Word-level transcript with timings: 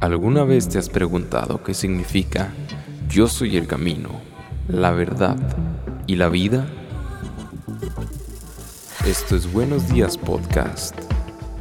¿Alguna 0.00 0.44
vez 0.44 0.68
te 0.68 0.78
has 0.78 0.88
preguntado 0.88 1.62
qué 1.62 1.72
significa 1.72 2.52
yo 3.08 3.26
soy 3.26 3.56
el 3.56 3.66
camino, 3.66 4.10
la 4.68 4.90
verdad 4.90 5.36
y 6.06 6.16
la 6.16 6.28
vida? 6.28 6.66
Esto 9.06 9.36
es 9.36 9.50
Buenos 9.50 9.88
Días 9.88 10.18
Podcast, 10.18 10.94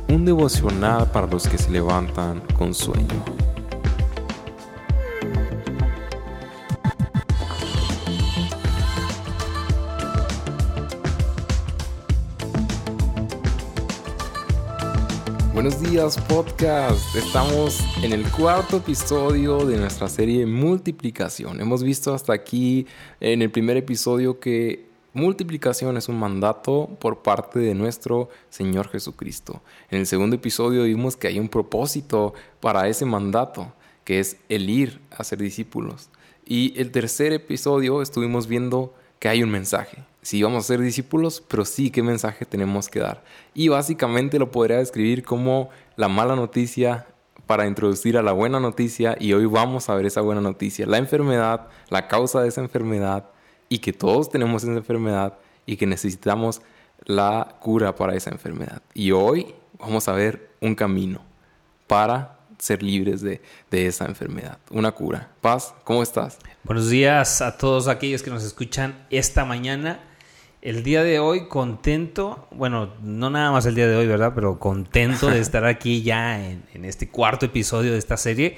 un 0.09 0.25
devocional 0.25 1.09
para 1.11 1.27
los 1.27 1.47
que 1.47 1.57
se 1.57 1.71
levantan 1.71 2.41
con 2.57 2.73
sueño. 2.73 3.42
Días 15.93 16.17
podcast, 16.27 17.15
estamos 17.15 17.79
en 18.01 18.13
el 18.13 18.23
cuarto 18.31 18.77
episodio 18.77 19.63
de 19.63 19.77
nuestra 19.77 20.09
serie 20.09 20.43
Multiplicación. 20.47 21.61
Hemos 21.61 21.83
visto 21.83 22.15
hasta 22.15 22.33
aquí 22.33 22.87
en 23.19 23.43
el 23.43 23.51
primer 23.51 23.77
episodio 23.77 24.39
que 24.39 24.87
multiplicación 25.13 25.95
es 25.95 26.09
un 26.09 26.17
mandato 26.17 26.89
por 26.99 27.21
parte 27.21 27.59
de 27.59 27.75
nuestro 27.75 28.29
Señor 28.49 28.87
Jesucristo. 28.87 29.61
En 29.91 29.99
el 29.99 30.07
segundo 30.07 30.35
episodio 30.35 30.85
vimos 30.85 31.15
que 31.15 31.27
hay 31.27 31.37
un 31.37 31.47
propósito 31.47 32.33
para 32.59 32.87
ese 32.87 33.05
mandato, 33.05 33.71
que 34.03 34.19
es 34.19 34.37
el 34.49 34.71
ir 34.71 34.99
a 35.11 35.23
ser 35.23 35.37
discípulos. 35.37 36.09
Y 36.43 36.73
el 36.81 36.89
tercer 36.89 37.33
episodio 37.33 38.01
estuvimos 38.01 38.47
viendo 38.47 38.95
que 39.23 39.29
hay 39.29 39.41
un 39.41 39.51
mensaje, 39.51 40.03
si 40.21 40.43
vamos 40.43 40.65
a 40.65 40.67
ser 40.67 40.81
discípulos, 40.81 41.41
pero 41.47 41.63
sí 41.63 41.91
qué 41.91 42.03
mensaje 42.03 42.43
tenemos 42.43 42.89
que 42.89 42.99
dar. 42.99 43.23
Y 43.53 43.69
básicamente 43.69 44.37
lo 44.37 44.51
podría 44.51 44.79
describir 44.79 45.23
como 45.23 45.69
la 45.95 46.09
mala 46.09 46.35
noticia 46.35 47.07
para 47.47 47.65
introducir 47.65 48.17
a 48.17 48.21
la 48.21 48.33
buena 48.33 48.59
noticia 48.59 49.15
y 49.17 49.31
hoy 49.31 49.45
vamos 49.45 49.87
a 49.87 49.95
ver 49.95 50.07
esa 50.07 50.19
buena 50.19 50.41
noticia, 50.41 50.85
la 50.87 50.97
enfermedad, 50.97 51.69
la 51.87 52.09
causa 52.09 52.41
de 52.41 52.49
esa 52.49 52.59
enfermedad 52.59 53.29
y 53.69 53.77
que 53.77 53.93
todos 53.93 54.29
tenemos 54.29 54.63
esa 54.63 54.73
enfermedad 54.73 55.37
y 55.65 55.77
que 55.77 55.87
necesitamos 55.87 56.61
la 57.05 57.55
cura 57.61 57.95
para 57.95 58.15
esa 58.15 58.29
enfermedad. 58.29 58.81
Y 58.93 59.11
hoy 59.11 59.55
vamos 59.79 60.09
a 60.09 60.11
ver 60.11 60.49
un 60.59 60.75
camino 60.75 61.21
para 61.87 62.39
ser 62.63 62.81
libres 62.81 63.19
de, 63.19 63.41
de, 63.69 63.87
esa 63.87 64.05
enfermedad, 64.05 64.57
una 64.71 64.93
cura. 64.93 65.33
Paz, 65.41 65.75
¿cómo 65.83 66.01
estás? 66.01 66.37
Buenos 66.63 66.89
días 66.89 67.41
a 67.41 67.57
todos 67.57 67.89
aquellos 67.89 68.23
que 68.23 68.29
nos 68.29 68.41
escuchan 68.45 69.05
esta 69.09 69.43
mañana. 69.43 69.99
El 70.61 70.81
día 70.81 71.03
de 71.03 71.19
hoy 71.19 71.49
contento, 71.49 72.47
bueno, 72.51 72.93
no 73.01 73.29
nada 73.29 73.51
más 73.51 73.65
el 73.65 73.75
día 73.75 73.85
de 73.85 73.97
hoy, 73.97 74.07
¿verdad? 74.07 74.31
Pero 74.33 74.59
contento 74.59 75.27
de 75.27 75.39
estar 75.41 75.65
aquí 75.65 76.03
ya 76.03 76.41
en, 76.41 76.85
este 76.85 77.09
cuarto 77.09 77.47
episodio 77.47 77.91
de 77.91 77.97
esta 77.97 78.15
serie, 78.15 78.57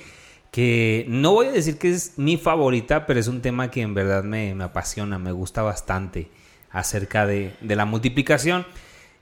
que 0.52 1.08
no 1.09 1.31
voy 1.31 1.48
a 1.48 1.52
decir 1.52 1.80
que 1.80 1.89
es 1.89 2.14
mi 2.17 2.38
favorita, 2.38 3.08
pero 3.08 3.20
es 3.20 3.28
un 3.28 3.42
tema 3.42 3.72
que 3.72 3.81
en 3.81 3.95
verdad 3.95 4.23
me, 4.23 4.52
apasiona, 4.61 5.17
me 5.17 5.31
gusta 5.31 5.64
bastante 5.64 6.30
acerca 6.70 7.26
de, 7.26 7.56
de 7.59 7.76
la 7.76 7.86
multiplicación. 7.86 8.67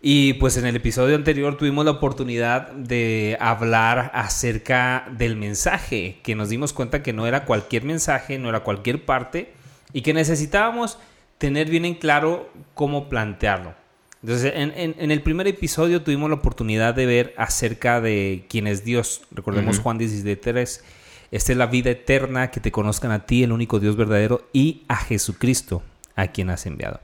Y 0.05 0.33
pues 0.33 0.57
en 0.57 0.65
el 0.65 0.75
episodio 0.75 1.15
anterior 1.15 1.55
tuvimos 1.55 1.85
la 1.85 1.91
oportunidad 1.91 2.73
de 2.73 3.37
hablar 3.39 4.11
acerca 4.13 5.07
del 5.17 5.37
mensaje, 5.37 6.19
que 6.23 6.35
nos 6.35 6.49
dimos 6.49 6.73
cuenta 6.73 7.01
que 7.01 7.13
no 7.13 7.25
era 7.25 7.45
cualquier 7.45 7.85
mensaje, 7.85 8.37
no 8.37 8.49
era 8.49 8.65
cualquier 8.65 9.05
parte, 9.05 9.53
y 9.93 10.01
que 10.01 10.13
necesitábamos 10.13 10.99
tener 11.37 11.69
bien 11.69 11.85
en 11.85 11.93
claro 11.95 12.51
cómo 12.73 13.07
plantearlo. 13.07 13.75
Entonces, 14.21 14.51
en, 14.53 15.09
el 15.09 15.21
primer 15.21 15.47
episodio 15.47 16.01
tuvimos 16.01 16.29
la 16.29 16.35
oportunidad 16.35 16.93
de 16.93 17.05
ver 17.05 17.33
acerca 17.37 18.01
de 18.01 18.45
quién 18.49 18.67
es 18.67 18.83
Dios. 18.83 19.21
Recordemos 19.31 19.79
Juan 19.79 19.97
16, 19.97 20.83
Esta 21.31 21.51
es 21.53 21.57
la 21.57 21.67
vida 21.67 21.91
eterna, 21.91 22.51
que 22.51 22.59
te 22.59 22.73
conozcan 22.73 23.11
a 23.11 23.25
ti, 23.25 23.43
el 23.43 23.53
único 23.53 23.79
Dios 23.79 23.95
verdadero, 23.95 24.49
y 24.51 24.83
a 24.89 24.97
Jesucristo, 24.97 25.81
a 26.17 26.27
quien 26.27 26.49
has 26.49 26.65
enviado. 26.65 26.99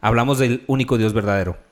Hablamos 0.00 0.38
del 0.38 0.62
único 0.68 0.98
Dios 0.98 1.12
verdadero. 1.12 1.66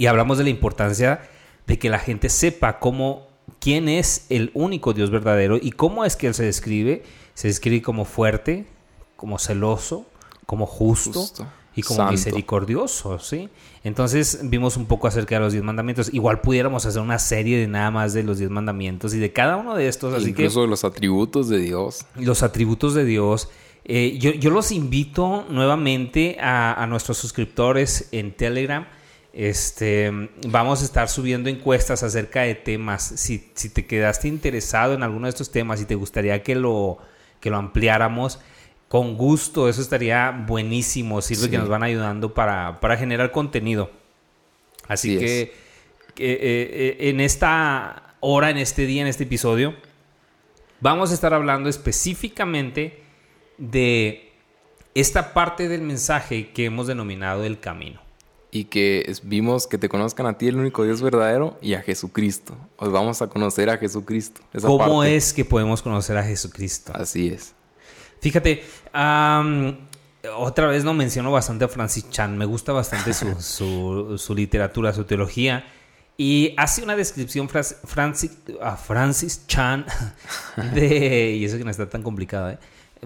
Y 0.00 0.06
hablamos 0.06 0.38
de 0.38 0.44
la 0.44 0.50
importancia 0.50 1.28
de 1.66 1.78
que 1.78 1.90
la 1.90 1.98
gente 1.98 2.30
sepa 2.30 2.78
cómo, 2.78 3.28
quién 3.58 3.86
es 3.86 4.24
el 4.30 4.50
único 4.54 4.94
Dios 4.94 5.10
verdadero 5.10 5.58
y 5.60 5.72
cómo 5.72 6.06
es 6.06 6.16
que 6.16 6.28
Él 6.28 6.32
se 6.32 6.42
describe. 6.42 7.02
Se 7.34 7.48
describe 7.48 7.82
como 7.82 8.06
fuerte, 8.06 8.64
como 9.16 9.38
celoso, 9.38 10.06
como 10.46 10.64
justo, 10.64 11.22
y 11.76 11.82
como 11.82 12.10
misericordioso, 12.10 13.18
¿sí? 13.18 13.50
Entonces 13.84 14.40
vimos 14.44 14.78
un 14.78 14.86
poco 14.86 15.06
acerca 15.06 15.34
de 15.34 15.42
los 15.42 15.52
diez 15.52 15.62
mandamientos. 15.62 16.14
Igual 16.14 16.40
pudiéramos 16.40 16.86
hacer 16.86 17.02
una 17.02 17.18
serie 17.18 17.58
de 17.58 17.66
nada 17.66 17.90
más 17.90 18.14
de 18.14 18.22
los 18.22 18.38
diez 18.38 18.48
mandamientos 18.48 19.12
y 19.12 19.18
de 19.18 19.34
cada 19.34 19.58
uno 19.58 19.74
de 19.74 19.86
estos. 19.86 20.14
Así 20.14 20.30
Incluso 20.30 20.62
de 20.62 20.68
los 20.68 20.82
atributos 20.82 21.50
de 21.50 21.58
Dios. 21.58 22.06
Los 22.16 22.42
atributos 22.42 22.94
de 22.94 23.04
Dios. 23.04 23.50
Eh, 23.84 24.16
yo, 24.18 24.50
los 24.50 24.72
invito 24.72 25.44
nuevamente 25.50 26.38
a, 26.40 26.86
nuestros 26.88 27.18
suscriptores 27.18 28.08
en 28.12 28.34
Telegram. 28.34 28.86
Este, 29.32 30.10
vamos 30.48 30.82
a 30.82 30.84
estar 30.84 31.08
subiendo 31.08 31.48
encuestas 31.48 32.02
acerca 32.02 32.42
de 32.42 32.54
temas. 32.54 33.02
Si, 33.16 33.50
si 33.54 33.70
te 33.70 33.86
quedaste 33.86 34.28
interesado 34.28 34.94
en 34.94 35.02
alguno 35.02 35.26
de 35.26 35.30
estos 35.30 35.50
temas 35.50 35.80
y 35.80 35.84
te 35.84 35.94
gustaría 35.94 36.42
que 36.42 36.54
lo, 36.54 36.98
que 37.40 37.50
lo 37.50 37.56
ampliáramos, 37.56 38.40
con 38.88 39.16
gusto, 39.16 39.68
eso 39.68 39.80
estaría 39.82 40.32
buenísimo. 40.32 41.22
Sirve 41.22 41.48
que 41.48 41.58
nos 41.58 41.68
van 41.68 41.84
ayudando 41.84 42.34
para, 42.34 42.96
generar 42.98 43.30
contenido. 43.30 43.90
Así, 44.88 45.16
que 45.16 45.42
eh, 45.42 45.52
eh, 46.18 46.96
en 47.08 47.20
esta 47.20 48.16
hora, 48.18 48.50
en 48.50 48.58
este 48.58 48.86
día, 48.86 49.02
en 49.02 49.06
este 49.06 49.22
episodio, 49.22 49.76
vamos 50.80 51.12
a 51.12 51.14
estar 51.14 51.32
hablando 51.32 51.68
específicamente 51.68 53.00
de 53.58 54.32
esta 54.96 55.34
parte 55.34 55.68
del 55.68 55.82
mensaje 55.82 56.50
que 56.50 56.64
hemos 56.64 56.88
denominado 56.88 57.44
el 57.44 57.60
camino. 57.60 58.00
Y 58.52 58.64
que 58.64 59.12
vimos 59.22 59.66
que 59.66 59.78
te 59.78 59.88
conozcan 59.88 60.26
a 60.26 60.36
ti, 60.36 60.48
el 60.48 60.56
único 60.56 60.84
Dios 60.84 61.02
verdadero, 61.02 61.56
y 61.62 61.74
a 61.74 61.82
Jesucristo. 61.82 62.56
Hoy 62.78 62.90
vamos 62.90 63.22
a 63.22 63.28
conocer 63.28 63.70
a 63.70 63.78
Jesucristo. 63.78 64.40
¿Cómo 64.60 65.04
es 65.04 65.32
que 65.32 65.44
podemos 65.44 65.82
conocer 65.82 66.16
a 66.16 66.24
Jesucristo? 66.24 66.92
Así 66.94 67.28
es. 67.28 67.54
Fíjate, 68.20 68.64
otra 70.36 70.66
vez 70.66 70.84
no 70.84 70.94
menciono 70.94 71.30
bastante 71.30 71.64
a 71.64 71.68
Francis 71.68 72.10
Chan. 72.10 72.36
Me 72.36 72.44
gusta 72.44 72.72
bastante 72.72 73.12
su, 73.14 74.18
literatura, 74.34 74.92
su 74.92 75.04
teología. 75.04 75.64
Y 76.16 76.52
hace 76.58 76.82
una 76.82 76.96
descripción 76.96 77.48
Francis, 77.48 78.32
a 78.60 78.76
Francis 78.76 79.46
Chan 79.46 79.86
de... 80.74 81.36
Y 81.36 81.44
eso 81.44 81.56
que 81.56 81.64
no 81.64 81.70
está 81.70 81.88
tan 81.88 82.02
complicado, 82.02 82.50
¿eh? 82.50 82.58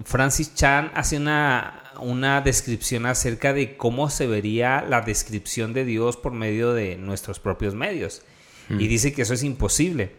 Francis 0.03 0.53
Chan 0.55 0.91
hace 0.93 1.17
una, 1.17 1.83
una 1.99 2.41
descripción 2.41 3.05
acerca 3.05 3.53
de 3.53 3.77
cómo 3.77 4.09
se 4.09 4.27
vería 4.27 4.85
la 4.87 5.01
descripción 5.01 5.73
de 5.73 5.85
Dios 5.85 6.17
por 6.17 6.33
medio 6.33 6.73
de 6.73 6.97
nuestros 6.97 7.39
propios 7.39 7.75
medios. 7.75 8.21
Y 8.69 8.73
mm. 8.73 8.77
dice 8.77 9.13
que 9.13 9.21
eso 9.21 9.33
es 9.33 9.43
imposible. 9.43 10.11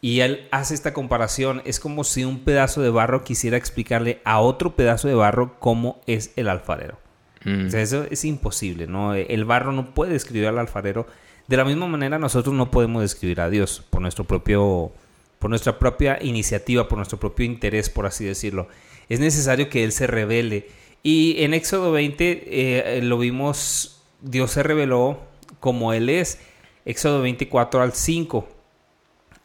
Y 0.00 0.20
él 0.20 0.48
hace 0.50 0.74
esta 0.74 0.92
comparación. 0.92 1.62
Es 1.64 1.78
como 1.78 2.04
si 2.04 2.24
un 2.24 2.40
pedazo 2.40 2.82
de 2.82 2.90
barro 2.90 3.22
quisiera 3.24 3.56
explicarle 3.56 4.20
a 4.24 4.40
otro 4.40 4.74
pedazo 4.74 5.08
de 5.08 5.14
barro 5.14 5.58
cómo 5.60 6.00
es 6.06 6.32
el 6.36 6.48
alfarero. 6.48 6.98
Mm. 7.44 7.66
O 7.66 7.70
sea, 7.70 7.80
eso 7.80 8.06
es 8.10 8.24
imposible, 8.24 8.86
¿no? 8.86 9.14
El 9.14 9.44
barro 9.44 9.72
no 9.72 9.94
puede 9.94 10.12
describir 10.12 10.48
al 10.48 10.58
alfarero. 10.58 11.06
De 11.48 11.56
la 11.56 11.64
misma 11.64 11.86
manera, 11.86 12.18
nosotros 12.18 12.54
no 12.54 12.70
podemos 12.70 13.02
describir 13.02 13.40
a 13.40 13.50
Dios 13.50 13.84
por 13.90 14.02
nuestro 14.02 14.24
propio, 14.24 14.92
por 15.42 15.50
nuestra 15.50 15.76
propia 15.76 16.20
iniciativa, 16.22 16.86
por 16.86 16.98
nuestro 16.98 17.18
propio 17.18 17.44
interés, 17.44 17.90
por 17.90 18.06
así 18.06 18.24
decirlo. 18.24 18.68
Es 19.08 19.18
necesario 19.18 19.68
que 19.68 19.82
Él 19.82 19.90
se 19.90 20.06
revele. 20.06 20.68
Y 21.02 21.42
en 21.42 21.52
Éxodo 21.52 21.90
20 21.90 22.44
eh, 22.46 23.02
lo 23.02 23.18
vimos, 23.18 24.04
Dios 24.20 24.52
se 24.52 24.62
reveló 24.62 25.18
como 25.58 25.92
Él 25.92 26.10
es. 26.10 26.38
Éxodo 26.84 27.22
24 27.22 27.82
al 27.82 27.92
5. 27.92 28.48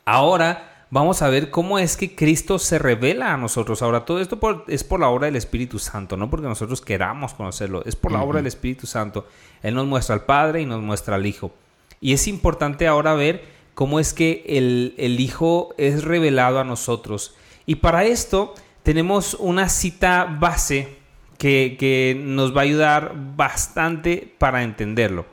Ahora 0.06 0.86
vamos 0.92 1.24
a 1.24 1.30
ver 1.30 1.50
cómo 1.50 1.80
es 1.80 1.98
que 1.98 2.14
Cristo 2.16 2.60
se 2.60 2.78
revela 2.78 3.34
a 3.34 3.38
nosotros. 3.38 3.82
Ahora, 3.82 4.06
todo 4.06 4.22
esto 4.22 4.40
es 4.68 4.84
por 4.84 5.00
la 5.00 5.10
obra 5.10 5.26
del 5.26 5.36
Espíritu 5.36 5.80
Santo, 5.80 6.16
no 6.16 6.30
porque 6.30 6.46
nosotros 6.46 6.80
queramos 6.80 7.34
conocerlo, 7.34 7.84
es 7.86 7.96
por 7.96 8.12
la 8.12 8.22
obra 8.22 8.38
del 8.38 8.46
Espíritu 8.46 8.86
Santo. 8.86 9.28
Él 9.64 9.74
nos 9.74 9.88
muestra 9.88 10.14
al 10.14 10.26
Padre 10.26 10.62
y 10.62 10.68
nos 10.68 10.80
muestra 10.80 11.16
al 11.16 11.26
Hijo. 11.26 11.54
Y 12.00 12.14
es 12.14 12.28
importante 12.28 12.86
ahora 12.86 13.16
ver 13.16 13.57
cómo 13.78 14.00
es 14.00 14.12
que 14.12 14.44
el, 14.48 14.96
el 14.98 15.20
Hijo 15.20 15.76
es 15.78 16.04
revelado 16.04 16.60
a 16.60 16.64
nosotros. 16.64 17.36
Y 17.68 17.76
para 17.76 18.06
esto 18.06 18.56
tenemos 18.82 19.36
una 19.36 19.70
cita 19.70 20.26
base 20.40 20.98
que, 21.38 21.76
que 21.80 22.20
nos 22.20 22.58
va 22.58 22.62
a 22.62 22.64
ayudar 22.64 23.14
bastante 23.36 24.34
para 24.40 24.64
entenderlo. 24.64 25.28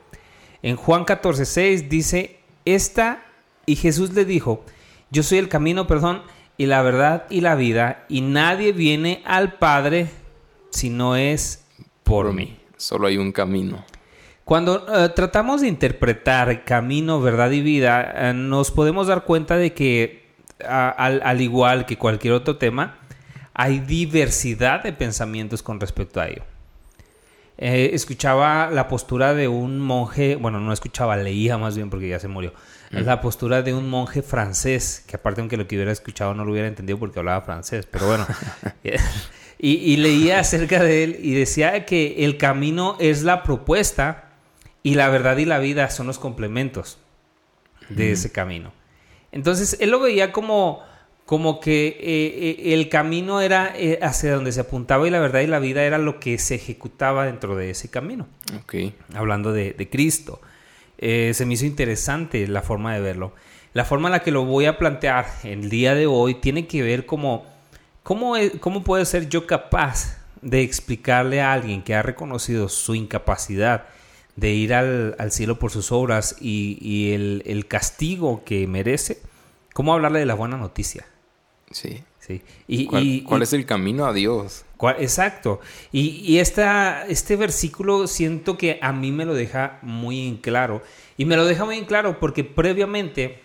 En 0.61 0.76
Juan 0.76 1.06
14:6 1.06 1.88
dice, 1.88 2.37
esta 2.67 3.25
y 3.64 3.76
Jesús 3.76 4.12
le 4.12 4.26
dijo, 4.26 4.62
yo 5.11 5.23
soy 5.23 5.38
el 5.38 5.49
camino, 5.49 5.87
perdón, 5.87 6.20
y 6.58 6.67
la 6.67 6.82
verdad 6.82 7.25
y 7.31 7.40
la 7.40 7.55
vida, 7.55 8.05
y 8.11 8.20
nadie 8.20 8.73
viene 8.73 9.23
al 9.25 9.55
Padre 9.55 10.11
si 10.69 10.90
no 10.90 11.17
es 11.17 11.64
por 12.02 12.35
mí. 12.35 12.58
Solo 12.76 13.06
hay 13.06 13.17
un 13.17 13.32
camino. 13.32 13.87
Cuando 14.44 14.87
eh, 14.94 15.08
tratamos 15.11 15.62
de 15.62 15.69
interpretar 15.69 16.64
camino, 16.64 17.20
verdad 17.20 17.50
y 17.50 17.62
vida, 17.62 18.31
eh, 18.31 18.35
nos 18.35 18.70
podemos 18.70 19.06
dar 19.06 19.25
cuenta 19.25 19.56
de 19.56 19.73
que 19.73 20.25
al, 20.67 21.23
al 21.25 21.41
igual 21.41 21.87
que 21.87 21.96
cualquier 21.96 22.35
otro 22.35 22.56
tema, 22.58 22.99
hay 23.55 23.79
diversidad 23.79 24.82
de 24.82 24.93
pensamientos 24.93 25.62
con 25.62 25.81
respecto 25.81 26.20
a 26.20 26.29
ello. 26.29 26.43
Eh, 27.56 27.91
escuchaba 27.93 28.69
la 28.70 28.88
postura 28.88 29.32
de 29.32 29.46
un 29.46 29.79
monje, 29.79 30.35
bueno, 30.35 30.58
no 30.58 30.73
escuchaba, 30.73 31.17
leía 31.17 31.56
más 31.56 31.76
bien 31.76 31.88
porque 31.88 32.08
ya 32.08 32.19
se 32.19 32.29
murió. 32.29 32.52
Mm. 32.90 32.99
La 32.99 33.20
postura 33.20 33.62
de 33.62 33.73
un 33.73 33.88
monje 33.88 34.23
francés, 34.23 35.05
que 35.06 35.17
aparte 35.17 35.40
aunque 35.40 35.56
lo 35.56 35.67
que 35.69 35.76
hubiera 35.76 35.93
escuchado 35.93 36.35
no 36.35 36.44
lo 36.44 36.50
hubiera 36.50 36.67
entendido 36.67 36.99
porque 36.99 37.20
hablaba 37.20 37.43
francés, 37.43 37.87
pero 37.90 38.08
bueno. 38.08 38.26
y, 39.58 39.70
y 39.70 39.97
leía 39.97 40.40
acerca 40.40 40.82
de 40.82 41.05
él 41.05 41.19
y 41.23 41.32
decía 41.35 41.87
que 41.87 42.25
el 42.25 42.37
camino 42.37 42.97
es 42.99 43.23
la 43.23 43.44
propuesta 43.44 44.34
y 44.85 44.95
la 44.95 45.09
verdad 45.09 45.39
y 45.39 45.47
la 45.47 45.59
vida 45.59 45.91
son 45.91 46.07
los 46.07 46.21
complementos 46.21 46.99
de 47.89 48.13
ese 48.13 48.31
camino. 48.31 48.73
Entonces, 49.33 49.79
él 49.81 49.91
lo 49.91 49.99
veía 49.99 50.31
como, 50.31 50.83
como 51.25 51.59
que 51.59 51.89
eh, 51.89 51.97
eh, 52.61 52.75
el 52.75 52.91
camino 52.91 53.41
era 53.41 53.73
eh, 53.75 53.99
hacia 54.03 54.35
donde 54.35 54.53
se 54.53 54.61
apuntaba 54.61 55.09
y 55.09 55.11
la 55.11 55.21
verdad 55.21 55.41
y 55.41 55.47
la 55.47 55.59
vida 55.59 55.83
era 55.85 55.97
lo 55.97 56.21
que 56.21 56.39
se 56.39 56.57
ejecutaba 56.57 57.25
dentro 57.25 57.57
de 57.57 57.71
ese 57.71 57.91
camino. 57.91 58.29
Ok. 58.61 58.75
Hablando 59.15 59.53
de, 59.53 59.73
de 59.73 59.91
Cristo. 59.91 60.41
Se 60.99 61.45
me 61.45 61.55
hizo 61.55 61.67
interesante 61.67 62.47
la 62.47 62.63
forma 62.63 62.95
de 62.95 63.01
verlo. 63.01 63.35
La 63.75 63.85
forma 63.85 64.09
en 64.09 64.13
la 64.13 64.23
que 64.23 64.31
lo 64.31 64.45
voy 64.45 64.67
a 64.67 64.79
plantear 64.79 65.27
el 65.43 65.69
día 65.69 65.95
de 65.95 66.07
hoy 66.07 66.37
tiene 66.37 66.67
que 66.67 66.83
ver 66.83 67.05
como 67.05 67.45
cómo, 68.03 68.37
cómo 68.61 68.85
puedo 68.85 69.05
ser 69.05 69.29
yo 69.29 69.47
capaz 69.47 70.19
de 70.41 70.63
explicarle 70.63 71.43
a 71.43 71.53
alguien 71.53 71.83
que 71.83 71.95
ha 71.95 72.03
reconocido 72.03 72.69
su 72.69 72.95
incapacidad 72.95 73.87
de 74.37 74.51
ir 74.53 74.75
al, 74.75 75.15
al 75.19 75.31
cielo 75.33 75.59
por 75.59 75.71
sus 75.71 75.93
obras 75.93 76.37
y, 76.41 76.79
y 76.81 77.13
el, 77.13 77.43
el 77.47 77.67
castigo 77.67 78.43
que 78.45 78.67
merece, 78.67 79.21
cómo 79.73 79.95
hablarle 79.95 80.19
de 80.21 80.27
la 80.27 80.35
buena 80.35 80.57
noticia. 80.57 81.07
Sí. 81.71 82.03
¿sí? 82.19 82.43
Y, 82.67 82.87
¿Cuál, 82.87 83.03
y- 83.05 83.23
cuál 83.23 83.41
y- 83.41 83.45
es 83.45 83.53
el 83.53 83.65
camino 83.67 84.07
a 84.07 84.13
Dios? 84.13 84.65
Cuál- 84.77 84.97
Exacto. 84.99 85.61
Y, 85.93 86.21
y 86.25 86.39
esta, 86.39 87.07
este 87.07 87.37
versículo 87.37 88.07
siento 88.07 88.57
que 88.59 88.79
a 88.83 88.93
mí 88.93 89.13
me 89.13 89.25
lo 89.25 89.35
deja 89.35 89.79
muy 89.83 90.27
en 90.27 90.37
claro. 90.39 90.83
Y 91.17 91.25
me 91.27 91.37
lo 91.37 91.45
deja 91.45 91.65
muy 91.65 91.77
en 91.79 91.85
claro 91.85 92.19
porque 92.19 92.43
previamente, 92.45 93.41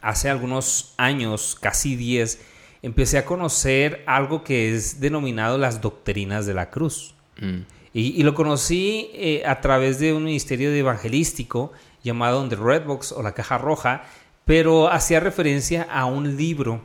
hace 0.00 0.30
algunos 0.30 0.94
años, 0.96 1.56
casi 1.60 1.96
10, 1.96 2.40
empecé 2.82 3.18
a 3.18 3.24
conocer 3.24 4.02
algo 4.06 4.42
que 4.44 4.74
es 4.74 5.00
denominado 5.00 5.58
las 5.58 5.80
doctrinas 5.80 6.46
de 6.46 6.54
la 6.54 6.70
cruz. 6.70 7.14
Mm. 7.40 7.60
Y, 7.94 8.22
lo 8.22 8.34
conocí 8.34 9.10
eh, 9.14 9.42
a 9.46 9.60
través 9.60 9.98
de 9.98 10.12
un 10.12 10.24
ministerio 10.24 10.72
evangelístico 10.72 11.72
llamado 12.02 12.46
The 12.48 12.56
Redbox 12.56 13.12
o 13.12 13.22
la 13.22 13.32
Caja 13.32 13.58
Roja, 13.58 14.04
pero 14.44 14.88
hacía 14.88 15.20
referencia 15.20 15.82
a 15.90 16.04
un 16.04 16.36
libro 16.36 16.82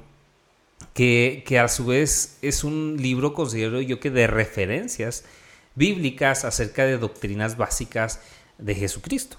que, 0.93 1.43
que 1.45 1.59
a 1.59 1.67
su 1.67 1.85
vez 1.85 2.37
es 2.41 2.63
un 2.63 2.97
libro, 2.99 3.33
considero 3.33 3.81
yo 3.81 3.99
que 3.99 4.09
de 4.09 4.27
referencias 4.27 5.25
bíblicas 5.75 6.45
acerca 6.45 6.85
de 6.85 6.97
doctrinas 6.97 7.57
básicas 7.57 8.21
de 8.57 8.75
Jesucristo. 8.75 9.37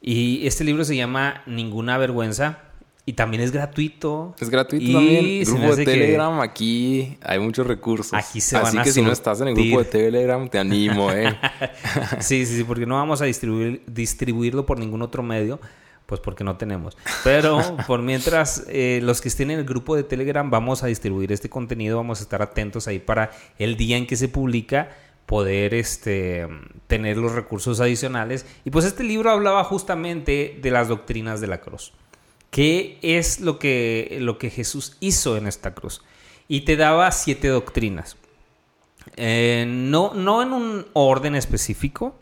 Y 0.00 0.46
este 0.46 0.64
libro 0.64 0.84
se 0.84 0.96
llama 0.96 1.42
Ninguna 1.46 1.98
Vergüenza 1.98 2.65
y 3.08 3.12
también 3.12 3.40
es 3.42 3.52
gratuito. 3.52 4.34
Es 4.40 4.50
gratuito 4.50 4.84
Y 4.84 4.92
también. 4.92 5.44
Grupo 5.44 5.76
de 5.76 5.84
que- 5.84 5.90
Telegram, 5.92 6.40
aquí 6.40 7.16
hay 7.22 7.38
muchos 7.38 7.64
recursos. 7.66 8.12
Aquí 8.12 8.40
se 8.40 8.56
Así 8.56 8.64
van 8.76 8.78
a 8.80 8.82
que 8.82 8.90
si 8.90 9.00
no 9.00 9.12
estás 9.12 9.40
en 9.40 9.48
el 9.48 9.54
grupo 9.54 9.78
de. 9.78 9.84
Telegram, 9.84 10.48
te 10.48 10.58
animo, 10.58 11.10
eh. 11.12 11.34
Sí, 12.20 12.44
sí, 12.44 12.56
sí, 12.56 12.64
porque 12.64 12.84
no 12.84 12.96
vamos 12.96 13.22
a 13.22 13.24
distribuir, 13.26 13.82
distribuirlo 13.86 14.66
por 14.66 14.78
ningún 14.80 15.02
otro 15.02 15.22
medio, 15.22 15.60
pues 16.06 16.20
porque 16.20 16.42
no 16.42 16.56
tenemos. 16.56 16.96
Pero 17.22 17.60
por 17.86 18.02
mientras, 18.02 18.64
eh, 18.68 18.98
los 19.04 19.20
que 19.20 19.28
estén 19.28 19.52
en 19.52 19.60
el 19.60 19.64
grupo 19.64 19.94
de 19.94 20.02
Telegram 20.02 20.50
vamos 20.50 20.82
a 20.82 20.88
distribuir 20.88 21.30
este 21.30 21.48
contenido, 21.48 21.96
vamos 21.96 22.18
a 22.18 22.22
estar 22.24 22.42
atentos 22.42 22.88
ahí 22.88 22.98
para 22.98 23.30
el 23.58 23.76
día 23.76 23.96
en 23.96 24.06
que 24.08 24.16
se 24.16 24.26
publica 24.28 24.90
poder 25.26 25.74
este, 25.74 26.46
tener 26.88 27.16
los 27.18 27.32
recursos 27.32 27.78
adicionales. 27.80 28.46
Y 28.64 28.70
pues 28.70 28.84
este 28.84 29.04
libro 29.04 29.30
hablaba 29.30 29.62
justamente 29.62 30.58
de 30.60 30.70
las 30.72 30.88
doctrinas 30.88 31.40
de 31.40 31.46
la 31.46 31.60
cruz. 31.60 31.92
¿Qué 32.56 32.98
es 33.02 33.40
lo 33.40 33.58
que, 33.58 34.16
lo 34.22 34.38
que 34.38 34.48
Jesús 34.48 34.96
hizo 35.00 35.36
en 35.36 35.46
esta 35.46 35.74
cruz? 35.74 36.00
Y 36.48 36.62
te 36.62 36.76
daba 36.76 37.12
siete 37.12 37.48
doctrinas. 37.48 38.16
Eh, 39.18 39.66
no, 39.68 40.14
no 40.14 40.40
en 40.40 40.54
un 40.54 40.86
orden 40.94 41.34
específico, 41.34 42.14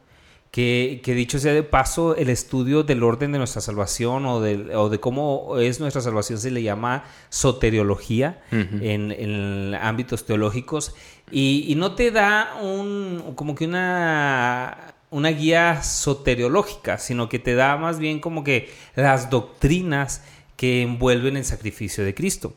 que, 0.50 1.00
que 1.04 1.14
dicho 1.14 1.38
sea 1.38 1.52
de 1.52 1.62
paso, 1.62 2.16
el 2.16 2.30
estudio 2.30 2.82
del 2.82 3.04
orden 3.04 3.30
de 3.30 3.38
nuestra 3.38 3.60
salvación 3.60 4.26
o, 4.26 4.40
de 4.40 4.98
cómo 4.98 5.56
es 5.60 5.78
nuestra 5.78 6.02
salvación 6.02 6.40
se 6.40 6.50
le 6.50 6.64
llama 6.64 7.04
soteriología 7.28 8.42
en 8.50 9.72
ámbitos 9.80 10.26
teológicos 10.26 10.96
y, 11.30 11.64
y 11.68 11.76
no 11.76 11.94
te 11.94 12.10
da 12.10 12.56
un, 12.60 13.34
como 13.36 13.54
que 13.54 13.66
una, 13.66 14.93
una 15.14 15.28
guía 15.28 15.80
soteriológica, 15.84 16.98
sino 16.98 17.28
que 17.28 17.38
te 17.38 17.54
da 17.54 17.76
más 17.76 18.00
bien 18.00 18.18
como 18.18 18.42
que 18.42 18.68
las 18.96 19.30
doctrinas 19.30 20.24
que 20.56 20.82
envuelven 20.82 21.36
el 21.36 21.44
sacrificio 21.44 22.04
de 22.04 22.16
Cristo. 22.16 22.52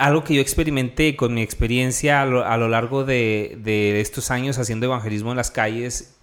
Algo 0.00 0.24
que 0.24 0.34
yo 0.34 0.40
experimenté 0.40 1.14
con 1.14 1.34
mi 1.34 1.42
experiencia 1.42 2.22
a 2.22 2.26
lo, 2.26 2.68
largo 2.68 3.04
de, 3.04 3.58
de 3.62 4.00
estos 4.00 4.32
años 4.32 4.58
haciendo 4.58 4.86
evangelismo 4.86 5.30
en 5.30 5.36
las 5.36 5.52
calles 5.52 6.16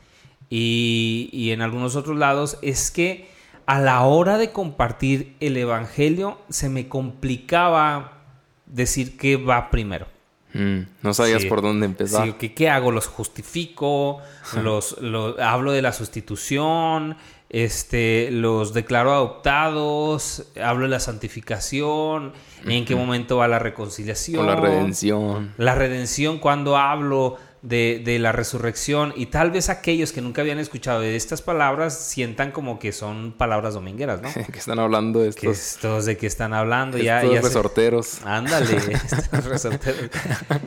y, 0.49 1.29
y 1.31 1.51
en 1.51 1.61
algunos 1.61 1.95
otros 1.95 2.17
lados 2.17 2.59
es 2.61 2.91
que 2.91 3.29
a 3.65 3.79
la 3.79 4.01
hora 4.01 4.37
de 4.37 4.51
compartir 4.51 5.37
el 5.39 5.55
evangelio 5.55 6.37
se 6.49 6.67
me 6.67 6.89
complicaba 6.89 8.23
decir 8.65 9.15
qué 9.15 9.37
va 9.37 9.69
primero. 9.69 10.12
Mm, 10.53 10.79
No 11.01 11.13
sabías 11.13 11.41
Sí. 11.41 11.50
por 11.50 11.61
dónde 11.61 11.85
empezar. 11.85 12.25
Sí, 12.25 12.33
¿qué, 12.39 12.53
qué 12.53 12.69
hago? 12.69 12.91
¿Los 12.91 13.07
justifico? 13.07 14.19
los, 14.61 14.97
los- 15.01 15.39
¿Hablo 15.39 15.71
de 15.71 15.81
la 15.81 15.91
sustitución? 15.94 17.17
Este, 17.50 18.29
¿Los 18.31 18.73
declaro 18.73 19.13
adoptados? 19.13 20.45
¿Hablo 20.61 20.83
de 20.85 20.89
la 20.89 21.00
santificación? 21.00 22.33
¿En 22.65 22.85
qué 22.85 22.95
momento 22.95 23.38
va 23.38 23.47
la 23.47 23.59
reconciliación? 23.59 24.38
Con 24.38 24.47
la 24.47 24.55
redención. 24.55 25.53
La 25.57 25.75
redención, 25.75 26.39
cuando 26.39 26.77
hablo 26.77 27.38
de, 27.63 28.01
de 28.06 28.19
la 28.19 28.31
resurrección. 28.31 29.13
Y 29.15 29.25
tal 29.27 29.50
vez 29.50 29.69
aquellos 29.69 30.12
que 30.12 30.21
nunca 30.21 30.42
habían 30.42 30.60
escuchado 30.60 31.00
de 31.00 31.15
estas 31.15 31.42
palabras 31.42 31.98
sientan 31.98 32.51
como 32.51 32.77
que 32.77 32.92
son 32.92 33.31
palabras 33.31 33.74
domingueras, 33.74 34.21
¿no? 34.21 34.30
que 34.51 34.60
están 34.60 34.77
hablando 34.80 35.19
de 35.21 35.31
que 35.31 35.50
estos, 35.50 35.57
estos 35.75 36.06
de 36.06 36.18
que 36.18 36.27
están 36.27 36.54
hablando. 36.54 36.98
Ya, 37.00 37.21
estos 37.21 37.33
ya 37.33 37.42
se- 37.42 37.48
resorteros. 37.48 38.21
Ándale, 38.25 38.77
estos 38.94 39.45
resorteros. 39.45 40.09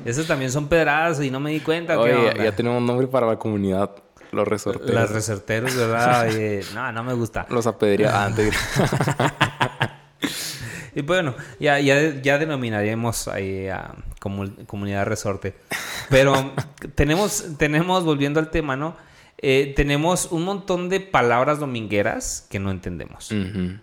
Esos 0.05 0.27
también 0.27 0.51
son 0.51 0.67
pedradas 0.69 1.21
y 1.23 1.31
no 1.31 1.39
me 1.39 1.51
di 1.53 1.61
cuenta. 1.61 1.93
¿qué 1.95 2.01
Oye, 2.01 2.13
ya, 2.13 2.31
onda? 2.33 2.45
ya 2.45 2.53
tenemos 2.57 2.83
nombre 2.83 3.07
para 3.07 3.27
la 3.27 3.39
comunidad. 3.39 3.91
Los 4.33 4.49
resorteros. 4.49 4.91
Las 4.95 5.11
resorteros, 5.11 5.77
¿verdad? 5.77 6.27
Oye, 6.29 6.61
no, 6.75 6.91
no 6.93 7.05
me 7.05 7.13
gusta. 7.15 7.47
Los 7.49 7.67
apedreados. 7.67 8.33
Ah, 8.33 8.35
te- 8.35 8.51
Y 10.95 11.03
bueno, 11.03 11.35
ya, 11.61 11.79
ya, 11.79 12.21
ya 12.23 12.39
denominaremos 12.39 13.29
ahí 13.29 13.69
a 13.69 13.95
comu- 14.27 14.67
comunidad 14.67 15.07
resorte. 15.07 15.55
Pero 16.11 16.53
tenemos, 16.95 17.45
tenemos, 17.59 18.05
volviendo 18.05 18.41
al 18.41 18.51
tema, 18.51 18.77
¿no? 18.77 18.97
Eh, 19.39 19.73
tenemos 19.77 20.33
un 20.33 20.45
montón 20.45 20.89
de 20.89 21.01
palabras 21.01 21.59
domingueras 21.59 22.47
que 22.51 22.59
no 22.59 22.71
entendemos. 22.71 23.31
Ujú. 23.31 23.79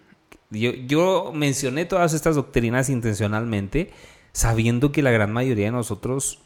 Yo, 0.50 0.72
yo 0.72 1.32
mencioné 1.34 1.86
todas 1.86 2.14
estas 2.14 2.36
doctrinas 2.36 2.90
intencionalmente, 2.90 3.92
sabiendo 4.32 4.92
que 4.92 5.02
la 5.04 5.12
gran 5.12 5.32
mayoría 5.32 5.66
de 5.66 5.72
nosotros 5.72 6.40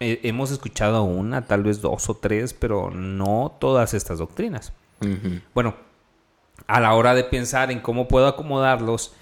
eh, 0.00 0.20
hemos 0.22 0.50
escuchado 0.50 1.02
una, 1.04 1.46
tal 1.46 1.62
vez 1.62 1.80
dos 1.80 2.08
o 2.08 2.14
tres, 2.16 2.54
pero 2.54 2.90
no 2.90 3.56
todas 3.60 3.94
estas 3.94 4.18
doctrinas. 4.18 4.72
Bueno, 5.54 5.74
a 6.68 6.80
la 6.80 6.94
hora 6.94 7.14
de 7.14 7.24
pensar 7.24 7.70
en 7.72 7.80
cómo 7.80 8.06
puedo 8.06 8.26
acomodarlos, 8.28 9.14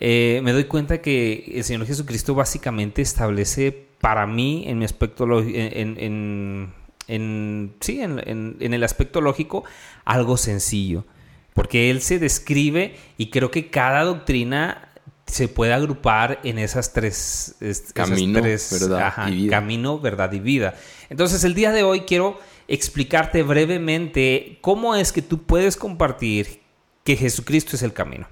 eh, 0.00 0.40
me 0.42 0.52
doy 0.52 0.64
cuenta 0.64 1.00
que 1.00 1.52
el 1.54 1.64
Señor 1.64 1.86
Jesucristo 1.86 2.34
básicamente 2.34 3.02
establece 3.02 3.72
para 4.00 4.26
mí, 4.26 4.64
en 4.66 4.78
mi 4.78 4.84
aspecto, 4.84 5.24
en, 5.40 6.72
en- 7.08 7.74
sí, 7.80 8.00
el 8.72 8.84
aspecto 8.84 9.20
lógico, 9.20 9.64
algo 10.04 10.36
sencillo. 10.36 11.04
Porque 11.54 11.90
Él 11.90 12.02
se 12.02 12.18
describe 12.18 12.94
y 13.16 13.30
creo 13.30 13.50
que 13.50 13.70
cada 13.70 14.04
doctrina 14.04 14.92
se 15.26 15.48
puede 15.48 15.72
agrupar 15.72 16.40
en 16.44 16.58
esas 16.58 16.92
tres... 16.92 17.56
es- 17.60 17.92
esas 18.40 18.70
tres- 18.70 18.88
verdad 18.88 19.28
y 19.28 19.34
vida. 19.34 19.50
Camino, 19.50 19.98
verdad 19.98 20.32
y 20.32 20.40
vida. 20.40 20.74
Entonces, 21.10 21.42
el 21.44 21.54
día 21.54 21.72
de 21.72 21.82
hoy 21.82 22.02
quiero 22.02 22.38
explicarte 22.68 23.42
brevemente 23.42 24.58
cómo 24.60 24.94
es 24.94 25.10
que 25.12 25.22
tú 25.22 25.42
puedes 25.42 25.76
compartir 25.76 26.60
que 27.04 27.16
Jesucristo 27.16 27.74
es 27.76 27.82
el 27.82 27.92
camino. 27.92 28.28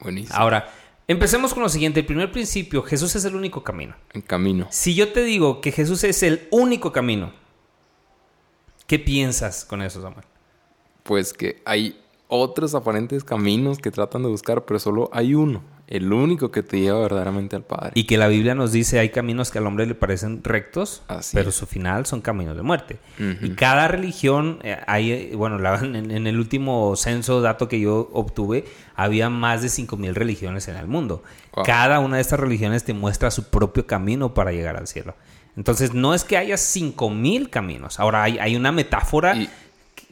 Buenísimo. 0.00 0.36
Ahora, 0.38 0.70
empecemos 1.08 1.54
con 1.54 1.62
lo 1.62 1.68
siguiente. 1.68 2.00
El 2.00 2.06
primer 2.06 2.32
principio, 2.32 2.82
Jesús 2.82 3.14
es 3.16 3.24
el 3.24 3.34
único 3.36 3.62
camino. 3.62 3.94
En 4.12 4.22
camino. 4.22 4.66
Si 4.70 4.94
yo 4.94 5.12
te 5.12 5.22
digo 5.22 5.60
que 5.60 5.72
Jesús 5.72 6.04
es 6.04 6.22
el 6.22 6.48
único 6.50 6.92
camino, 6.92 7.32
¿qué 8.86 8.98
piensas 8.98 9.64
con 9.64 9.82
eso, 9.82 10.02
Samuel? 10.02 10.24
Pues 11.02 11.32
que 11.32 11.62
hay 11.64 12.00
otros 12.28 12.74
aparentes 12.74 13.24
caminos 13.24 13.78
que 13.78 13.90
tratan 13.90 14.22
de 14.22 14.28
buscar, 14.28 14.64
pero 14.64 14.78
solo 14.78 15.10
hay 15.12 15.34
uno. 15.34 15.62
El 15.86 16.12
único 16.12 16.50
que 16.50 16.62
te 16.62 16.80
lleva 16.80 17.00
verdaderamente 17.00 17.56
al 17.56 17.62
Padre. 17.62 17.92
Y 17.94 18.04
que 18.04 18.16
la 18.16 18.28
Biblia 18.28 18.54
nos 18.54 18.72
dice 18.72 18.98
hay 18.98 19.10
caminos 19.10 19.50
que 19.50 19.58
al 19.58 19.66
hombre 19.66 19.86
le 19.86 19.94
parecen 19.94 20.42
rectos, 20.42 21.02
Así 21.08 21.36
pero 21.36 21.50
es. 21.50 21.54
su 21.56 21.66
final 21.66 22.06
son 22.06 22.20
caminos 22.22 22.56
de 22.56 22.62
muerte. 22.62 22.98
Y 23.18 23.50
cada 23.50 23.86
religión, 23.88 24.58
eh, 24.62 24.78
hay, 24.86 25.34
bueno, 25.34 25.58
la- 25.58 25.78
en, 25.80 26.10
en 26.10 26.26
el 26.26 26.38
último 26.38 26.96
censo, 26.96 27.40
dato 27.42 27.68
que 27.68 27.80
yo 27.80 28.08
obtuve, 28.14 28.64
había 28.96 29.28
más 29.30 29.60
de 29.62 29.68
5.000 29.68 30.14
religiones 30.14 30.68
en 30.68 30.76
el 30.76 30.86
mundo. 30.86 31.22
Wow. 31.54 31.64
Cada 31.66 31.98
una 32.00 32.16
de 32.16 32.22
estas 32.22 32.40
religiones 32.40 32.84
te 32.84 32.94
muestra 32.94 33.30
su 33.30 33.50
propio 33.50 33.86
camino 33.86 34.32
para 34.34 34.52
llegar 34.52 34.76
al 34.76 34.86
cielo. 34.86 35.14
Entonces, 35.56 35.92
no 35.94 36.14
es 36.14 36.24
que 36.24 36.36
haya 36.36 36.56
5.000 36.56 37.50
caminos. 37.50 38.00
Ahora, 38.00 38.22
hay, 38.24 38.38
hay 38.38 38.56
una 38.56 38.72
metáfora 38.72 39.36
Y- 39.36 39.48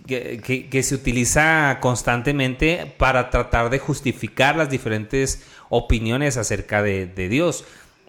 que, 0.06 0.40
que- 0.44 0.68
que 0.68 0.82
se 0.82 0.94
utiliza 0.96 1.78
constantemente 1.80 2.92
para 2.98 3.30
tratar 3.30 3.70
de 3.70 3.78
justificar 3.78 4.56
las 4.56 4.68
diferentes 4.70 5.42
opiniones 5.74 6.36
acerca 6.36 6.82
de, 6.82 7.06
de 7.06 7.28
Dios. 7.30 7.64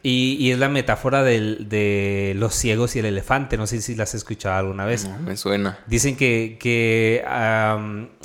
Y, 0.05 0.35
y 0.37 0.51
es 0.51 0.59
la 0.59 0.67
metáfora 0.67 1.23
del- 1.23 1.69
de 1.69 2.33
los 2.35 2.53
ciegos 2.55 2.93
y 2.97 2.99
el 2.99 3.05
elefante. 3.05 3.55
No 3.55 3.67
sé 3.67 3.81
si 3.81 3.95
las 3.95 4.09
has 4.09 4.15
escuchado 4.15 4.57
alguna 4.57 4.83
vez. 4.83 5.07
No, 5.07 5.17
me 5.19 5.37
suena. 5.37 5.79
Dicen 5.87 6.17
que, 6.17 6.57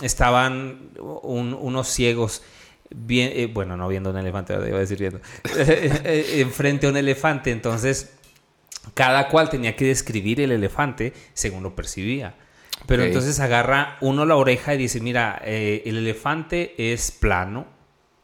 estaban 0.03 0.91
un- 0.99 1.55
unos 1.55 1.89
ciegos, 1.89 2.43
bien, 2.91 3.31
eh, 3.33 3.47
bueno, 3.47 3.77
no 3.77 3.87
viendo 3.89 4.11
un 4.11 4.17
elefante, 4.19 4.55
iba 4.55 4.77
a 4.77 4.81
decir 4.81 4.99
viendo, 4.99 5.21
eh, 5.57 6.41
enfrente 6.41 6.87
a 6.87 6.91
un 6.91 6.97
elefante. 6.97 7.53
Entonces, 7.53 8.13
cada 8.95 9.29
cual 9.29 9.49
tenía 9.51 9.77
que 9.77 9.85
describir 9.87 10.41
el 10.41 10.51
elefante 10.51 11.13
según 11.35 11.63
lo 11.63 11.77
percibía. 11.77 12.35
Pero 12.87 13.03
entonces 13.09 13.39
agarra 13.41 13.97
uno 14.01 14.25
la 14.25 14.35
oreja 14.37 14.75
y 14.75 14.79
dice, 14.79 15.01
mira, 15.01 15.41
eh, 15.45 15.83
el 15.85 15.97
elefante 15.99 16.75
es 16.93 17.11
plano, 17.11 17.67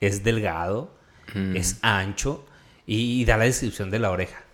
es 0.00 0.22
delgado, 0.24 0.94
Mm. 1.32 1.56
es 1.56 1.78
ancho 1.82 2.44
y, 2.86 3.20
y 3.20 3.24
da 3.24 3.36
la 3.36 3.44
descripción 3.44 3.90
de 3.90 3.98
la 3.98 4.10
oreja. 4.10 4.44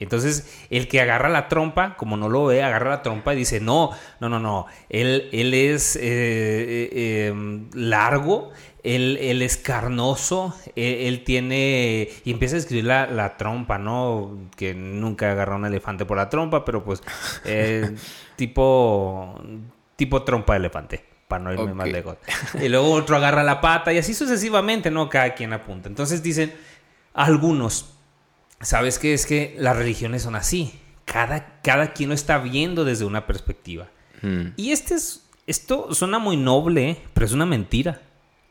Entonces, 0.00 0.66
el 0.70 0.88
que 0.88 1.00
agarra 1.00 1.28
la 1.28 1.48
trompa, 1.48 1.96
como 1.96 2.16
no 2.16 2.28
lo 2.28 2.46
ve, 2.46 2.62
agarra 2.62 2.90
la 2.90 3.02
trompa 3.02 3.32
y 3.34 3.38
dice, 3.38 3.60
no, 3.60 3.90
no, 4.20 4.28
no, 4.28 4.40
no, 4.40 4.66
él, 4.88 5.28
él 5.32 5.54
es 5.54 5.96
eh, 5.96 6.00
eh, 6.02 6.88
eh, 6.92 7.34
largo, 7.74 8.50
él, 8.82 9.16
él 9.20 9.40
es 9.40 9.56
carnoso, 9.56 10.54
él, 10.76 10.94
él 11.06 11.24
tiene... 11.24 12.08
Y 12.24 12.32
empieza 12.32 12.56
a 12.56 12.58
escribir 12.58 12.84
la, 12.84 13.06
la 13.06 13.36
trompa, 13.36 13.78
¿no? 13.78 14.36
Que 14.56 14.74
nunca 14.74 15.30
agarra 15.30 15.56
un 15.56 15.64
elefante 15.64 16.04
por 16.04 16.16
la 16.16 16.28
trompa, 16.28 16.64
pero 16.64 16.84
pues 16.84 17.02
eh, 17.44 17.94
tipo, 18.36 19.40
tipo 19.96 20.22
trompa 20.22 20.54
de 20.54 20.58
elefante, 20.58 21.04
para 21.28 21.42
no 21.44 21.52
irme 21.52 21.70
Ok. 21.72 21.74
más 21.74 21.88
lejos. 21.88 22.16
Y 22.62 22.68
luego 22.68 22.92
otro 22.92 23.16
agarra 23.16 23.42
la 23.42 23.60
pata 23.60 23.92
y 23.92 23.98
así 23.98 24.14
sucesivamente, 24.14 24.90
¿no? 24.90 25.08
Cada 25.08 25.34
quien 25.34 25.52
apunta. 25.52 25.88
Entonces 25.88 26.22
dicen, 26.22 26.52
algunos, 27.12 27.94
¿sabes 28.60 28.98
qué? 28.98 29.14
Es 29.14 29.26
que 29.26 29.56
las 29.58 29.76
religiones 29.76 30.22
son 30.22 30.36
así. 30.36 30.78
Cada, 31.04 31.60
cada 31.62 31.92
quien 31.92 32.08
lo 32.10 32.14
está 32.14 32.38
viendo 32.38 32.84
desde 32.84 33.04
una 33.04 33.26
perspectiva. 33.26 33.88
Mm. 34.22 34.48
Y 34.56 34.72
este 34.72 34.94
es, 34.94 35.26
esto 35.46 35.94
suena 35.94 36.18
muy 36.18 36.36
noble, 36.36 36.98
pero 37.12 37.26
es 37.26 37.32
una 37.32 37.46
mentira. 37.46 38.00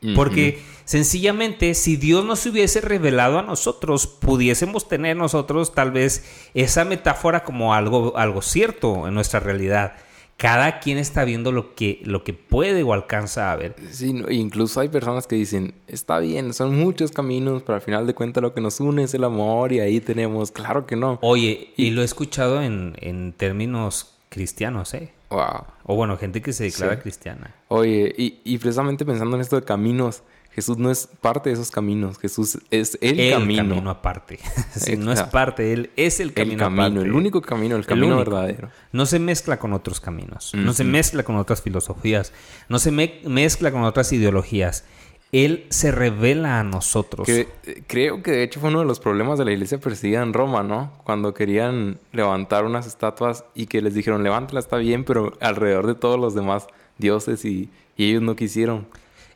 Ujú. 0.02 0.14
Porque 0.14 0.62
sencillamente, 0.84 1.74
si 1.74 1.96
Dios 1.96 2.24
nos 2.24 2.44
hubiese 2.46 2.80
revelado 2.80 3.38
a 3.38 3.42
nosotros, 3.42 4.06
pudiésemos 4.06 4.86
tener 4.86 5.16
nosotros 5.16 5.74
tal 5.74 5.92
vez 5.92 6.24
esa 6.52 6.84
metáfora 6.84 7.42
como 7.42 7.74
algo, 7.74 8.16
algo 8.16 8.42
cierto 8.42 9.08
en 9.08 9.14
nuestra 9.14 9.40
realidad. 9.40 9.94
Cada 10.36 10.80
quien 10.80 10.98
está 10.98 11.24
viendo 11.24 11.52
lo 11.52 11.74
que, 11.74 12.00
lo 12.04 12.24
que 12.24 12.34
puede 12.34 12.82
o 12.82 12.92
alcanza 12.92 13.52
a 13.52 13.56
ver. 13.56 13.76
Sí, 13.90 14.14
incluso 14.30 14.80
hay 14.80 14.88
personas 14.88 15.26
que 15.26 15.36
dicen, 15.36 15.74
está 15.86 16.18
bien, 16.18 16.52
son 16.52 16.76
muchos 16.76 17.12
caminos, 17.12 17.62
pero 17.62 17.76
al 17.76 17.82
final 17.82 18.06
de 18.06 18.14
cuentas 18.14 18.42
lo 18.42 18.52
que 18.52 18.60
nos 18.60 18.80
une 18.80 19.04
es 19.04 19.14
el 19.14 19.24
amor 19.24 19.72
y 19.72 19.80
ahí 19.80 20.00
tenemos, 20.00 20.50
claro 20.50 20.86
que 20.86 20.96
no. 20.96 21.18
Oye, 21.22 21.72
y 21.76 21.90
lo 21.90 22.02
he 22.02 22.04
escuchado 22.04 22.60
en, 22.62 22.94
en 23.00 23.32
términos 23.32 24.16
cristianos, 24.28 24.92
¿eh? 24.94 25.12
Wow. 25.30 25.64
O 25.84 25.94
bueno, 25.96 26.16
gente 26.16 26.42
que 26.42 26.52
se 26.52 26.64
declara 26.64 26.96
Sí. 26.96 27.02
cristiana. 27.02 27.54
Oye, 27.68 28.12
y, 28.18 28.40
y 28.44 28.58
precisamente 28.58 29.04
pensando 29.04 29.36
en 29.36 29.42
esto 29.42 29.56
de 29.56 29.62
caminos, 29.64 30.22
Jesús 30.54 30.78
no 30.78 30.90
es 30.90 31.08
parte 31.20 31.50
de 31.50 31.54
esos 31.54 31.70
caminos, 31.70 32.18
Jesús 32.18 32.58
es 32.70 32.96
el, 33.00 33.18
El 33.18 33.32
camino. 33.32 33.68
camino, 33.68 33.90
aparte. 33.90 34.38
Sí, 34.76 34.96
no 34.96 35.12
es 35.12 35.22
parte, 35.24 35.72
él 35.72 35.90
es 35.96 36.20
el 36.20 36.28
el 36.28 36.34
camino 36.34 36.58
camino, 36.58 36.82
aparte. 36.84 37.00
el 37.00 37.12
único 37.12 37.42
camino, 37.42 37.76
el 37.76 37.86
camino 37.86 38.16
verdadero. 38.16 38.70
No 38.92 39.04
se 39.06 39.18
mezcla 39.18 39.58
con 39.58 39.72
otros 39.72 40.00
caminos, 40.00 40.52
no 40.54 40.72
se 40.72 40.84
mezcla 40.84 41.22
con 41.24 41.36
otras 41.36 41.62
filosofías, 41.62 42.32
no 42.68 42.78
se 42.78 42.90
me- 42.90 43.20
mezcla 43.26 43.72
con 43.72 43.82
otras 43.84 44.12
ideologías. 44.12 44.84
Él 45.32 45.66
se 45.70 45.90
revela 45.90 46.60
a 46.60 46.62
nosotros. 46.62 47.26
Que, 47.26 47.48
creo 47.88 48.22
que 48.22 48.30
de 48.30 48.44
hecho 48.44 48.60
fue 48.60 48.68
uno 48.70 48.78
de 48.78 48.84
los 48.84 49.00
problemas 49.00 49.36
de 49.36 49.44
la 49.44 49.50
iglesia 49.50 49.78
perseguida 49.80 50.22
en 50.22 50.32
Roma, 50.32 50.62
¿no? 50.62 50.92
Cuando 51.02 51.34
querían 51.34 51.98
levantar 52.12 52.64
unas 52.64 52.86
estatuas 52.86 53.44
y 53.52 53.66
que 53.66 53.82
les 53.82 53.94
dijeron, 53.94 54.22
levántala, 54.22 54.60
está 54.60 54.76
bien, 54.76 55.02
pero 55.02 55.36
alrededor 55.40 55.88
de 55.88 55.96
todos 55.96 56.20
los 56.20 56.36
demás 56.36 56.68
dioses 56.98 57.44
y, 57.44 57.68
y 57.96 58.10
ellos 58.10 58.22
no 58.22 58.36
quisieron. 58.36 58.86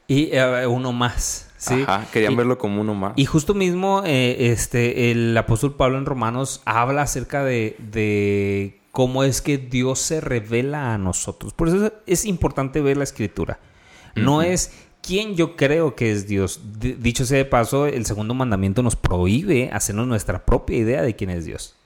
Y 0.08 0.30
eh, 0.32 0.66
uno 0.66 0.92
más, 0.92 1.48
¿sí? 1.58 1.84
Ajá, 1.86 2.06
querían 2.10 2.32
Y- 2.32 2.36
verlo 2.36 2.56
como 2.58 2.80
uno 2.80 2.94
más. 2.94 3.12
Y 3.16 3.26
justo 3.26 3.52
mismo, 3.54 4.02
eh, 4.06 4.50
este, 4.52 5.10
el 5.10 5.36
apóstol 5.36 5.74
Pablo 5.76 5.98
en 5.98 6.06
Romanos 6.06 6.62
habla 6.64 7.02
acerca 7.02 7.44
de, 7.44 7.76
de 7.78 8.80
cómo 8.90 9.22
es 9.22 9.42
que 9.42 9.58
Dios 9.58 9.98
se 10.00 10.20
revela 10.22 10.94
a 10.94 10.98
nosotros. 10.98 11.52
Por 11.52 11.68
eso 11.68 11.92
es 12.06 12.24
importante 12.24 12.80
ver 12.80 12.96
la 12.96 13.04
escritura. 13.04 13.60
No 14.16 14.42
es 14.42 14.72
quién 15.02 15.36
yo 15.36 15.54
creo 15.56 15.94
que 15.94 16.10
es 16.10 16.26
Dios. 16.26 16.60
D- 16.80 16.96
dicho 16.98 17.24
sea 17.26 17.36
de 17.38 17.44
paso, 17.44 17.86
el 17.86 18.04
segundo 18.06 18.32
mandamiento 18.34 18.82
nos 18.82 18.96
prohíbe 18.96 19.70
hacernos 19.72 20.08
nuestra 20.08 20.44
propia 20.44 20.78
idea 20.78 21.02
de 21.02 21.14
quién 21.14 21.30
es 21.30 21.44
Dios. 21.44 21.76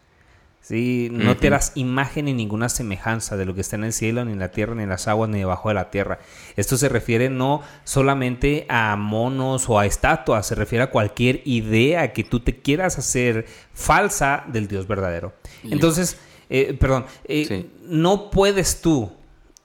Sí, 0.62 1.09
no 1.11 1.37
te 1.37 1.49
harás 1.49 1.73
imagen 1.75 2.26
ni 2.26 2.35
ninguna 2.35 2.69
semejanza 2.69 3.37
de 3.37 3.45
lo 3.45 3.54
que 3.54 3.61
está 3.62 3.75
en 3.75 3.83
el 3.85 3.92
cielo, 3.92 4.25
ni 4.25 4.33
en 4.33 4.38
la 4.38 4.52
tierra, 4.52 4.76
ni 4.76 4.85
en 4.85 4.88
las 4.88 5.09
aguas, 5.09 5.28
ni 5.28 5.38
debajo 5.40 5.69
de 5.69 5.75
la 5.75 5.90
tierra. 5.90 6.21
Esto 6.57 6.76
se 6.76 6.88
refiere 6.88 7.28
no 7.31 7.62
solamente 7.83 8.64
a 8.69 8.95
monos 8.97 9.69
o 9.69 9.78
a 9.81 9.87
estatuas, 9.87 10.47
se 10.47 10.54
refiere 10.54 10.85
a 10.85 10.90
cualquier 10.90 11.42
idea 11.47 12.12
que 12.12 12.23
tú 12.23 12.38
te 12.40 12.57
quieras 12.61 12.97
hacer 12.97 13.45
falsa 13.75 14.45
del 14.47 14.69
Dios 14.69 14.87
verdadero. 14.87 15.35
Entonces, 15.64 16.16
eh, 16.49 16.75
perdón, 16.78 17.07
eh, 17.25 17.45
Sí. 17.49 17.71
no 17.88 18.31
puedes 18.31 18.81
tú 18.81 19.12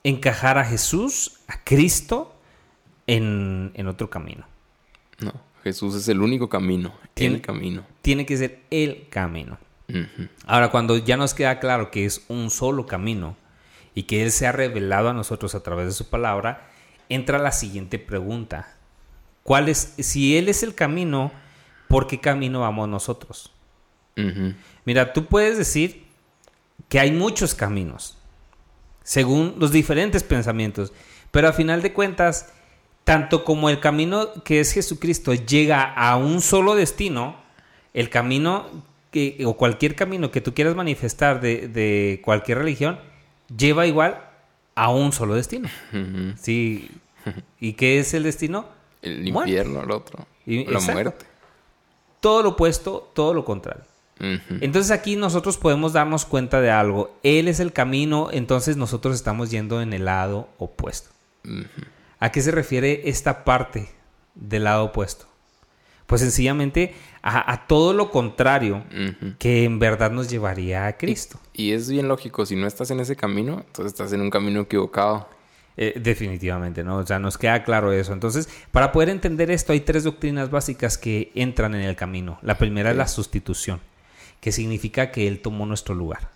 encajar 0.04 0.58
a 0.58 0.66
Jesús, 0.66 1.40
a 1.48 1.64
Cristo, 1.64 2.34
en, 3.06 3.72
en 3.76 3.88
otro 3.88 4.10
camino. 4.10 4.46
No, 5.20 5.32
Jesús 5.64 5.94
es 5.96 6.08
el 6.10 6.22
único 6.22 6.50
camino, 6.50 6.94
Tiene- 7.14 7.36
el 7.36 7.42
camino. 7.42 7.84
Tiene 8.02 8.26
que 8.26 8.36
ser 8.36 8.62
el 8.72 9.08
camino. 9.10 9.60
Ahora, 10.46 10.70
cuando 10.70 10.98
ya 10.98 11.18
nos 11.18 11.34
queda 11.34 11.60
claro 11.60 11.92
que 11.92 12.06
es 12.06 12.26
un 12.28 12.50
solo 12.50 12.86
camino 12.86 13.38
y 13.96 14.04
que 14.04 14.24
Él 14.24 14.32
se 14.32 14.46
ha 14.46 14.52
revelado 14.52 15.10
a 15.10 15.14
nosotros 15.14 15.56
a 15.56 15.64
través 15.64 15.88
de 15.88 15.94
su 15.94 16.10
palabra, 16.10 16.70
entra 17.10 17.40
la 17.40 17.52
siguiente 17.52 18.00
pregunta. 18.00 18.76
¿Cuál 19.44 19.70
es, 19.70 19.94
si 19.98 20.38
Él 20.38 20.50
es 20.50 20.62
el 20.64 20.76
camino, 20.76 21.32
¿por 21.88 22.08
qué 22.08 22.20
camino 22.20 22.62
vamos 22.62 22.90
nosotros? 22.90 23.54
Mira, 24.84 25.14
tú 25.14 25.28
puedes 25.28 25.58
decir 25.58 26.08
que 26.90 27.00
hay 27.00 27.12
muchos 27.12 27.54
caminos, 27.54 28.18
según 29.04 29.56
los 29.60 29.72
diferentes 29.72 30.24
pensamientos, 30.24 30.92
pero 31.32 31.48
a 31.48 31.54
final 31.54 31.82
de 31.82 31.94
cuentas, 31.94 32.52
tanto 33.04 33.44
como 33.44 33.70
el 33.70 33.80
camino 33.80 34.44
que 34.44 34.60
es 34.60 34.74
Jesucristo 34.74 35.34
llega 35.34 35.84
a 35.84 36.18
un 36.18 36.42
solo 36.42 36.76
destino, 36.76 37.38
el 37.94 38.10
camino 38.10 38.66
que, 39.18 39.46
o 39.46 39.56
cualquier 39.58 39.96
camino 39.96 40.30
que 40.32 40.42
tú 40.42 40.54
quieras 40.54 40.76
manifestar 40.76 41.42
de, 41.42 41.68
de 41.68 42.22
cualquier 42.24 42.60
religión, 42.60 43.00
lleva 43.56 43.86
igual 43.88 44.22
a 44.76 44.90
un 44.90 45.12
solo 45.12 45.36
destino. 45.36 45.70
Sí. 46.40 46.90
¿Y 47.60 47.74
qué 47.74 48.00
es 48.00 48.14
el 48.14 48.24
destino? 48.24 48.66
El 49.02 49.32
Muerte. 49.32 49.52
infierno, 49.52 49.84
el 49.84 49.92
otro. 49.92 50.26
Y- 50.46 50.66
la 50.66 50.74
exacto. 50.74 50.94
muerte. 50.94 51.26
Todo 52.20 52.44
lo 52.44 52.50
opuesto, 52.50 53.12
todo 53.14 53.34
lo 53.34 53.44
contrario. 53.46 53.84
Entonces 54.20 54.90
aquí 54.92 55.16
nosotros 55.16 55.58
podemos 55.58 55.94
darnos 55.94 56.26
cuenta 56.26 56.60
de 56.60 56.72
algo. 56.72 57.16
Él 57.22 57.48
es 57.48 57.60
el 57.60 57.72
camino, 57.72 58.30
entonces 58.32 58.76
nosotros 58.76 59.14
estamos 59.16 59.52
yendo 59.52 59.80
en 59.82 59.94
el 59.94 60.06
lado 60.06 60.50
opuesto. 60.58 61.10
¿A 62.20 62.32
qué 62.32 62.42
se 62.42 62.50
refiere 62.52 63.02
esta 63.10 63.44
parte 63.44 63.90
del 64.34 64.64
lado 64.64 64.86
opuesto? 64.86 65.28
Pues 66.08 66.22
sencillamente 66.22 66.96
a, 67.22 67.52
a 67.52 67.68
todo 67.68 67.94
lo 67.94 68.10
contrario 68.10 68.84
que 69.38 69.66
en 69.66 69.78
verdad 69.78 70.10
nos 70.10 70.30
llevaría 70.30 70.88
a 70.88 70.98
Cristo. 70.98 71.40
Y 71.54 71.74
es 71.74 71.90
bien 71.90 72.08
lógico, 72.08 72.46
si 72.46 72.56
no 72.56 72.66
estás 72.66 72.90
en 72.92 73.00
ese 73.02 73.16
camino, 73.16 73.64
entonces 73.68 73.94
estás 73.94 74.14
en 74.14 74.22
un 74.22 74.30
camino 74.30 74.62
equivocado. 74.62 75.28
Eh, 75.80 75.94
definitivamente, 76.02 76.84
¿no? 76.84 76.98
O 76.98 77.06
sea, 77.06 77.20
nos 77.20 77.38
queda 77.38 77.64
claro 77.64 77.92
eso. 77.92 78.12
Entonces, 78.12 78.50
para 78.72 78.92
poder 78.92 79.10
entender 79.10 79.52
esto, 79.52 79.74
hay 79.74 79.82
tres 79.82 80.06
doctrinas 80.06 80.50
básicas 80.50 80.98
que 80.98 81.32
entran 81.36 81.76
en 81.76 81.82
el 81.82 81.96
camino. 81.96 82.40
La 82.42 82.58
primera 82.58 82.90
es 82.90 82.98
la 82.98 83.08
sustitución, 83.08 83.80
que 84.42 84.52
significa 84.52 85.12
que 85.12 85.28
Él 85.28 85.40
tomó 85.40 85.68
nuestro 85.68 85.94
lugar. 85.94 86.32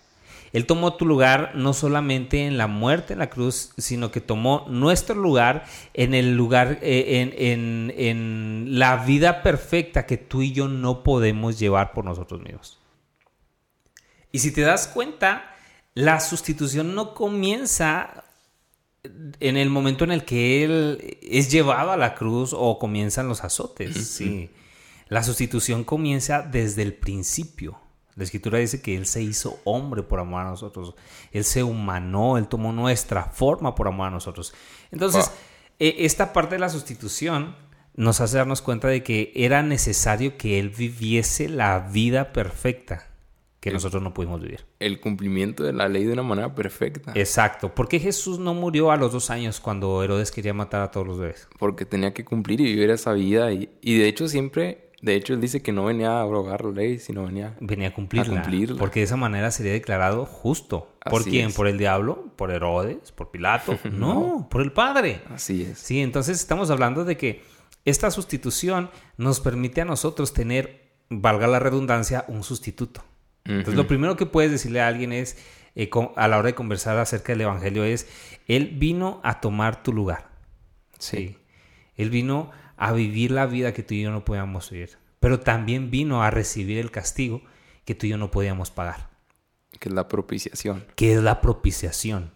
Él 0.52 0.66
tomó 0.66 0.94
tu 0.94 1.06
lugar 1.06 1.52
no 1.54 1.72
solamente 1.72 2.46
en 2.46 2.58
la 2.58 2.66
muerte 2.66 3.14
en 3.14 3.20
la 3.20 3.30
cruz, 3.30 3.72
sino 3.78 4.10
que 4.10 4.20
tomó 4.20 4.66
nuestro 4.68 5.14
lugar 5.14 5.64
en 5.94 6.14
el 6.14 6.36
lugar, 6.36 6.78
eh, 6.82 7.20
en, 7.20 7.34
en, 7.38 7.94
en 7.96 8.78
la 8.78 8.96
vida 8.96 9.42
perfecta 9.42 10.06
que 10.06 10.18
tú 10.18 10.42
y 10.42 10.52
yo 10.52 10.68
no 10.68 11.02
podemos 11.02 11.58
llevar 11.58 11.92
por 11.92 12.04
nosotros 12.04 12.40
mismos. 12.42 12.78
Y 14.30 14.40
si 14.40 14.52
te 14.52 14.62
das 14.62 14.88
cuenta, 14.88 15.54
la 15.94 16.20
sustitución 16.20 16.94
no 16.94 17.14
comienza 17.14 18.24
en 19.40 19.56
el 19.56 19.68
momento 19.68 20.04
en 20.04 20.12
el 20.12 20.24
que 20.24 20.64
él 20.64 21.18
es 21.22 21.50
llevado 21.50 21.92
a 21.92 21.96
la 21.96 22.14
cruz 22.14 22.54
o 22.56 22.78
comienzan 22.78 23.28
los 23.28 23.44
azotes. 23.44 24.08
Sí. 24.08 24.50
La 25.08 25.22
sustitución 25.22 25.84
comienza 25.84 26.42
desde 26.42 26.82
el 26.82 26.94
principio. 26.94 27.78
La 28.14 28.24
escritura 28.24 28.58
dice 28.58 28.82
que 28.82 28.96
Él 28.96 29.06
se 29.06 29.22
hizo 29.22 29.58
hombre 29.64 30.02
por 30.02 30.20
amor 30.20 30.42
a 30.42 30.50
nosotros. 30.50 30.94
Él 31.32 31.44
se 31.44 31.62
humanó, 31.62 32.36
Él 32.36 32.46
tomó 32.46 32.72
nuestra 32.72 33.24
forma 33.24 33.74
por 33.74 33.88
amor 33.88 34.08
a 34.08 34.10
nosotros. 34.10 34.52
Entonces, 34.90 35.30
e, 35.78 35.96
esta 36.00 36.32
parte 36.32 36.56
de 36.56 36.60
la 36.60 36.68
sustitución 36.68 37.56
nos 37.94 38.20
hace 38.20 38.38
darnos 38.38 38.62
cuenta 38.62 38.88
de 38.88 39.02
que 39.02 39.32
era 39.34 39.62
necesario 39.62 40.36
que 40.36 40.58
Él 40.58 40.70
viviese 40.70 41.48
la 41.48 41.78
vida 41.78 42.32
perfecta 42.32 43.08
que 43.62 43.70
nosotros 43.70 44.02
no 44.02 44.12
pudimos 44.12 44.40
vivir. 44.40 44.66
El 44.80 44.98
cumplimiento 44.98 45.62
de 45.62 45.72
la 45.72 45.88
ley 45.88 46.02
de 46.02 46.12
una 46.12 46.24
manera 46.24 46.52
perfecta. 46.52 47.12
Exacto. 47.14 47.72
¿Por 47.72 47.86
qué 47.86 48.00
Jesús 48.00 48.40
no 48.40 48.54
murió 48.54 48.90
a 48.90 48.96
los 48.96 49.12
dos 49.12 49.30
años 49.30 49.60
cuando 49.60 50.02
Herodes 50.02 50.32
quería 50.32 50.52
matar 50.52 50.82
a 50.82 50.90
todos 50.90 51.06
los 51.06 51.18
bebés? 51.20 51.48
Porque 51.60 51.86
tenía 51.86 52.12
que 52.12 52.24
cumplir 52.24 52.60
y 52.60 52.64
vivir 52.64 52.90
esa 52.90 53.12
vida. 53.12 53.52
Y, 53.52 53.70
y 53.80 53.98
de 53.98 54.08
hecho 54.08 54.26
siempre, 54.26 54.90
de 55.02 55.14
hecho 55.16 55.34
él 55.34 55.40
dice 55.40 55.60
que 55.62 55.72
no 55.72 55.84
venía 55.84 56.12
a 56.12 56.20
abrogar 56.22 56.64
la 56.64 56.70
ley, 56.70 56.98
sino 56.98 57.24
venía, 57.24 57.54
venía 57.60 57.88
a 57.88 57.92
cumplirla, 57.92 58.38
a 58.38 58.42
cumplirla. 58.42 58.78
Porque 58.78 59.00
de 59.00 59.04
esa 59.04 59.16
manera 59.16 59.50
sería 59.50 59.72
declarado 59.72 60.24
justo. 60.24 60.88
¿Por 61.10 61.20
Así 61.22 61.30
quién? 61.30 61.48
es. 61.48 61.54
¿Por 61.54 61.66
el 61.66 61.76
diablo? 61.76 62.28
¿Por 62.36 62.50
Herodes? 62.50 63.12
¿Por 63.12 63.30
Pilato? 63.30 63.78
no, 63.92 64.46
por 64.50 64.62
el 64.62 64.72
Padre. 64.72 65.20
Así 65.34 65.64
es. 65.64 65.78
Sí, 65.78 66.00
entonces 66.00 66.38
estamos 66.40 66.70
hablando 66.70 67.04
de 67.04 67.16
que 67.18 67.42
esta 67.84 68.10
sustitución 68.12 68.90
nos 69.18 69.40
permite 69.40 69.80
a 69.80 69.84
nosotros 69.84 70.32
tener, 70.32 70.92
valga 71.10 71.46
la 71.48 71.58
redundancia, 71.58 72.24
un 72.28 72.44
sustituto. 72.44 73.02
Entonces, 73.44 73.74
lo 73.74 73.88
primero 73.88 74.14
que 74.16 74.24
puedes 74.24 74.52
decirle 74.52 74.80
a 74.80 74.86
alguien 74.86 75.12
es, 75.12 75.36
eh, 75.74 75.88
con- 75.88 76.10
a 76.14 76.28
la 76.28 76.38
hora 76.38 76.46
de 76.46 76.54
conversar 76.54 76.96
acerca 76.98 77.32
del 77.32 77.40
Evangelio, 77.40 77.82
es, 77.82 78.06
Él 78.46 78.76
vino 78.78 79.20
a 79.24 79.40
tomar 79.40 79.82
tu 79.82 79.92
lugar. 79.92 80.28
Sí. 80.98 81.38
Él 81.96 82.10
vino 82.10 82.52
a 82.82 82.90
vivir 82.90 83.30
la 83.30 83.46
vida 83.46 83.72
que 83.72 83.84
tú 83.84 83.94
y 83.94 84.02
yo 84.02 84.10
no 84.10 84.24
podíamos 84.24 84.68
vivir. 84.70 84.98
Pero 85.20 85.38
también 85.38 85.92
vino 85.92 86.24
a 86.24 86.32
recibir 86.32 86.78
el 86.78 86.90
castigo 86.90 87.40
que 87.84 87.94
tú 87.94 88.06
y 88.06 88.08
yo 88.08 88.18
no 88.18 88.32
podíamos 88.32 88.72
pagar, 88.72 89.08
Que 89.78 89.88
es 89.88 89.94
la 89.94 90.08
propiciación. 90.08 90.84
que 90.96 91.14
es 91.14 91.22
la 91.22 91.40
propiciación. 91.40 92.32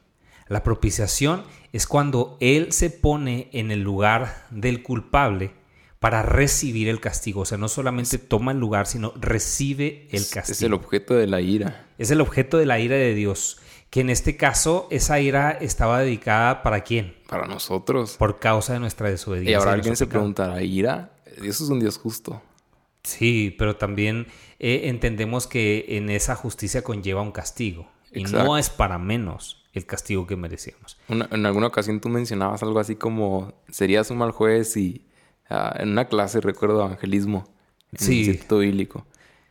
La 0.46 0.62
propiciación 0.62 1.42
es 1.72 1.88
cuando 1.88 2.36
Él 2.38 2.70
se 2.70 2.90
pone 2.90 3.50
en 3.52 3.72
el 3.72 3.82
lugar 3.82 4.46
del 4.50 4.84
culpable 4.84 5.50
para 6.00 6.22
recibir 6.22 6.88
el 6.88 7.00
castigo. 7.00 7.40
O 7.42 7.44
sea, 7.44 7.58
no 7.58 7.68
solamente 7.68 8.18
toma 8.18 8.52
el 8.52 8.58
lugar, 8.58 8.86
sino 8.86 9.12
recibe 9.16 10.08
el 10.10 10.28
castigo. 10.28 10.52
Es 10.56 10.62
el 10.62 10.74
objeto 10.74 11.14
de 11.14 11.26
la 11.26 11.40
ira. 11.40 11.86
Es 11.98 12.10
el 12.10 12.20
objeto 12.20 12.58
de 12.58 12.66
la 12.66 12.78
ira 12.78 12.96
de 12.96 13.14
Dios. 13.14 13.58
Que 13.90 14.00
en 14.00 14.10
este 14.10 14.36
caso, 14.36 14.88
esa 14.90 15.20
ira 15.20 15.52
estaba 15.52 16.00
dedicada 16.00 16.62
para 16.62 16.80
quién? 16.82 17.14
Para 17.28 17.46
nosotros. 17.46 18.16
Por 18.18 18.38
causa 18.40 18.72
de 18.74 18.80
nuestra 18.80 19.08
desobediencia. 19.08 19.52
Y 19.52 19.54
ahora 19.54 19.72
alguien 19.72 19.96
se 19.96 20.06
preguntará, 20.06 20.62
¿ira? 20.62 21.12
Dios 21.40 21.60
es 21.60 21.68
un 21.68 21.80
Dios 21.80 21.96
justo. 21.96 22.42
Sí, 23.04 23.54
pero 23.56 23.76
también 23.76 24.26
eh, 24.58 24.82
entendemos 24.84 25.46
que 25.46 25.84
en 25.90 26.10
esa 26.10 26.34
justicia 26.34 26.82
conlleva 26.82 27.22
un 27.22 27.30
castigo. 27.32 27.88
Y 28.12 28.24
no 28.24 28.58
es 28.58 28.70
para 28.70 28.98
menos 28.98 29.64
el 29.72 29.86
castigo 29.86 30.26
que 30.26 30.36
merecíamos. 30.36 30.98
Una- 31.08 31.28
en 31.30 31.44
alguna 31.46 31.66
ocasión 31.68 32.00
tú 32.00 32.08
mencionabas 32.08 32.62
algo 32.62 32.80
así 32.80 32.96
como, 32.96 33.52
serías 33.68 34.10
un 34.10 34.18
mal 34.18 34.30
juez 34.32 34.76
y 34.76 35.05
ah, 35.50 35.76
en 35.78 35.90
una 35.90 36.06
clase 36.06 36.40
recuerdo 36.40 36.84
evangelismo. 36.84 37.46
En 37.92 37.98
Sí. 37.98 38.12
el 38.12 38.18
Instituto 38.28 38.58
Bíblico. 38.58 39.06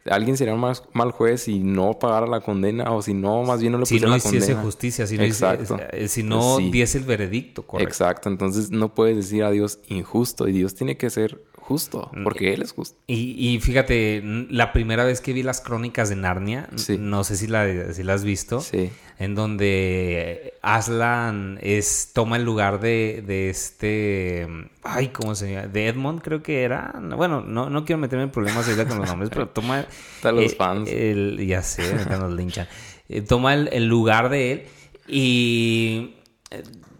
Alguien 0.08 0.38
sería 0.38 0.54
un 0.54 0.60
mal, 0.60 0.76
mal 0.94 1.10
juez 1.12 1.42
si 1.44 1.58
no 1.60 1.98
pagara 1.98 2.28
la 2.28 2.40
condena 2.42 2.92
o 2.92 3.02
si 3.02 3.16
no, 3.16 3.42
más 3.42 3.60
bien 3.60 3.72
no 3.72 3.80
le 3.80 3.88
Si 3.88 3.96
pusiera 3.96 4.08
no 4.08 4.12
la 4.12 4.18
hiciese 4.18 4.38
condena. 4.40 4.62
justicia, 4.62 5.08
si 5.08 5.18
no, 5.18 5.24
Exacto. 5.24 5.78
eh, 5.94 6.08
si 6.08 6.22
no 6.22 6.58
Sí. 6.58 6.70
diese 6.70 7.00
el 7.00 7.06
veredicto, 7.06 7.66
correcto. 7.66 7.90
Exacto, 7.90 8.30
entonces 8.30 8.70
no 8.70 8.94
puedes 8.94 9.16
decir 9.18 9.44
a 9.44 9.50
Dios 9.50 9.80
injusto 9.88 10.48
y 10.48 10.52
Dios 10.52 10.76
tiene 10.76 10.96
que 10.98 11.10
ser 11.10 11.44
justo 11.58 12.12
Mm, 12.14 12.24
porque 12.24 12.54
Él 12.54 12.62
es 12.62 12.74
justo. 12.74 13.00
Y, 13.08 13.36
y 13.56 13.60
fíjate, 13.60 14.22
la 14.52 14.72
primera 14.74 15.06
vez 15.06 15.22
que 15.22 15.34
vi 15.34 15.42
las 15.42 15.60
crónicas 15.62 16.10
de 16.10 16.18
Narnia, 16.18 16.70
Sí. 16.76 16.98
no 17.00 17.24
sé 17.24 17.36
si 17.36 17.48
la, 17.48 17.92
si 17.92 18.04
la 18.04 18.14
has 18.14 18.24
visto, 18.24 18.62
Sí, 18.62 18.92
en 19.18 19.34
donde 19.36 20.54
Aslan 20.62 21.58
es, 21.62 22.12
toma 22.14 22.36
el 22.38 22.44
lugar 22.44 22.80
de, 22.80 23.24
de 23.26 23.50
este, 23.50 24.48
ay, 24.84 25.08
¿cómo 25.10 25.36
se 25.36 25.54
llama? 25.54 25.68
De 25.68 25.88
Edmond 25.88 26.22
creo 26.22 26.44
que 26.44 26.64
era. 26.64 26.94
Bueno, 27.16 27.42
no, 27.42 27.70
no 27.70 27.86
quiero 27.86 28.00
meterme 28.00 28.24
en 28.26 28.32
problemas 28.32 28.66
ahorita 28.68 28.88
con 28.88 28.98
los 29.00 29.08
nombres, 29.08 29.30
pero 29.34 29.48
toma... 29.50 29.86
Están 30.18 30.36
los 30.36 30.52
eh, 30.52 30.56
fans. 30.58 30.90
el- 30.90 31.46
ya 31.48 31.62
sé, 31.62 31.84
nos 32.10 32.34
linchan. 32.34 32.68
Eh, 33.08 33.22
toma 33.22 33.54
el, 33.54 33.70
el 33.72 33.86
lugar 33.88 34.30
de 34.30 34.52
él 34.52 34.64
y 35.08 36.16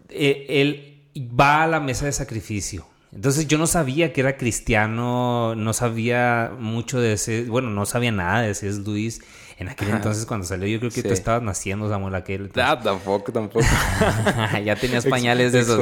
eh, 0.08 0.46
él 0.48 1.02
va 1.38 1.64
a 1.64 1.66
la 1.66 1.80
mesa 1.80 2.06
de 2.06 2.12
sacrificio. 2.12 2.86
Entonces 3.12 3.46
yo 3.48 3.56
no 3.58 3.66
sabía 3.66 4.12
que 4.12 4.20
era 4.20 4.36
cristiano, 4.36 5.54
no 5.54 5.72
sabía 5.72 6.52
mucho 6.58 7.00
de 7.00 7.14
ese, 7.14 7.44
bueno, 7.44 7.70
no 7.70 7.86
sabía 7.86 8.12
nada 8.12 8.42
de 8.42 8.50
ese 8.50 8.70
Luis. 8.74 9.22
En 9.58 9.70
aquel 9.70 9.88
entonces 9.88 10.26
cuando 10.26 10.44
salió, 10.46 10.66
yo 10.68 10.78
creo 10.80 10.90
que 10.90 11.02
tú 11.02 11.14
estabas 11.14 11.42
naciendo, 11.42 11.88
Samuel, 11.88 12.14
aquel. 12.14 12.42
entonces- 12.46 12.62
Ah, 12.66 12.78
tampoco, 12.78 13.32
tampoco. 13.32 13.64
ya 14.64 14.76
tenías 14.76 15.06
pañales 15.06 15.52
de 15.52 15.60
esos. 15.60 15.78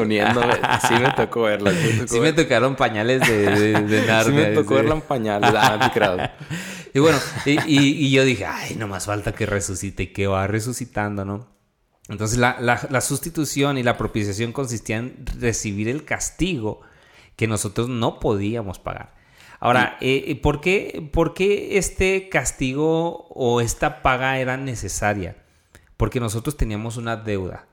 Sí 0.89 0.95
me 0.95 1.11
tocó 1.17 1.43
verla. 1.43 1.71
Sí 1.73 1.77
me 1.89 1.93
tocó, 1.95 2.09
Sí 2.09 2.15
me 2.21 2.21
verla. 2.31 2.43
tocaron 2.45 2.77
pañales 2.77 3.21
de, 3.27 3.37
de, 3.51 3.83
de 3.83 4.03
Sí 4.25 4.31
me 4.31 4.47
tocó 4.55 4.75
verla 4.77 4.95
en 4.95 5.01
pañales. 5.01 5.51
Ah. 5.57 6.33
Y 6.95 7.01
bueno, 7.01 7.19
y, 7.45 7.51
y- 7.67 8.07
y 8.07 8.11
yo 8.13 8.23
dije, 8.25 8.47
ay, 8.47 8.77
no 8.77 8.87
más 8.87 9.07
falta 9.07 9.33
que 9.33 9.47
resucite, 9.47 10.13
que 10.13 10.29
va 10.29 10.47
resucitando, 10.47 11.25
¿no? 11.25 11.49
Entonces 12.09 12.39
la, 12.39 12.57
la- 12.61 12.87
la 12.89 13.01
sustitución 13.01 13.79
y 13.79 13.83
la 13.83 13.97
propiciación 13.97 14.53
consistía 14.53 14.99
en 14.99 15.27
recibir 15.41 15.89
el 15.89 16.05
castigo 16.05 16.83
que 17.35 17.49
nosotros 17.49 17.89
no 17.89 18.21
podíamos 18.21 18.79
pagar. 18.79 19.13
Ahora, 19.65 19.97
eh, 20.03 20.39
¿por, 20.43 20.61
qué, 20.61 21.09
¿por 21.11 21.33
qué 21.33 21.79
este 21.79 22.29
castigo 22.29 23.27
o 23.31 23.63
esta 23.63 24.03
paga 24.03 24.39
era 24.39 24.59
necesaria? 24.59 25.37
Porque 25.97 26.21
nosotros 26.21 26.57
teníamos 26.59 26.99
una 26.99 27.17
deuda. 27.17 27.67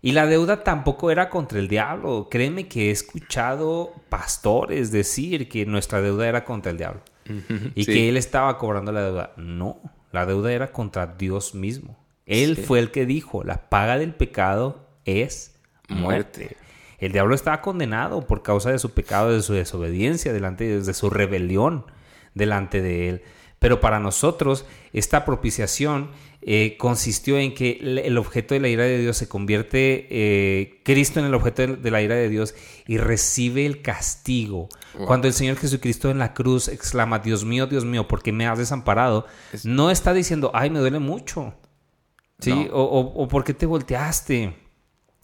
Y 0.00 0.12
la 0.12 0.24
deuda 0.26 0.64
tampoco 0.64 1.10
era 1.10 1.28
contra 1.28 1.58
el 1.58 1.68
diablo. 1.68 2.28
Créeme 2.30 2.66
que 2.66 2.88
he 2.88 2.90
escuchado 2.90 3.92
pastores 4.08 4.90
decir 4.90 5.48
que 5.48 5.66
nuestra 5.66 6.00
deuda 6.00 6.26
era 6.28 6.44
contra 6.44 6.70
el 6.72 6.78
diablo 6.78 7.02
y 7.74 7.84
Sí. 7.84 7.92
que 7.92 8.08
él 8.08 8.16
estaba 8.16 8.56
cobrando 8.56 8.90
la 8.92 9.02
deuda. 9.02 9.32
No, 9.36 9.78
la 10.12 10.24
deuda 10.24 10.50
era 10.52 10.72
contra 10.72 11.06
Dios 11.06 11.54
mismo. 11.54 11.96
Él 12.26 12.56
Sí. 12.56 12.62
fue 12.62 12.78
el 12.78 12.90
que 12.90 13.04
dijo, 13.04 13.44
la 13.44 13.68
paga 13.68 13.98
del 13.98 14.14
pecado 14.14 14.86
es 15.04 15.54
muerte. 15.88 16.40
Muerte. 16.44 16.56
El 16.98 17.12
diablo 17.12 17.34
estaba 17.34 17.60
condenado 17.60 18.26
por 18.26 18.42
causa 18.42 18.70
de 18.70 18.78
su 18.78 18.90
pecado, 18.92 19.32
de 19.32 19.42
su 19.42 19.52
desobediencia, 19.54 20.32
delante 20.32 20.80
de 20.80 20.94
su 20.94 21.10
rebelión 21.10 21.86
delante 22.34 22.80
de 22.82 23.08
él. 23.08 23.22
Pero 23.58 23.80
para 23.80 24.00
nosotros, 24.00 24.66
esta 24.92 25.24
propiciación 25.24 26.10
eh, 26.46 26.76
consistió 26.76 27.38
en 27.38 27.54
que 27.54 27.78
el- 28.04 28.18
objeto 28.18 28.52
de 28.52 28.60
la 28.60 28.68
ira 28.68 28.84
de 28.84 28.98
Dios 28.98 29.16
se 29.16 29.28
convierte, 29.28 30.06
eh, 30.10 30.82
Cristo 30.84 31.18
en 31.18 31.24
el 31.24 31.32
objeto 31.34 31.62
de- 31.66 31.76
de 31.76 31.90
la 31.90 32.02
ira 32.02 32.16
de 32.16 32.28
Dios 32.28 32.54
y 32.86 32.98
recibe 32.98 33.64
el 33.64 33.80
castigo. 33.80 34.68
Wow. 34.98 35.06
Cuando 35.06 35.26
el 35.26 35.32
Señor 35.32 35.56
Jesucristo 35.56 36.10
en 36.10 36.18
la 36.18 36.34
cruz 36.34 36.68
exclama, 36.68 37.20
Dios 37.20 37.46
mío, 37.46 37.66
Dios 37.66 37.86
mío, 37.86 38.06
¿por 38.08 38.22
qué 38.22 38.30
me 38.32 38.46
has 38.46 38.58
desamparado? 38.58 39.24
Es- 39.54 39.64
No 39.64 39.90
está 39.90 40.12
diciendo, 40.12 40.50
ay, 40.52 40.68
me 40.68 40.80
duele 40.80 40.98
mucho. 40.98 41.54
¿Sí? 42.40 42.50
No. 42.52 42.60
O, 42.74 42.82
o, 42.82 43.22
o 43.24 43.28
¿por 43.28 43.42
qué 43.44 43.54
te 43.54 43.64
volteaste? 43.64 44.54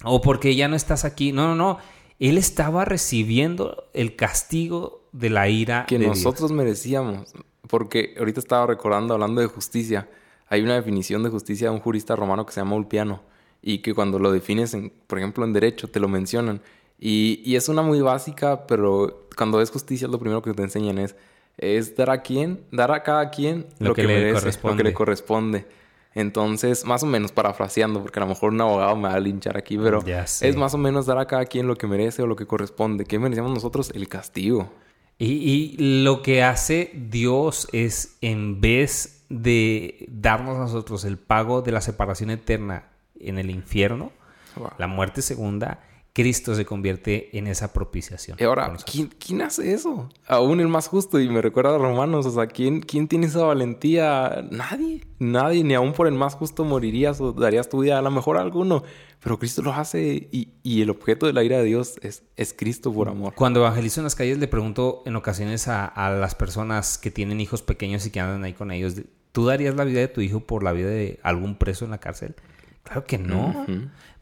O 0.04 0.20
porque 0.20 0.54
ya 0.54 0.68
no 0.68 0.76
estás 0.76 1.04
aquí. 1.04 1.32
No, 1.32 1.48
no, 1.48 1.54
no. 1.54 1.78
Él 2.18 2.38
estaba 2.38 2.84
recibiendo 2.84 3.88
el 3.94 4.16
castigo 4.16 5.02
de 5.12 5.30
la 5.30 5.48
ira 5.48 5.86
que 5.86 5.98
de 5.98 6.04
Dios. 6.04 6.18
nosotros 6.18 6.52
merecíamos. 6.52 7.32
Porque 7.68 8.14
ahorita 8.18 8.40
estaba 8.40 8.66
recordando, 8.66 9.14
hablando 9.14 9.40
de 9.40 9.46
justicia, 9.46 10.08
hay 10.48 10.62
una 10.62 10.74
definición 10.74 11.22
de 11.22 11.30
justicia 11.30 11.68
de 11.68 11.74
un 11.74 11.80
jurista 11.80 12.16
romano 12.16 12.44
que 12.44 12.52
se 12.52 12.60
llama 12.60 12.76
Ulpiano. 12.76 13.22
Y 13.62 13.78
que 13.78 13.94
cuando 13.94 14.18
lo 14.18 14.32
defines, 14.32 14.74
en, 14.74 14.92
por 15.06 15.18
ejemplo, 15.18 15.44
en 15.44 15.52
derecho, 15.52 15.88
te 15.88 16.00
lo 16.00 16.08
mencionan. 16.08 16.62
Y, 16.98 17.42
y 17.44 17.56
es 17.56 17.68
una 17.68 17.82
muy 17.82 18.00
básica, 18.00 18.66
pero 18.66 19.26
cuando 19.36 19.60
es 19.60 19.70
justicia, 19.70 20.08
lo 20.08 20.18
primero 20.18 20.42
que 20.42 20.52
te 20.52 20.62
enseñan 20.62 20.98
es, 20.98 21.14
es 21.56 21.96
dar 21.96 22.10
a 22.10 22.22
quien, 22.22 22.60
dar 22.70 22.90
a 22.90 23.02
cada 23.02 23.30
quien 23.30 23.66
Lo 23.78 23.88
lo, 23.88 23.94
que 23.94 24.02
que, 24.02 24.08
le 24.08 24.14
merece, 24.14 24.58
lo 24.62 24.76
que 24.76 24.82
le 24.82 24.92
corresponde. 24.92 25.66
Entonces, 26.14 26.85
más 26.85 27.03
o 27.03 27.07
menos 27.07 27.31
parafraseando, 27.33 28.01
porque 28.03 28.18
a 28.18 28.23
lo 28.23 28.29
mejor 28.29 28.53
un 28.53 28.61
abogado 28.61 28.96
me 28.96 29.09
va 29.09 29.14
a 29.14 29.20
linchar 29.20 29.57
aquí, 29.57 29.79
pero 29.79 30.03
es 30.07 30.57
más 30.57 30.75
o 30.75 30.79
menos 30.79 31.07
dar 31.07 31.18
a 31.18 31.27
cada 31.27 31.44
quien 31.44 31.66
lo 31.66 31.77
que 31.77 31.87
merece 31.87 32.23
o 32.23 32.27
lo 32.27 32.35
que 32.37 32.46
corresponde. 32.46 33.05
¿Qué 33.05 33.18
merecemos 33.18 33.53
nosotros? 33.53 33.90
El 33.94 34.09
castigo. 34.09 34.73
Y, 35.18 35.77
y 35.79 36.03
lo 36.03 36.23
que 36.23 36.42
hace 36.42 36.90
Dios 36.94 37.68
es, 37.73 38.16
en 38.23 38.61
vez 38.61 39.25
de 39.29 40.07
darnos 40.11 40.57
a 40.57 40.61
nosotros 40.61 41.05
el 41.05 41.18
pago 41.18 41.62
de 41.62 41.70
la 41.73 41.81
separación 41.81 42.31
eterna 42.31 42.85
en 43.20 43.38
el 43.38 43.51
infierno, 43.51 44.12
Wow. 44.57 44.70
la 44.79 44.88
muerte 44.88 45.23
segunda, 45.23 45.79
Cristo 46.20 46.54
se 46.54 46.66
convierte 46.66 47.35
en 47.38 47.46
esa 47.46 47.72
propiciación. 47.72 48.37
Y 48.38 48.44
ahora, 48.44 48.64
por 48.64 48.72
nosotros. 48.74 48.94
¿quién, 48.94 49.11
quién 49.18 49.40
hace 49.40 49.72
eso? 49.72 50.11
Aún 50.26 50.61
el 50.61 50.68
más 50.68 50.87
justo, 50.87 51.18
y 51.18 51.30
me 51.30 51.40
recuerda 51.40 51.74
a 51.74 51.78
Romanos, 51.78 52.26
o 52.26 52.30
sea, 52.30 52.46
¿quién, 52.46 52.83
¿quién 52.83 53.09
tiene 53.09 53.26
esa 53.26 53.42
valentía? 53.42 54.46
Nadie, 54.50 55.00
nadie, 55.18 55.64
ni 55.64 55.72
aún 55.72 55.94
por 55.94 56.06
el 56.06 56.12
más 56.12 56.35
justo 56.35 56.62
morirías 56.62 57.22
o 57.22 57.33
darías 57.33 57.70
tu 57.70 57.80
vida, 57.80 57.98
a 57.98 58.02
lo 58.02 58.11
mejor 58.11 58.37
a 58.37 58.42
alguno, 58.42 58.83
pero 59.22 59.38
Cristo 59.38 59.62
lo 59.62 59.72
hace 59.72 60.28
y, 60.30 60.52
y 60.62 60.83
el 60.83 60.90
objeto 60.90 61.24
de 61.24 61.33
la 61.33 61.42
ira 61.42 61.56
de 61.56 61.64
Dios 61.64 61.98
es, 62.02 62.22
es 62.37 62.52
Cristo 62.52 62.92
por 62.92 63.09
amor. 63.09 63.33
Cuando 63.35 63.61
evangelizo 63.61 64.00
en 64.00 64.04
las 64.04 64.14
calles 64.14 64.37
le 64.37 64.46
pregunto 64.46 65.02
en 65.06 65.16
ocasiones 65.16 65.68
a, 65.68 65.87
a 65.87 66.11
las 66.11 66.35
personas 66.35 66.98
que 66.98 67.11
tienen 67.11 67.40
hijos 67.40 67.62
pequeños 67.62 68.04
y 68.04 68.11
que 68.11 68.20
andan 68.20 68.44
ahí 68.44 68.52
con 68.52 68.72
ellos, 68.72 68.94
¿tú 69.33 69.46
darías 69.46 69.74
la 69.74 69.85
vida 69.85 70.00
de 70.00 70.09
tu 70.09 70.20
hijo 70.20 70.40
por 70.40 70.62
la 70.62 70.72
vida 70.72 70.88
de 70.88 71.18
algún 71.22 71.56
preso 71.56 71.87
en 71.87 71.92
la 71.92 71.98
cárcel? 71.98 72.35
Claro 72.82 73.04
que 73.04 73.18
no. 73.18 73.66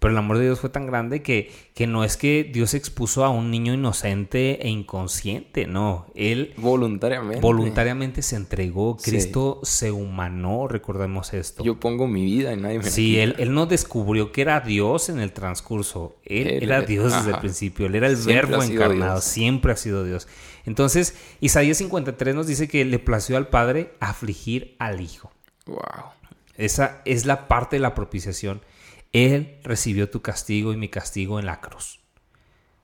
Pero 0.01 0.13
el 0.13 0.19
amor 0.19 0.39
de 0.39 0.45
Dios 0.45 0.61
fue 0.61 0.71
tan 0.71 0.87
grande 0.87 1.23
que, 1.23 1.51
que 1.75 1.89
no 1.89 2.05
es 2.05 2.17
que 2.17 2.45
Dios 2.45 2.75
expuso 2.75 3.25
a 3.25 3.31
un 3.31 3.51
niño 3.51 3.75
inocente 3.75 4.65
e 4.65 4.69
inconsciente, 4.69 5.67
no. 5.67 6.07
Él 6.15 6.55
Voluntariamente. 6.57 7.41
voluntariamente 7.41 8.23
se 8.23 8.37
entregó. 8.37 8.97
Sí. 9.01 9.11
Cristo 9.11 9.59
se 9.65 9.91
humanó, 9.91 10.69
recordemos 10.69 11.35
esto. 11.35 11.65
Yo 11.65 11.81
pongo 11.81 12.07
mi 12.07 12.25
vida 12.25 12.53
y 12.53 12.57
nadie 12.57 12.79
me 12.79 12.85
Sí, 12.85 13.19
él, 13.19 13.35
él 13.39 13.53
no 13.55 13.67
descubrió 13.67 14.31
que 14.31 14.43
era 14.43 14.61
Dios 14.61 15.09
en 15.09 15.19
el 15.19 15.33
transcurso. 15.33 16.15
Él, 16.25 16.47
Él- 16.47 16.63
era 16.65 16.83
Dios 16.83 17.13
desde 17.13 17.31
el 17.33 17.39
principio. 17.39 17.87
Él 17.87 17.97
era 17.97 18.07
el 18.07 18.17
Siempre 18.17 18.51
verbo 18.57 18.63
encarnado. 18.63 19.13
Dios. 19.15 19.25
Siempre 19.25 19.73
ha 19.73 19.77
sido 19.77 20.05
Dios. 20.05 20.29
Entonces, 20.65 21.17
Isaías 21.41 21.79
53 21.79 22.35
nos 22.37 22.47
dice 22.47 22.69
que 22.69 22.85
le 22.85 23.01
plació 23.01 23.37
al 23.37 23.49
Padre 23.49 23.95
afligir 23.99 24.77
al 24.79 25.01
Hijo. 25.01 25.33
Wow. 25.67 25.79
Esa 26.59 27.01
es 27.07 27.25
la 27.25 27.49
parte 27.49 27.77
de 27.77 27.81
la 27.81 27.95
propiciación. 27.95 28.61
Él 29.15 29.57
recibió 29.65 30.11
tu 30.11 30.21
castigo 30.21 30.75
y 30.75 30.77
mi 30.77 30.89
castigo 30.91 31.39
en 31.39 31.47
la 31.47 31.61
cruz. 31.61 32.01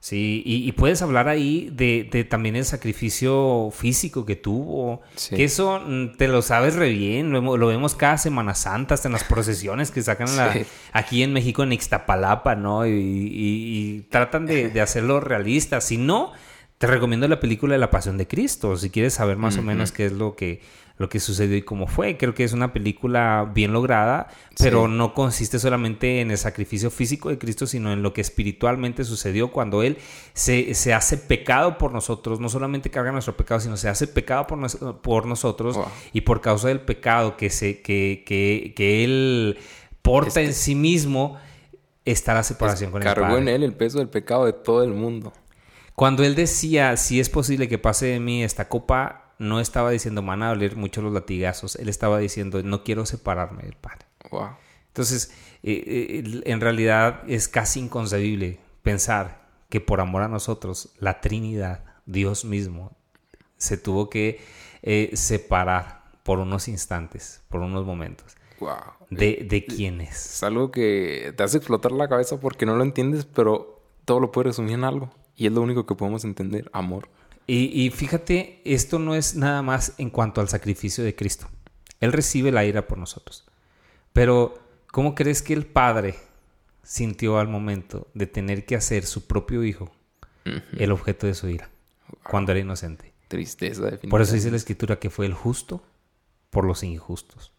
Sí, 0.01 0.43
y, 0.45 0.69
y 0.69 0.73
puedes 0.73 1.01
hablar 1.01 1.29
ahí 1.29 1.71
de, 1.73 2.07
de 2.13 2.25
también 2.25 2.57
el 2.57 2.67
sacrificio 2.67 3.71
físico 3.75 4.27
que 4.27 4.37
tuvo. 4.37 5.01
Sí. 5.17 5.35
Que 5.35 5.45
eso 5.45 5.81
mm, 5.81 6.17
te 6.19 6.29
lo 6.29 6.43
sabes 6.43 6.75
re 6.77 6.91
bien. 6.91 7.33
Lo, 7.33 7.67
vemos 7.67 7.95
cada 7.95 8.19
Semana 8.19 8.55
Santa, 8.55 8.93
hasta 8.95 9.09
en 9.09 9.13
las 9.13 9.25
procesiones 9.25 9.91
que 9.91 10.03
sacan 10.03 10.37
la- 10.37 10.55
aquí 10.93 11.23
en 11.23 11.33
México, 11.33 11.63
en 11.63 11.73
Ixtapalapa, 11.73 12.55
¿no? 12.55 12.87
Y, 12.87 12.91
y- 12.91 13.79
y 13.97 14.01
tratan 14.11 14.45
de, 14.45 14.69
de 14.69 14.81
hacerlo 14.83 15.21
realista. 15.21 15.81
Si 15.81 15.97
no, 15.97 16.33
te 16.77 16.87
recomiendo 16.87 17.27
la 17.27 17.41
película 17.41 17.73
de 17.73 17.79
La 17.79 17.91
Pasión 17.91 18.19
de 18.19 18.27
Cristo. 18.29 18.77
Si 18.77 18.91
quieres 18.91 19.15
saber 19.15 19.39
más 19.39 19.57
o 19.57 19.63
menos 19.63 19.91
qué 19.91 20.05
es 20.05 20.13
lo 20.13 20.37
que, 20.37 20.61
lo 20.97 21.09
que 21.09 21.19
sucedió 21.19 21.57
y 21.57 21.63
cómo 21.63 21.89
fue. 21.89 22.17
Creo 22.17 22.35
que 22.35 22.45
es 22.45 22.53
una 22.53 22.73
película 22.73 23.51
bien 23.53 23.73
lograda, 23.73 24.29
pero 24.59 24.87
Sí. 24.87 24.93
no 24.93 25.13
consiste 25.13 25.59
solamente 25.59 26.21
en 26.21 26.31
el 26.31 26.39
sacrificio 26.39 26.91
físico 26.91 27.31
de 27.31 27.39
Cristo, 27.39 27.67
sino 27.67 27.93
en 27.93 28.03
lo 28.03 28.13
que 28.13 28.21
espiritualmente 28.21 29.03
sucedió 29.05 29.51
cuando 29.51 29.83
Él 29.83 29.99
se, 30.35 30.73
se 30.75 30.95
hace 30.95 31.19
pecado 31.19 31.79
por 31.79 31.91
nosotros. 31.93 32.39
No 32.39 32.49
solamente 32.49 32.91
carga 32.91 33.11
nuestro 33.11 33.37
pecado, 33.37 33.59
sino 33.61 33.77
se 33.77 33.89
hace 33.89 34.07
pecado 34.07 34.47
por, 34.47 34.59
nos- 34.59 34.77
por 35.03 35.27
nosotros. 35.27 35.77
Wow. 35.77 35.87
Y 36.13 36.21
por 36.21 36.41
causa 36.41 36.69
del 36.69 36.81
pecado 36.81 37.37
que, 37.37 37.51
se, 37.51 37.83
que, 37.83 38.23
que, 38.25 38.73
que 38.77 39.03
Él 39.05 39.59
porta 40.03 40.29
Este- 40.41 40.45
en 40.45 40.55
sí 40.55 40.75
mismo, 40.77 41.39
está 42.05 42.35
la 42.35 42.43
separación 42.45 42.91
con 42.93 43.03
el 43.03 43.07
Cargó 43.07 43.39
en 43.39 43.49
él 43.49 43.63
el 43.63 43.73
peso 43.73 43.99
del 43.99 44.11
pecado 44.11 44.45
de 44.45 44.53
todo 44.53 44.85
el 44.85 44.93
mundo. 44.93 45.33
Cuando 45.95 46.23
él 46.23 46.35
decía, 46.35 46.97
si 46.99 47.19
es 47.19 47.31
posible 47.31 47.67
que 47.69 47.79
pase 47.79 48.07
de 48.07 48.21
mí 48.21 48.45
esta 48.45 48.69
copa, 48.69 49.24
no 49.45 49.61
estaba 49.61 49.91
diciendo, 49.91 50.23
van 50.23 50.43
a 50.43 50.49
doler 50.49 50.77
mucho 50.77 51.03
los 51.03 51.13
latigazos. 51.13 51.77
Él 51.77 51.89
estaba 51.89 52.19
diciendo, 52.19 52.63
no 52.63 52.83
quiero 52.83 53.07
separarme 53.07 53.63
del 53.63 53.77
Padre. 53.77 54.07
Wow. 54.31 54.51
Entonces, 54.89 55.33
eh, 55.63 55.85
eh, 55.87 56.43
en 56.45 56.61
realidad 56.61 57.23
es 57.29 57.49
casi 57.49 57.81
inconcebible 57.81 58.59
pensar 58.83 59.49
que 59.69 59.81
por 59.81 60.01
amor 60.01 60.23
a 60.23 60.29
nosotros, 60.29 60.95
la 60.99 61.21
Trinidad, 61.21 61.85
Dios 62.07 62.45
mismo, 62.45 62.97
se 63.57 63.77
tuvo 63.77 64.11
que 64.11 64.41
eh, 64.83 65.11
separar 65.15 66.05
por 66.23 66.39
unos 66.39 66.69
instantes, 66.69 67.43
por 67.49 67.61
unos 67.61 67.85
momentos. 67.85 68.37
Wow. 68.61 68.77
¿De, 69.11 69.47
de 69.49 69.65
quién 69.65 70.01
es? 70.01 70.37
Es 70.37 70.43
algo 70.43 70.71
que 70.71 71.35
te 71.37 71.43
hace 71.43 71.59
explotar 71.59 71.93
la 71.93 72.09
cabeza 72.09 72.39
porque 72.41 72.67
no 72.67 72.77
lo 72.77 72.83
entiendes, 72.83 73.25
pero 73.25 73.83
todo 74.05 74.21
lo 74.21 74.33
puedes 74.33 74.49
resumir 74.49 74.75
en 74.75 74.85
algo. 74.85 75.11
Y 75.37 75.47
es 75.47 75.53
lo 75.53 75.61
único 75.63 75.87
que 75.87 75.95
podemos 75.95 76.25
entender, 76.25 76.71
amor. 76.73 77.09
Y, 77.47 77.83
y 77.85 77.91
fíjate, 77.91 78.61
esto 78.65 78.99
no 78.99 79.15
es 79.15 79.35
nada 79.35 79.63
más 79.63 79.95
en 79.99 80.11
cuanto 80.11 80.41
al 80.41 80.49
sacrificio 80.49 81.05
de 81.05 81.15
Cristo. 81.15 81.49
Él 82.01 82.13
recibe 82.13 82.53
la 82.53 82.65
ira 82.65 82.87
por 82.87 82.99
nosotros. 82.99 83.45
Pero, 84.13 84.59
¿cómo 84.91 85.15
crees 85.15 85.43
que 85.43 85.53
el 85.55 85.67
Padre 85.67 86.17
sintió 86.83 87.39
al 87.39 87.49
momento 87.49 88.09
de 88.15 88.27
tener 88.27 88.65
que 88.67 88.77
hacer 88.77 89.05
su 89.07 89.27
propio 89.27 89.65
hijo 89.65 89.91
el 90.77 90.93
objeto 90.93 91.27
de 91.27 91.35
su 91.35 91.49
ira 91.49 91.71
cuando 92.23 92.53
era 92.53 92.61
inocente? 92.61 93.13
Tristeza, 93.29 93.83
definitivamente. 93.83 94.09
Por 94.09 94.21
eso 94.23 94.35
dice 94.35 94.51
la 94.51 94.57
escritura 94.57 94.99
que 94.99 95.11
fue 95.11 95.27
el 95.27 95.35
justo 95.35 95.83
por 96.51 96.65
los 96.65 96.83
injustos. 96.83 97.53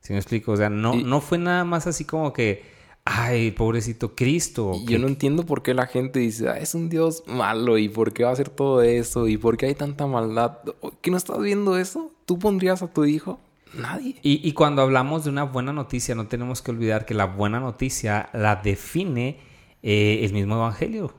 ¿Sí 0.00 0.12
me 0.12 0.18
explico? 0.18 0.52
O 0.52 0.56
sea, 0.56 0.70
no, 0.70 0.94
Y- 0.94 1.04
no 1.04 1.20
fue 1.20 1.38
nada 1.38 1.64
más 1.64 1.86
así 1.86 2.04
como 2.04 2.32
que, 2.32 2.64
ay, 3.12 3.50
pobrecito 3.50 4.14
Cristo. 4.14 4.72
Y 4.74 4.86
yo 4.86 4.98
no 4.98 5.08
entiendo 5.08 5.44
por 5.44 5.62
qué 5.62 5.74
la 5.74 5.86
gente 5.86 6.18
dice, 6.20 6.48
"Ah, 6.48 6.58
es 6.58 6.74
un 6.74 6.88
Dios 6.88 7.24
malo 7.26 7.76
y 7.78 7.88
por 7.88 8.12
qué 8.12 8.22
va 8.24 8.30
a 8.30 8.32
hacer 8.32 8.48
todo 8.48 8.82
eso 8.82 9.26
y 9.28 9.36
por 9.36 9.56
qué 9.56 9.66
hay 9.66 9.74
tanta 9.74 10.06
maldad. 10.06 10.58
¿Que 11.00 11.10
no 11.10 11.16
estás 11.16 11.40
viendo 11.40 11.76
eso? 11.76 12.12
¿Tú 12.26 12.38
pondrías 12.38 12.82
a 12.82 12.88
tu 12.88 13.04
hijo? 13.04 13.40
Nadie. 13.74 14.16
Y, 14.22 14.46
y 14.48 14.52
cuando 14.52 14.82
hablamos 14.82 15.24
de 15.24 15.30
una 15.30 15.44
buena 15.44 15.72
noticia, 15.72 16.14
no 16.14 16.26
tenemos 16.28 16.62
que 16.62 16.70
olvidar 16.70 17.04
que 17.06 17.14
la 17.14 17.26
buena 17.26 17.58
noticia 17.60 18.28
la 18.32 18.56
define 18.56 19.38
eh, 19.82 20.20
el 20.24 20.32
mismo 20.34 20.56
Evangelio. 20.56 21.14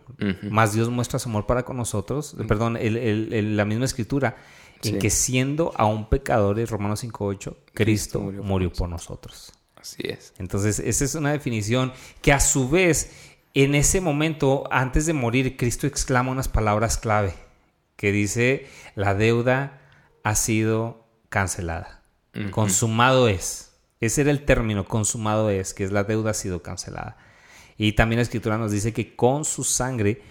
Más 0.51 0.73
Dios 0.73 0.89
muestra 0.89 1.17
su 1.17 1.29
amor 1.29 1.47
para 1.47 1.63
con 1.63 1.77
nosotros, 1.77 2.35
perdón, 2.47 2.77
el- 2.77 2.95
el- 2.95 3.33
el- 3.33 3.57
la 3.57 3.65
misma 3.65 3.85
escritura, 3.85 4.35
en 4.83 4.99
que 4.99 5.09
siendo 5.09 5.71
aún 5.77 6.07
pecadores, 6.09 6.69
Romanos 6.69 6.99
5.8, 7.03 7.55
Cristo 7.73 8.19
murió 8.19 8.43
murió, 8.43 8.71
por 8.71 8.87
nosotros. 8.87 9.51
Así 9.81 10.03
es. 10.03 10.33
Entonces, 10.37 10.79
esa 10.79 11.03
es 11.05 11.15
una 11.15 11.31
definición 11.31 11.91
que 12.21 12.31
a 12.33 12.39
su 12.39 12.69
vez, 12.69 13.11
en 13.53 13.75
ese 13.75 13.99
momento, 13.99 14.63
antes 14.71 15.05
de 15.05 15.13
morir, 15.13 15.57
Cristo 15.57 15.87
exclama 15.87 16.31
unas 16.31 16.47
palabras 16.47 16.97
clave, 16.97 17.33
que 17.95 18.11
dice, 18.11 18.67
la 18.95 19.13
deuda 19.15 19.81
ha 20.23 20.35
sido 20.35 21.05
cancelada. 21.29 22.01
Consumado 22.51 23.27
es. 23.27 23.73
Ese 23.99 24.21
era 24.21 24.31
el 24.31 24.45
término, 24.45 24.85
consumado 24.85 25.49
es, 25.49 25.73
que 25.73 25.83
es 25.83 25.91
la 25.91 26.03
deuda 26.03 26.31
ha 26.31 26.33
sido 26.33 26.61
cancelada. 26.63 27.17
Y 27.77 27.93
también 27.93 28.17
la 28.17 28.23
escritura 28.23 28.57
nos 28.57 28.71
dice 28.71 28.93
que 28.93 29.15
con 29.15 29.43
su 29.45 29.63
sangre 29.63 30.21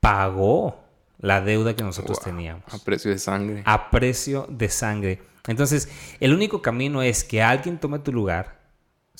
pagó 0.00 0.82
la 1.18 1.40
deuda 1.40 1.74
que 1.76 1.82
nosotros 1.82 2.18
Wow. 2.18 2.24
teníamos 2.24 2.64
A 2.72 2.78
precio 2.78 3.10
de 3.10 3.18
sangre. 3.18 3.62
a 3.66 3.90
precio 3.90 4.46
de 4.48 4.68
sangre. 4.68 5.20
Entonces, 5.46 5.88
el 6.20 6.32
único 6.32 6.62
camino 6.62 7.02
es 7.02 7.24
que 7.24 7.42
alguien 7.42 7.78
tome 7.78 7.98
tu 7.98 8.12
lugar, 8.12 8.59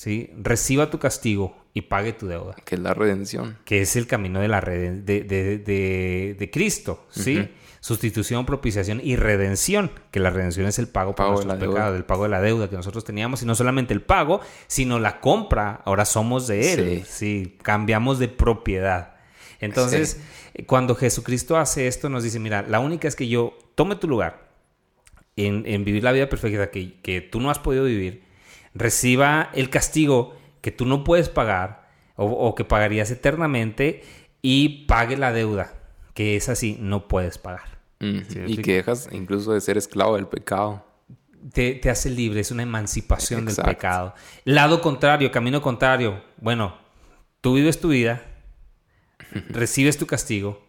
¿sí? 0.01 0.31
reciba 0.39 0.89
tu 0.91 0.99
castigo 0.99 1.55
y 1.75 1.83
pague 1.83 2.15
tu 2.15 2.27
deuda, 2.27 2.55
Que 2.65 2.77
es 2.77 2.81
la 2.81 2.95
redención. 2.95 3.59
que 3.67 3.83
es 3.83 3.97
el 3.97 4.07
camino 4.07 4.41
de, 4.41 4.49
la 4.49 4.61
reden- 4.63 5.05
de, 5.05 5.23
de- 5.25 5.59
de- 5.59 6.37
de 6.39 6.51
Cristo. 6.51 7.07
¿sí? 7.11 7.51
Sustitución, 7.81 8.47
propiciación 8.47 9.01
y 9.05 9.17
redención, 9.17 9.91
que 10.11 10.21
la 10.21 10.31
redención 10.31 10.67
es 10.67 10.79
el 10.79 10.89
pago 10.89 11.11
por 11.15 11.27
Pago 11.27 11.39
de 11.41 11.45
nuestros 11.47 11.61
deuda. 11.61 11.75
pecados, 11.75 11.97
el 11.99 12.05
pago 12.07 12.23
de 12.25 12.29
la 12.31 12.41
deuda 12.41 12.71
que 12.71 12.77
nosotros 12.77 13.05
teníamos, 13.05 13.43
y 13.43 13.47
no 13.47 13.55
solamente 13.55 13.93
el 13.93 14.01
pago, 14.03 14.41
sino 14.69 14.99
la 14.99 15.21
compra, 15.21 15.83
ahora 15.85 16.05
somos 16.07 16.47
de 16.47 16.73
Él, 16.73 17.05
sí, 17.07 17.59
cambiamos 17.63 18.19
de 18.19 18.29
propiedad. 18.29 19.17
Entonces, 19.61 20.19
cuando 20.67 20.95
Jesucristo 20.95 21.57
hace 21.59 21.87
esto, 21.89 22.09
nos 22.09 22.23
dice, 22.25 22.39
mira, 22.39 22.63
la 22.63 22.81
única 22.81 23.07
es 23.07 23.17
que 23.17 23.29
yo 23.29 23.57
tome 23.75 23.97
tu 23.97 24.09
lugar 24.09 24.49
en, 25.37 25.65
en 25.67 25.85
vivir 25.85 26.03
la 26.05 26.13
vida 26.13 26.29
perfecta 26.29 26.71
que, 26.71 27.01
que 27.03 27.21
tú 27.21 27.41
no 27.41 27.51
has 27.51 27.59
podido 27.59 27.85
vivir, 27.85 28.25
reciba 28.75 29.51
el 29.55 29.71
castigo 29.71 30.37
que 30.61 30.71
tú 30.71 30.87
no 30.87 31.05
puedes 31.05 31.29
pagar 31.29 31.89
o, 32.17 32.27
o 32.27 32.55
que 32.55 32.65
pagarías 32.65 33.11
eternamente 33.11 34.03
y 34.43 34.87
pague 34.87 35.17
la 35.17 35.33
deuda, 35.33 35.75
que 36.15 36.37
es 36.37 36.49
así, 36.49 36.77
no 36.81 37.09
puedes 37.09 37.39
pagar. 37.39 37.79
Sí, 38.01 38.41
y 38.47 38.57
que 38.59 38.77
dejas 38.77 39.09
incluso 39.13 39.53
de 39.53 39.61
ser 39.61 39.77
esclavo 39.77 40.17
del 40.17 40.27
pecado. 40.27 40.87
Te, 41.53 41.75
te 41.75 41.91
hace 41.91 42.09
libre, 42.11 42.41
es 42.41 42.51
una 42.51 42.63
emancipación 42.63 43.43
Exacto. 43.43 43.63
del 43.69 43.77
pecado. 43.77 44.15
Lado 44.45 44.81
contrario, 44.81 45.31
camino 45.31 45.61
contrario. 45.61 46.23
Bueno, 46.39 46.77
tú 47.43 47.55
vives 47.55 47.79
tu 47.81 47.89
vida, 47.89 48.23
recibes 49.51 49.99
tu 49.99 50.07
castigo 50.07 50.63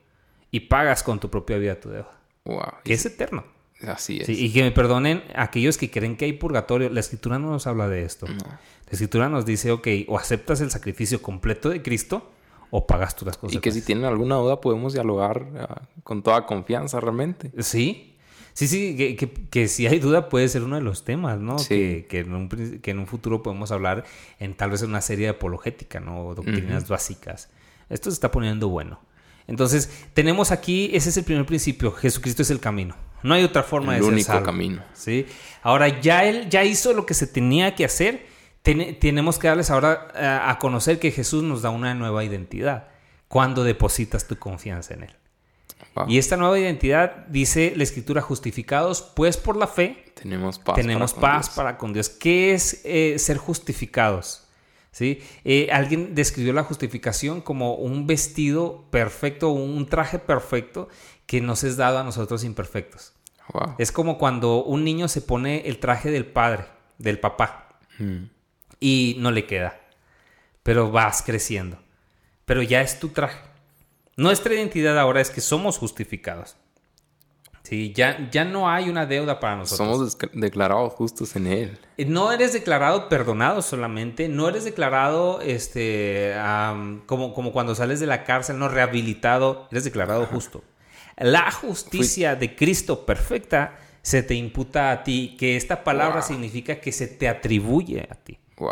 y 0.49 0.61
pagas 0.61 1.03
con 1.03 1.19
tu 1.19 1.29
propia 1.29 1.57
vida 1.57 1.79
tu 1.79 1.89
deuda, 1.89 2.11
Wow. 2.45 2.61
que 2.83 2.93
es 2.93 3.05
eterno. 3.05 3.45
Así 3.87 4.19
es. 4.19 4.27
Sí, 4.27 4.33
y 4.37 4.51
que 4.53 4.63
me 4.63 4.71
perdonen 4.71 5.23
aquellos 5.35 5.77
que 5.77 5.89
creen 5.89 6.15
que 6.17 6.25
hay 6.25 6.33
purgatorio. 6.33 6.89
La 6.89 6.99
escritura 6.99 7.39
no 7.39 7.49
nos 7.51 7.67
habla 7.67 7.87
de 7.87 8.03
esto. 8.03 8.27
No. 8.27 8.35
La 8.43 8.91
escritura 8.91 9.29
nos 9.29 9.45
dice, 9.45 9.71
ok, 9.71 9.87
o 10.07 10.17
aceptas 10.17 10.61
el 10.61 10.69
sacrificio 10.71 11.21
completo 11.21 11.69
de 11.69 11.81
Cristo 11.81 12.31
o 12.69 12.85
pagas 12.87 13.15
tú 13.15 13.25
las 13.25 13.35
Y 13.35 13.39
consecuencias. 13.39 13.73
que 13.75 13.79
si 13.81 13.85
tienen 13.85 14.05
alguna 14.05 14.35
duda 14.35 14.61
podemos 14.61 14.93
dialogar 14.93 15.45
ah, 15.59 15.81
con 16.03 16.23
toda 16.23 16.45
confianza 16.45 16.99
realmente. 16.99 17.51
Sí, 17.59 18.07
Sí, 18.53 18.67
sí, 18.67 18.97
que, 18.97 19.15
que, 19.15 19.31
que, 19.31 19.69
si 19.69 19.87
hay 19.87 19.99
duda 19.99 20.27
puede 20.27 20.49
ser 20.49 20.63
uno 20.63 20.75
de 20.75 20.81
los 20.81 21.05
temas, 21.05 21.39
¿no? 21.39 21.57
Sí. 21.57 21.67
Que, 21.69 22.05
que, 22.09 22.19
en 22.19 22.33
un, 22.35 22.49
prin- 22.49 22.81
que 22.81 22.91
en 22.91 22.99
un 22.99 23.07
futuro 23.07 23.41
podemos 23.41 23.71
hablar 23.71 24.03
en 24.39 24.55
tal 24.55 24.71
vez 24.71 24.81
en 24.81 24.89
una 24.89 24.99
serie 24.99 25.27
de 25.27 25.29
apologética, 25.31 26.01
¿no? 26.01 26.35
Doctrinas 26.35 26.89
básicas. 26.89 27.47
Esto 27.89 28.11
se 28.11 28.15
está 28.15 28.29
poniendo 28.29 28.67
bueno. 28.67 28.99
Entonces, 29.47 29.89
tenemos 30.13 30.51
aquí, 30.51 30.89
ese 30.93 31.09
es 31.11 31.17
el 31.17 31.23
primer 31.23 31.45
principio, 31.45 31.93
Jesucristo 31.93 32.41
es 32.41 32.51
el 32.51 32.59
camino. 32.59 32.95
No 33.23 33.33
hay 33.33 33.43
otra 33.43 33.63
forma 33.63 33.93
El 33.95 33.99
de 34.01 34.05
ser 34.05 34.13
único 34.13 34.27
salvo. 34.27 34.45
camino. 34.45 34.83
¿sí? 34.93 35.25
Ahora, 35.63 35.99
ya 36.01 36.23
él 36.25 36.49
ya 36.49 36.63
hizo 36.63 36.93
lo 36.93 37.05
que 37.05 37.13
se 37.13 37.27
tenía 37.27 37.75
que 37.75 37.85
hacer. 37.85 38.25
Ten- 38.61 38.99
tenemos 38.99 39.39
que 39.39 39.47
darles 39.47 39.69
ahora 39.71 40.07
eh, 40.15 40.39
a 40.43 40.57
conocer 40.59 40.99
que 40.99 41.11
Jesús 41.11 41.43
nos 41.43 41.61
da 41.61 41.69
una 41.71 41.93
nueva 41.95 42.23
identidad 42.23 42.87
cuando 43.27 43.63
depositas 43.63 44.27
tu 44.27 44.37
confianza 44.37 44.93
en 44.93 45.03
él. 45.03 45.15
Wow. 45.95 46.05
Y 46.07 46.17
esta 46.19 46.37
nueva 46.37 46.57
identidad 46.59 47.25
dice 47.27 47.73
la 47.75 47.83
escritura 47.83 48.21
justificados 48.21 49.01
pues 49.15 49.35
por 49.37 49.57
la 49.57 49.67
fe 49.67 50.05
Tenemos 50.13 50.57
paz. 50.59 50.75
tenemos 50.75 51.13
para 51.13 51.21
con 51.21 51.21
paz 51.39 51.45
Dios. 51.47 51.55
para 51.55 51.77
con 51.77 51.93
Dios. 51.93 52.09
¿Qué 52.09 52.53
es 52.53 52.81
eh, 52.85 53.15
ser 53.17 53.37
justificados? 53.37 54.47
¿Sí? 54.91 55.21
Eh, 55.45 55.69
alguien 55.71 56.13
describió 56.15 56.51
la 56.53 56.63
justificación 56.63 57.39
como 57.41 57.75
un 57.75 58.05
vestido 58.07 58.85
perfecto, 58.91 59.49
un 59.49 59.85
traje 59.87 60.19
perfecto 60.19 60.89
que 61.31 61.39
nos 61.39 61.63
es 61.63 61.77
dado 61.77 61.97
a 61.97 62.03
nosotros 62.03 62.43
imperfectos. 62.43 63.13
Wow. 63.53 63.75
Es 63.77 63.93
como 63.93 64.17
cuando 64.17 64.65
un 64.65 64.83
niño 64.83 65.07
se 65.07 65.21
pone 65.21 65.65
el 65.65 65.77
traje 65.79 66.11
del 66.11 66.25
padre, 66.25 66.65
del 66.97 67.19
papá, 67.21 67.69
Mm. 67.99 68.25
y 68.81 69.15
no 69.19 69.31
le 69.31 69.45
queda, 69.45 69.79
pero 70.61 70.91
vas 70.91 71.21
creciendo. 71.25 71.77
Pero 72.43 72.61
ya 72.63 72.81
es 72.81 72.99
tu 72.99 73.07
traje. 73.09 73.39
Nuestra 74.17 74.53
identidad 74.53 74.99
ahora 74.99 75.21
es 75.21 75.29
que 75.29 75.39
somos 75.39 75.77
justificados. 75.77 76.57
Sí, 77.63 77.93
ya, 77.95 78.29
ya 78.29 78.43
no 78.43 78.69
hay 78.69 78.89
una 78.89 79.05
deuda 79.05 79.39
para 79.39 79.55
nosotros. 79.55 79.87
Somos 80.17 80.17
declarados 80.33 80.91
justos 80.93 81.33
en 81.37 81.47
Él. 81.47 81.79
Eh, 81.97 82.03
No 82.05 82.33
eres 82.33 82.51
declarado 82.51 83.07
perdonado 83.07 83.61
solamente, 83.61 84.27
no 84.27 84.49
eres 84.49 84.65
declarado 84.65 85.39
este 85.39 86.33
como, 87.05 87.33
como 87.33 87.53
cuando 87.53 87.73
sales 87.73 88.01
de 88.01 88.07
la 88.07 88.25
cárcel, 88.25 88.59
no 88.59 88.67
rehabilitado, 88.67 89.69
eres 89.71 89.85
declarado 89.85 90.25
justo. 90.25 90.61
La 91.21 91.51
justicia 91.51 92.35
de 92.35 92.55
Cristo 92.55 93.05
perfecta 93.05 93.77
se 94.01 94.23
te 94.23 94.33
imputa 94.33 94.91
a 94.91 95.03
ti, 95.03 95.35
que 95.37 95.55
esta 95.55 95.83
palabra 95.83 96.19
Wow. 96.21 96.27
significa 96.27 96.79
que 96.79 96.91
se 96.91 97.07
te 97.07 97.27
atribuye 97.27 98.07
a 98.09 98.15
ti. 98.15 98.37
Wow. 98.57 98.71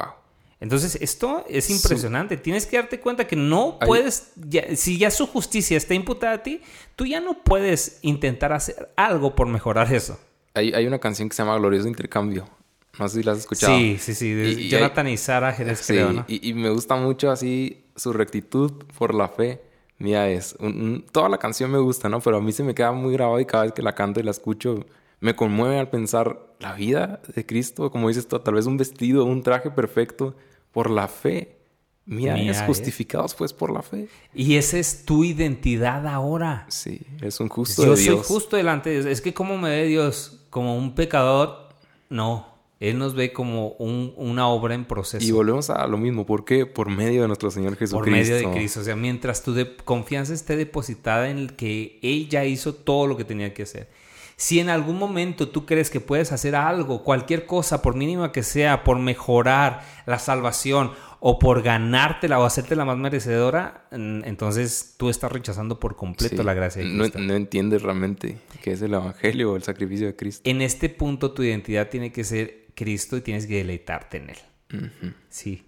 Entonces, 0.61 0.97
esto 1.01 1.45
es 1.47 1.69
impresionante. 1.69 2.35
Tienes 2.35 2.65
que 2.65 2.75
darte 2.77 2.99
cuenta 2.99 3.25
que 3.27 3.35
no 3.37 3.77
Hay- 3.79 3.87
puedes, 3.87 4.31
ya- 4.35 4.75
si 4.75 4.97
ya 4.97 5.09
su 5.11 5.25
justicia 5.27 5.77
está 5.77 5.93
imputada 5.93 6.33
a 6.33 6.43
ti, 6.43 6.61
tú 6.95 7.05
ya 7.05 7.21
no 7.21 7.43
puedes 7.43 7.99
intentar 8.01 8.51
hacer 8.51 8.91
algo 8.97 9.35
por 9.35 9.47
mejorar 9.47 9.93
eso. 9.93 10.19
Hay, 10.55 10.73
hay 10.73 10.85
una 10.85 10.99
canción 10.99 11.29
que 11.29 11.35
se 11.35 11.43
llama 11.43 11.57
Glorioso 11.57 11.87
Intercambio. 11.87 12.49
No 12.97 13.07
sé 13.07 13.19
si 13.19 13.23
la 13.23 13.31
has 13.33 13.37
escuchado. 13.39 13.77
Sí, 13.77 13.97
sí, 14.01 14.13
sí. 14.13 14.33
de 14.33 14.49
Y- 14.49 14.53
y 14.65 14.69
Jonathan 14.69 15.07
y 15.07 15.15
Sara 15.15 15.53
Jerez, 15.53 15.79
Sí, 15.79 15.93
creo, 15.93 16.11
¿no? 16.11 16.25
y, 16.27 16.49
y 16.49 16.53
me 16.53 16.69
gusta 16.71 16.95
mucho 16.97 17.31
así 17.31 17.85
su 17.95 18.11
rectitud 18.11 18.83
por 18.97 19.13
la 19.15 19.29
fe. 19.29 19.61
Mía 19.99 20.29
es. 20.29 20.55
un- 20.59 20.81
un- 20.81 21.05
toda 21.11 21.29
la 21.29 21.37
canción 21.37 21.69
me 21.71 21.77
gusta, 21.79 22.09
¿no? 22.09 22.19
Pero 22.21 22.37
a 22.37 22.41
mí 22.41 22.51
se 22.51 22.63
me 22.63 22.73
queda 22.73 22.91
muy 22.93 23.13
grabado 23.13 23.39
y 23.39 23.45
cada 23.45 23.63
vez 23.63 23.73
que 23.73 23.81
la 23.81 23.93
canto 23.93 24.19
y 24.19 24.23
la 24.23 24.31
escucho 24.31 24.85
me 25.19 25.35
conmueve 25.35 25.77
al 25.77 25.89
pensar 25.89 26.39
la 26.59 26.73
vida 26.73 27.21
de 27.35 27.45
Cristo, 27.45 27.91
como 27.91 28.07
dices 28.07 28.27
tú, 28.27 28.39
tal 28.39 28.53
vez 28.53 28.65
un 28.65 28.77
vestido, 28.77 29.25
un 29.25 29.43
traje 29.43 29.69
perfecto 29.71 30.35
por 30.71 30.89
la 30.89 31.07
fe. 31.09 31.57
Mía, 32.05 32.33
Mía 32.33 32.51
es 32.51 32.57
es. 32.57 32.63
justificados 32.63 33.35
pues 33.35 33.53
por 33.53 33.71
la 33.71 33.81
fe. 33.83 34.07
Y 34.33 34.55
esa 34.55 34.79
es 34.79 35.05
tu 35.05 35.23
identidad 35.25 36.07
ahora. 36.07 36.65
Sí, 36.69 37.01
es 37.21 37.39
un 37.39 37.49
justo 37.49 37.83
Yo 37.85 37.91
de 37.91 37.97
soy 37.97 38.05
Dios. 38.15 38.25
justo 38.25 38.55
delante 38.55 38.89
de 38.89 38.95
Dios. 38.95 39.05
Es 39.07 39.21
que 39.21 39.33
como 39.33 39.57
me 39.59 39.69
ve 39.69 39.85
Dios 39.85 40.39
como 40.49 40.75
un 40.75 40.95
pecador, 40.95 41.69
no. 42.09 42.47
Él 42.79 42.97
nos 42.97 43.13
ve 43.13 43.33
como 43.33 43.69
un- 43.73 44.13
una 44.15 44.47
obra 44.47 44.73
en 44.73 44.85
proceso. 44.85 45.25
Y 45.25 45.31
volvemos 45.31 45.69
a 45.69 45.85
lo 45.87 45.97
mismo. 45.97 46.25
¿Por 46.25 46.45
qué? 46.45 46.65
Por 46.65 46.89
medio 46.89 47.21
de 47.23 47.27
nuestro 47.27 47.51
Señor 47.51 47.73
Jesucristo. 47.75 47.97
por 47.97 48.09
medio 48.09 48.35
de 48.35 48.49
Cristo. 48.55 48.79
O 48.79 48.83
sea, 48.83 48.95
mientras 48.95 49.43
tu 49.43 49.53
confianza 49.83 50.33
esté 50.33 50.55
depositada 50.55 51.29
en 51.29 51.37
el 51.39 51.55
que 51.55 51.99
Él 52.01 52.29
ya 52.29 52.45
hizo 52.45 52.73
todo 52.73 53.07
lo 53.07 53.17
que 53.17 53.25
tenía 53.25 53.53
que 53.53 53.63
hacer. 53.63 53.89
Si 54.37 54.61
en 54.61 54.69
algún 54.69 54.97
momento 54.97 55.49
tú 55.49 55.65
crees 55.65 55.89
que 55.89 55.99
puedes 55.99 56.31
hacer 56.31 56.55
algo, 56.55 57.03
cualquier 57.03 57.45
cosa, 57.45 57.81
por 57.81 57.95
mínima 57.95 58.31
que 58.31 58.41
sea, 58.43 58.85
por 58.85 58.97
mejorar 58.97 59.81
la 60.05 60.17
salvación 60.17 60.91
o 61.19 61.37
por 61.39 61.61
ganártela 61.61 62.39
o 62.39 62.45
hacértela 62.45 62.85
más 62.85 62.97
merecedora, 62.97 63.87
entonces 63.91 64.95
tú 64.97 65.09
estás 65.09 65.31
rechazando 65.31 65.79
por 65.79 65.97
completo 65.97 66.37
Sí. 66.37 66.43
la 66.43 66.53
gracia 66.53 66.81
de 66.81 66.87
No, 66.87 67.03
Cristo. 67.03 67.19
no 67.19 67.33
entiendes 67.33 67.81
realmente 67.81 68.37
qué 68.63 68.71
es 68.71 68.81
el 68.81 68.93
Evangelio 68.93 69.51
o 69.51 69.55
el 69.57 69.63
sacrificio 69.63 70.07
de 70.07 70.15
Cristo. 70.15 70.49
En 70.49 70.61
este 70.61 70.87
punto 70.87 71.31
tu 71.31 71.43
identidad 71.43 71.89
tiene 71.89 72.13
que 72.13 72.23
ser 72.23 72.68
Cristo 72.75 73.17
y 73.17 73.21
tienes 73.21 73.45
que 73.47 73.57
deleitarte 73.57 74.17
en 74.17 74.29
Él. 74.31 74.91
Sí. 75.29 75.65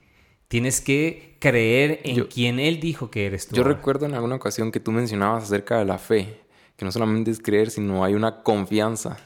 Tienes 0.47 0.81
que 0.81 1.37
creer 1.39 2.01
en 2.03 2.15
Yo- 2.17 2.29
quien 2.29 2.59
Él 2.59 2.79
dijo 2.79 3.09
que 3.09 3.25
eres 3.25 3.47
tú. 3.47 3.55
Yo 3.55 3.63
ahora. 3.63 3.75
recuerdo 3.75 4.05
en 4.05 4.13
alguna 4.13 4.35
ocasión 4.35 4.71
que 4.71 4.79
tú 4.79 4.91
mencionabas 4.91 5.43
acerca 5.45 5.77
de 5.79 5.85
la 5.85 5.97
fe, 5.97 6.41
que 6.75 6.85
no 6.85 6.91
solamente 6.91 7.31
es 7.31 7.39
creer, 7.39 7.71
sino 7.71 8.03
hay 8.03 8.13
una 8.15 8.43
confianza. 8.43 9.17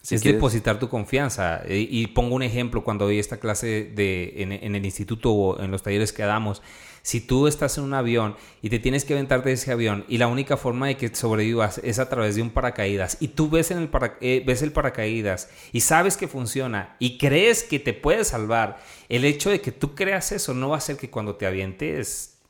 Si 0.00 0.14
es 0.14 0.22
quieres- 0.22 0.36
depositar 0.38 0.78
tu 0.78 0.88
confianza. 0.88 1.62
Y, 1.68 1.88
y 2.00 2.06
pongo 2.06 2.36
un 2.36 2.42
ejemplo 2.42 2.84
cuando 2.84 3.04
doy 3.06 3.18
esta 3.18 3.38
clase 3.38 3.90
de, 3.94 4.34
en, 4.36 4.52
en 4.52 4.74
el 4.76 4.84
instituto 4.84 5.32
o 5.32 5.60
en 5.62 5.70
los 5.72 5.82
talleres 5.82 6.12
que 6.12 6.22
damos. 6.22 6.62
Si 7.08 7.22
tú 7.22 7.46
estás 7.46 7.78
en 7.78 7.84
un 7.84 7.94
avión 7.94 8.36
y 8.60 8.68
te 8.68 8.78
tienes 8.78 9.06
que 9.06 9.14
aventar 9.14 9.42
de 9.42 9.52
ese 9.52 9.72
avión 9.72 10.04
y 10.08 10.18
la 10.18 10.26
única 10.26 10.58
forma 10.58 10.88
de 10.88 10.98
que 10.98 11.14
sobrevivas 11.14 11.80
es 11.82 11.98
a 11.98 12.10
través 12.10 12.34
de 12.36 12.42
un 12.42 12.50
paracaídas 12.50 13.16
y 13.20 13.28
tú 13.28 13.48
ves, 13.48 13.70
en 13.70 13.78
el, 13.78 13.88
para- 13.88 14.18
eh, 14.20 14.42
ves 14.46 14.60
el 14.60 14.72
paracaídas 14.72 15.48
y 15.72 15.80
sabes 15.80 16.18
que 16.18 16.28
funciona 16.28 16.96
y 16.98 17.16
crees 17.16 17.62
que 17.64 17.78
te 17.78 17.94
puede 17.94 18.24
salvar, 18.24 18.78
el 19.08 19.24
hecho 19.24 19.48
de 19.48 19.62
que 19.62 19.72
tú 19.72 19.94
creas 19.94 20.32
eso 20.32 20.52
no 20.52 20.68
va 20.68 20.74
a 20.74 20.78
hacer 20.78 20.98
que 20.98 21.08
cuando 21.08 21.36
te 21.36 21.46
avientes 21.46 22.40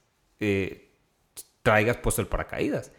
eh, 0.40 0.90
traigas 1.62 1.98
puesto 1.98 2.20
el 2.20 2.26
paracaídas. 2.26 2.90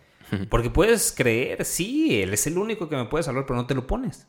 Porque 0.49 0.69
puedes 0.69 1.11
creer, 1.11 1.65
sí, 1.65 2.21
él 2.21 2.33
es 2.33 2.47
el 2.47 2.57
único 2.57 2.87
que 2.87 2.95
me 2.95 3.03
puede 3.05 3.23
salvar, 3.25 3.45
pero 3.45 3.57
no 3.57 3.65
te 3.67 3.75
lo 3.75 3.85
pones. 3.85 4.27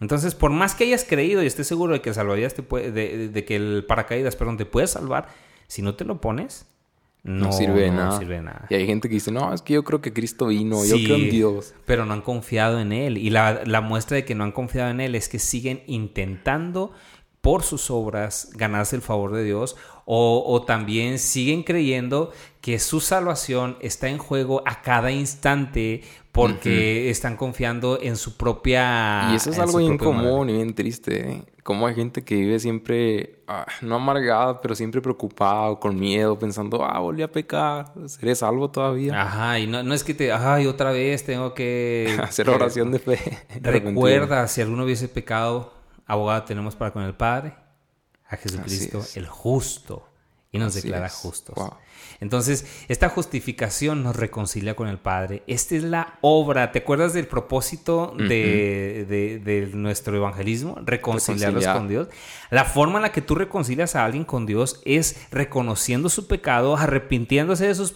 Entonces, 0.00 0.34
por 0.36 0.50
más 0.52 0.74
que 0.76 0.84
hayas 0.84 1.04
creído 1.04 1.42
y 1.42 1.46
estés 1.46 1.66
seguro 1.66 1.94
de 1.94 2.00
que 2.00 2.10
el 2.10 2.14
salvavidas 2.14 2.54
te 2.54 2.62
puede, 2.62 2.92
de, 2.92 3.16
de- 3.18 3.28
de 3.28 3.44
que 3.44 3.56
el 3.56 3.84
paracaídas, 3.88 4.36
perdón, 4.36 4.56
te 4.56 4.66
puede 4.66 4.86
salvar, 4.86 5.26
si 5.66 5.82
no 5.82 5.94
te 5.94 6.04
lo 6.04 6.20
pones, 6.20 6.66
no, 7.22 7.46
No, 7.46 7.52
sirve 7.52 7.80
de 7.82 7.90
no 7.90 7.96
nada. 7.96 8.18
sirve 8.18 8.34
de 8.36 8.42
nada. 8.42 8.66
Y 8.68 8.74
hay 8.74 8.86
gente 8.86 9.08
que 9.08 9.14
dice, 9.14 9.32
no, 9.32 9.54
es 9.54 9.62
que 9.62 9.72
yo 9.74 9.82
creo 9.82 10.02
que 10.02 10.12
Cristo 10.12 10.48
vino, 10.48 10.84
yo 10.84 10.96
creo 10.96 11.16
en 11.16 11.30
Dios. 11.30 11.74
Pero 11.86 12.04
no 12.04 12.12
han 12.12 12.20
confiado 12.20 12.78
en 12.80 12.92
Él. 12.92 13.16
Y 13.16 13.30
la, 13.30 13.62
la 13.64 13.80
muestra 13.80 14.16
de 14.16 14.26
que 14.26 14.34
no 14.34 14.44
han 14.44 14.52
confiado 14.52 14.90
en 14.90 15.00
Él 15.00 15.14
es 15.14 15.30
que 15.30 15.38
siguen 15.38 15.82
intentando 15.86 16.92
por 17.44 17.62
sus 17.62 17.90
obras 17.90 18.48
ganarse 18.54 18.96
el 18.96 19.02
favor 19.02 19.30
de 19.32 19.44
Dios 19.44 19.76
o, 20.06 20.42
o 20.46 20.62
también 20.62 21.18
siguen 21.18 21.62
creyendo 21.62 22.32
que 22.62 22.78
su 22.78 23.00
salvación 23.00 23.76
está 23.82 24.08
en 24.08 24.16
juego 24.16 24.62
a 24.64 24.80
cada 24.80 25.10
instante 25.10 26.00
porque 26.32 27.10
están 27.10 27.36
confiando 27.36 27.98
en 28.00 28.16
su 28.16 28.38
propia... 28.38 29.28
y 29.30 29.36
eso 29.36 29.50
es 29.50 29.58
algo 29.58 29.76
bien 29.76 29.98
común 29.98 30.48
y 30.48 30.54
bien 30.54 30.74
triste. 30.74 31.30
¿eh? 31.30 31.42
Como 31.62 31.86
hay 31.86 31.94
gente 31.94 32.24
que 32.24 32.34
vive 32.34 32.58
siempre, 32.58 33.40
ah, 33.46 33.66
no 33.82 33.96
amargada, 33.96 34.62
pero 34.62 34.74
siempre 34.74 35.02
preocupado, 35.02 35.78
con 35.78 36.00
miedo, 36.00 36.38
pensando, 36.38 36.82
ah, 36.82 36.98
volví 36.98 37.22
a 37.22 37.30
pecar, 37.30 37.92
¿seré 38.06 38.34
salvo 38.34 38.70
todavía? 38.70 39.20
Ajá, 39.20 39.58
y 39.58 39.66
no, 39.66 39.82
no 39.82 39.92
es 39.92 40.02
que 40.02 40.14
te, 40.14 40.32
ay, 40.32 40.66
otra 40.66 40.92
vez 40.92 41.24
tengo 41.24 41.52
que 41.52 42.18
Hacer 42.22 42.48
oración 42.48 42.90
de 42.90 43.00
fe. 43.00 43.18
Recuerda, 43.60 44.48
si 44.48 44.62
alguno 44.62 44.84
hubiese 44.84 45.08
pecado, 45.08 45.83
abogado 46.06 46.44
tenemos 46.44 46.76
para 46.76 46.92
con 46.92 47.02
el 47.02 47.14
Padre, 47.14 47.54
a 48.28 48.36
Jesucristo, 48.36 49.02
el 49.14 49.26
justo, 49.26 50.08
y 50.50 50.58
nos 50.58 50.68
Así 50.76 50.82
declara 50.82 51.06
es. 51.06 51.12
justos. 51.14 51.54
Wow. 51.56 51.74
Entonces, 52.20 52.64
esta 52.88 53.08
justificación 53.08 54.02
nos 54.04 54.14
reconcilia 54.14 54.76
con 54.76 54.86
el 54.88 54.98
Padre. 54.98 55.42
Esta 55.48 55.74
es 55.74 55.82
la 55.82 56.18
obra. 56.20 56.70
¿Te 56.70 56.78
acuerdas 56.80 57.12
del 57.12 57.26
propósito 57.26 58.14
de, 58.16 59.04
de- 59.08 59.38
de 59.40 59.66
nuestro 59.74 60.16
evangelismo? 60.16 60.76
Reconciliarlos 60.84 61.64
Reconciliar. 61.64 61.76
con 61.76 61.88
Dios. 61.88 62.08
La 62.50 62.64
forma 62.64 62.96
en 62.98 63.02
la 63.02 63.12
que 63.12 63.20
tú 63.20 63.34
reconcilias 63.34 63.96
a 63.96 64.04
alguien 64.04 64.24
con 64.24 64.46
Dios 64.46 64.80
es 64.84 65.26
reconociendo 65.32 66.08
su 66.08 66.28
pecado, 66.28 66.76
arrepintiéndose 66.76 67.66
de, 67.66 67.74
sus- 67.74 67.94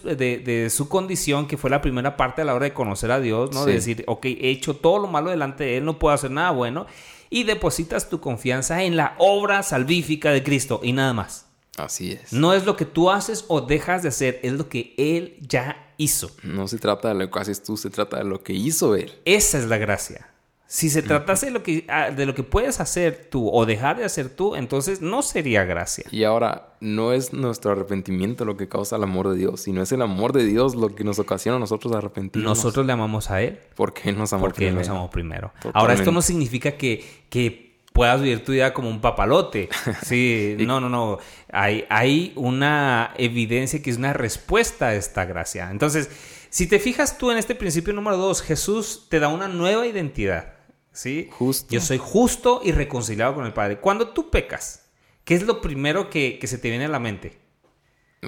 su 0.73 0.89
condición, 0.89 1.47
que 1.47 1.57
fue 1.57 1.69
la 1.69 1.81
primera 1.81 2.17
parte 2.17 2.41
a 2.41 2.45
la 2.45 2.53
hora 2.55 2.65
de 2.65 2.73
conocer 2.73 3.11
a 3.11 3.19
Dios, 3.21 3.51
¿no? 3.53 3.65
De 3.65 3.73
decir, 3.73 4.03
ok, 4.07 4.25
he 4.25 4.49
hecho 4.49 4.75
todo 4.75 4.99
lo 4.99 5.07
malo 5.07 5.29
delante 5.29 5.63
de 5.63 5.77
Él, 5.77 5.85
no 5.85 5.97
puedo 5.97 6.13
hacer 6.13 6.31
nada 6.31 6.51
bueno. 6.51 6.87
Y 7.29 7.43
depositas 7.43 8.09
tu 8.09 8.19
confianza 8.19 8.83
en 8.83 8.95
la 8.95 9.15
obra 9.19 9.63
salvífica 9.63 10.31
de 10.31 10.43
Cristo 10.43 10.81
y 10.83 10.93
nada 10.93 11.13
más. 11.13 11.45
Así 11.77 12.11
es. 12.11 12.33
No 12.33 12.53
es 12.53 12.65
lo 12.65 12.75
que 12.75 12.85
tú 12.85 13.09
haces 13.09 13.45
o 13.47 13.61
dejas 13.61 14.03
de 14.03 14.09
hacer, 14.09 14.39
es 14.43 14.53
lo 14.53 14.67
que 14.67 14.93
Él 14.97 15.37
ya 15.41 15.93
hizo. 15.97 16.31
No 16.43 16.67
se 16.67 16.77
trata 16.77 17.09
de 17.09 17.15
lo 17.15 17.29
que 17.29 17.39
haces 17.39 17.63
tú, 17.63 17.77
se 17.77 17.89
trata 17.89 18.17
de 18.17 18.25
lo 18.25 18.43
que 18.43 18.53
hizo 18.53 18.95
Él. 18.95 19.13
Esa 19.25 19.59
es 19.59 19.65
la 19.65 19.77
gracia. 19.77 20.28
Si 20.71 20.91
se 20.91 21.01
tratase 21.01 21.47
de 21.47 21.51
lo, 21.51 21.63
que, 21.63 21.83
ah, 21.87 22.11
de 22.11 22.27
lo 22.27 22.35
que 22.35 22.43
puedes 22.43 22.79
hacer 22.79 23.27
tú 23.31 23.49
o 23.51 23.65
dejar 23.65 23.97
de 23.97 24.05
hacer 24.05 24.29
tú, 24.29 24.55
entonces 24.55 25.01
no 25.01 25.23
sería 25.23 25.63
gracia. 25.63 26.05
Y 26.11 26.25
ahora, 26.25 26.75
no 26.79 27.11
es 27.11 27.33
nuestro 27.33 27.71
arrepentimiento 27.71 28.45
lo 28.45 28.55
que 28.55 28.69
causa 28.69 28.97
el 28.97 29.01
amor 29.01 29.29
de 29.29 29.35
Dios, 29.35 29.61
sino 29.61 29.81
es 29.81 29.91
el 29.91 30.03
amor 30.03 30.31
de 30.31 30.45
Dios 30.45 30.75
lo 30.75 30.93
que 30.93 31.03
nos 31.03 31.17
ocasiona 31.17 31.55
a 31.55 31.59
nosotros 31.59 31.95
arrepentirnos. 31.95 32.55
Nosotros 32.55 32.85
le 32.85 32.93
amamos 32.93 33.31
a 33.31 33.41
Él. 33.41 33.57
Porque 33.73 34.09
Él 34.09 34.19
nos 34.19 34.31
amó 34.31 34.43
Porque 34.43 34.67
Él 34.67 34.75
primero. 34.75 34.87
nos 34.87 34.95
amó 34.95 35.09
primero. 35.09 35.51
Ahora, 35.73 35.95
esto 35.95 36.11
no 36.11 36.21
significa 36.21 36.73
que, 36.73 37.03
que 37.31 37.79
puedas 37.91 38.21
vivir 38.21 38.45
tu 38.45 38.51
vida 38.51 38.71
como 38.71 38.89
un 38.89 39.01
papalote. 39.01 39.69
Sí, 40.05 40.55
no, 40.59 40.79
no, 40.79 40.87
no. 40.87 41.17
Hay, 41.51 41.85
hay 41.89 42.31
una 42.35 43.15
evidencia 43.17 43.81
que 43.81 43.89
es 43.89 43.97
una 43.97 44.13
respuesta 44.13 44.89
a 44.89 44.93
esta 44.93 45.25
gracia. 45.25 45.71
Entonces, 45.71 46.11
si 46.51 46.67
te 46.67 46.77
fijas 46.77 47.17
tú 47.17 47.31
en 47.31 47.39
este 47.39 47.55
principio 47.55 47.91
número 47.91 48.17
dos, 48.17 48.43
Jesús 48.43 49.07
te 49.09 49.19
da 49.19 49.29
una 49.29 49.47
nueva 49.47 49.87
identidad. 49.87 50.58
¿Sí? 50.99 51.29
Justo. 51.31 51.73
Yo 51.73 51.79
soy 51.79 51.97
justo 51.97 52.59
y 52.61 52.73
reconciliado 52.73 53.33
con 53.33 53.45
el 53.45 53.53
Padre. 53.53 53.79
Cuando 53.79 54.09
tú 54.09 54.29
pecas, 54.29 54.89
¿qué 55.23 55.33
es 55.33 55.43
lo 55.43 55.61
primero 55.61 56.09
que, 56.09 56.37
que 56.39 56.45
se 56.45 56.57
te 56.57 56.69
viene 56.69 56.83
a 56.83 56.89
la 56.89 56.99
mente? 56.99 57.39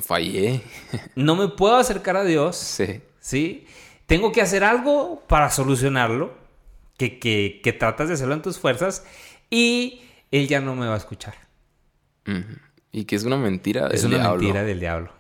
Fallé. 0.02 0.62
No 1.18 1.36
me 1.36 1.50
puedo 1.50 1.76
acercar 1.76 2.16
a 2.16 2.24
Dios. 2.24 2.56
Sí. 2.56 3.02
¿sí? 3.20 3.68
Tengo 4.06 4.32
que 4.32 4.42
hacer 4.42 4.64
algo 4.64 5.22
para 5.28 5.50
solucionarlo, 5.50 6.34
que, 6.98 7.20
que, 7.20 7.60
que 7.62 7.74
tratas 7.74 8.08
de 8.08 8.14
hacerlo 8.14 8.36
en 8.36 8.42
tus 8.42 8.58
fuerzas 8.58 9.06
y 9.50 10.04
Él 10.32 10.48
ya 10.48 10.62
no 10.62 10.74
me 10.74 10.88
va 10.88 10.94
a 10.94 10.98
escuchar. 10.98 11.36
Y 12.94 13.04
que 13.04 13.18
es 13.18 13.26
una 13.26 13.36
mentira 13.36 13.90
del 13.90 13.96
es 13.96 14.06
una 14.06 14.20
diablo. 14.20 14.38
mentira 14.44 14.64
del 14.64 14.80
diablo. 14.80 15.12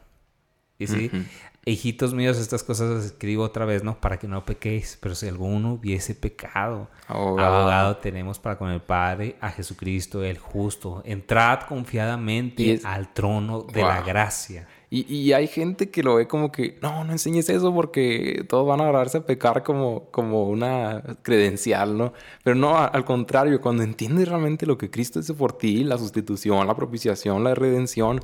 Y 0.81 0.87
sí, 0.87 1.11
Ujú. 1.13 1.23
hijitos 1.65 2.13
míos, 2.13 2.37
estas 2.37 2.63
cosas 2.63 2.89
las 2.89 3.05
escribo 3.05 3.43
otra 3.43 3.65
vez, 3.65 3.83
¿no? 3.83 3.99
Para 3.99 4.17
que 4.17 4.27
no 4.27 4.43
pequéis, 4.45 4.97
pero 4.99 5.13
si 5.15 5.27
alguno 5.27 5.73
hubiese 5.73 6.15
pecado, 6.15 6.89
Abogado. 7.07 7.55
abogado 7.57 7.97
tenemos 7.97 8.39
para 8.39 8.57
con 8.57 8.71
el 8.71 8.81
Padre 8.81 9.35
a 9.41 9.49
Jesucristo 9.51 10.23
el 10.23 10.37
justo. 10.39 11.01
Entrad 11.05 11.61
confiadamente 11.67 12.73
es- 12.73 12.85
al 12.85 13.13
trono 13.13 13.61
de 13.61 13.81
la 13.83 13.97
Wow. 13.97 14.05
gracia. 14.05 14.67
Y, 14.93 15.05
y 15.13 15.31
hay 15.31 15.47
gente 15.47 15.89
que 15.89 16.03
lo 16.03 16.15
ve 16.15 16.27
como 16.27 16.51
que, 16.51 16.77
no, 16.81 17.05
no 17.05 17.13
enseñes 17.13 17.47
eso 17.47 17.73
porque 17.73 18.43
todos 18.49 18.67
van 18.67 18.81
a 18.81 18.83
agarrarse 18.83 19.19
a 19.19 19.25
pecar 19.25 19.63
como, 19.63 20.09
como 20.11 20.49
una 20.49 21.01
credencial, 21.21 21.97
¿no? 21.97 22.11
Pero 22.43 22.57
no, 22.57 22.77
al 22.77 23.05
contrario, 23.05 23.61
cuando 23.61 23.83
entiendes 23.83 24.27
realmente 24.27 24.65
lo 24.65 24.77
que 24.77 24.89
Cristo 24.91 25.19
hizo 25.21 25.33
por 25.35 25.57
ti, 25.57 25.85
la 25.85 25.97
sustitución, 25.97 26.67
la 26.67 26.75
propiciación, 26.75 27.41
la 27.45 27.55
redención, 27.55 28.19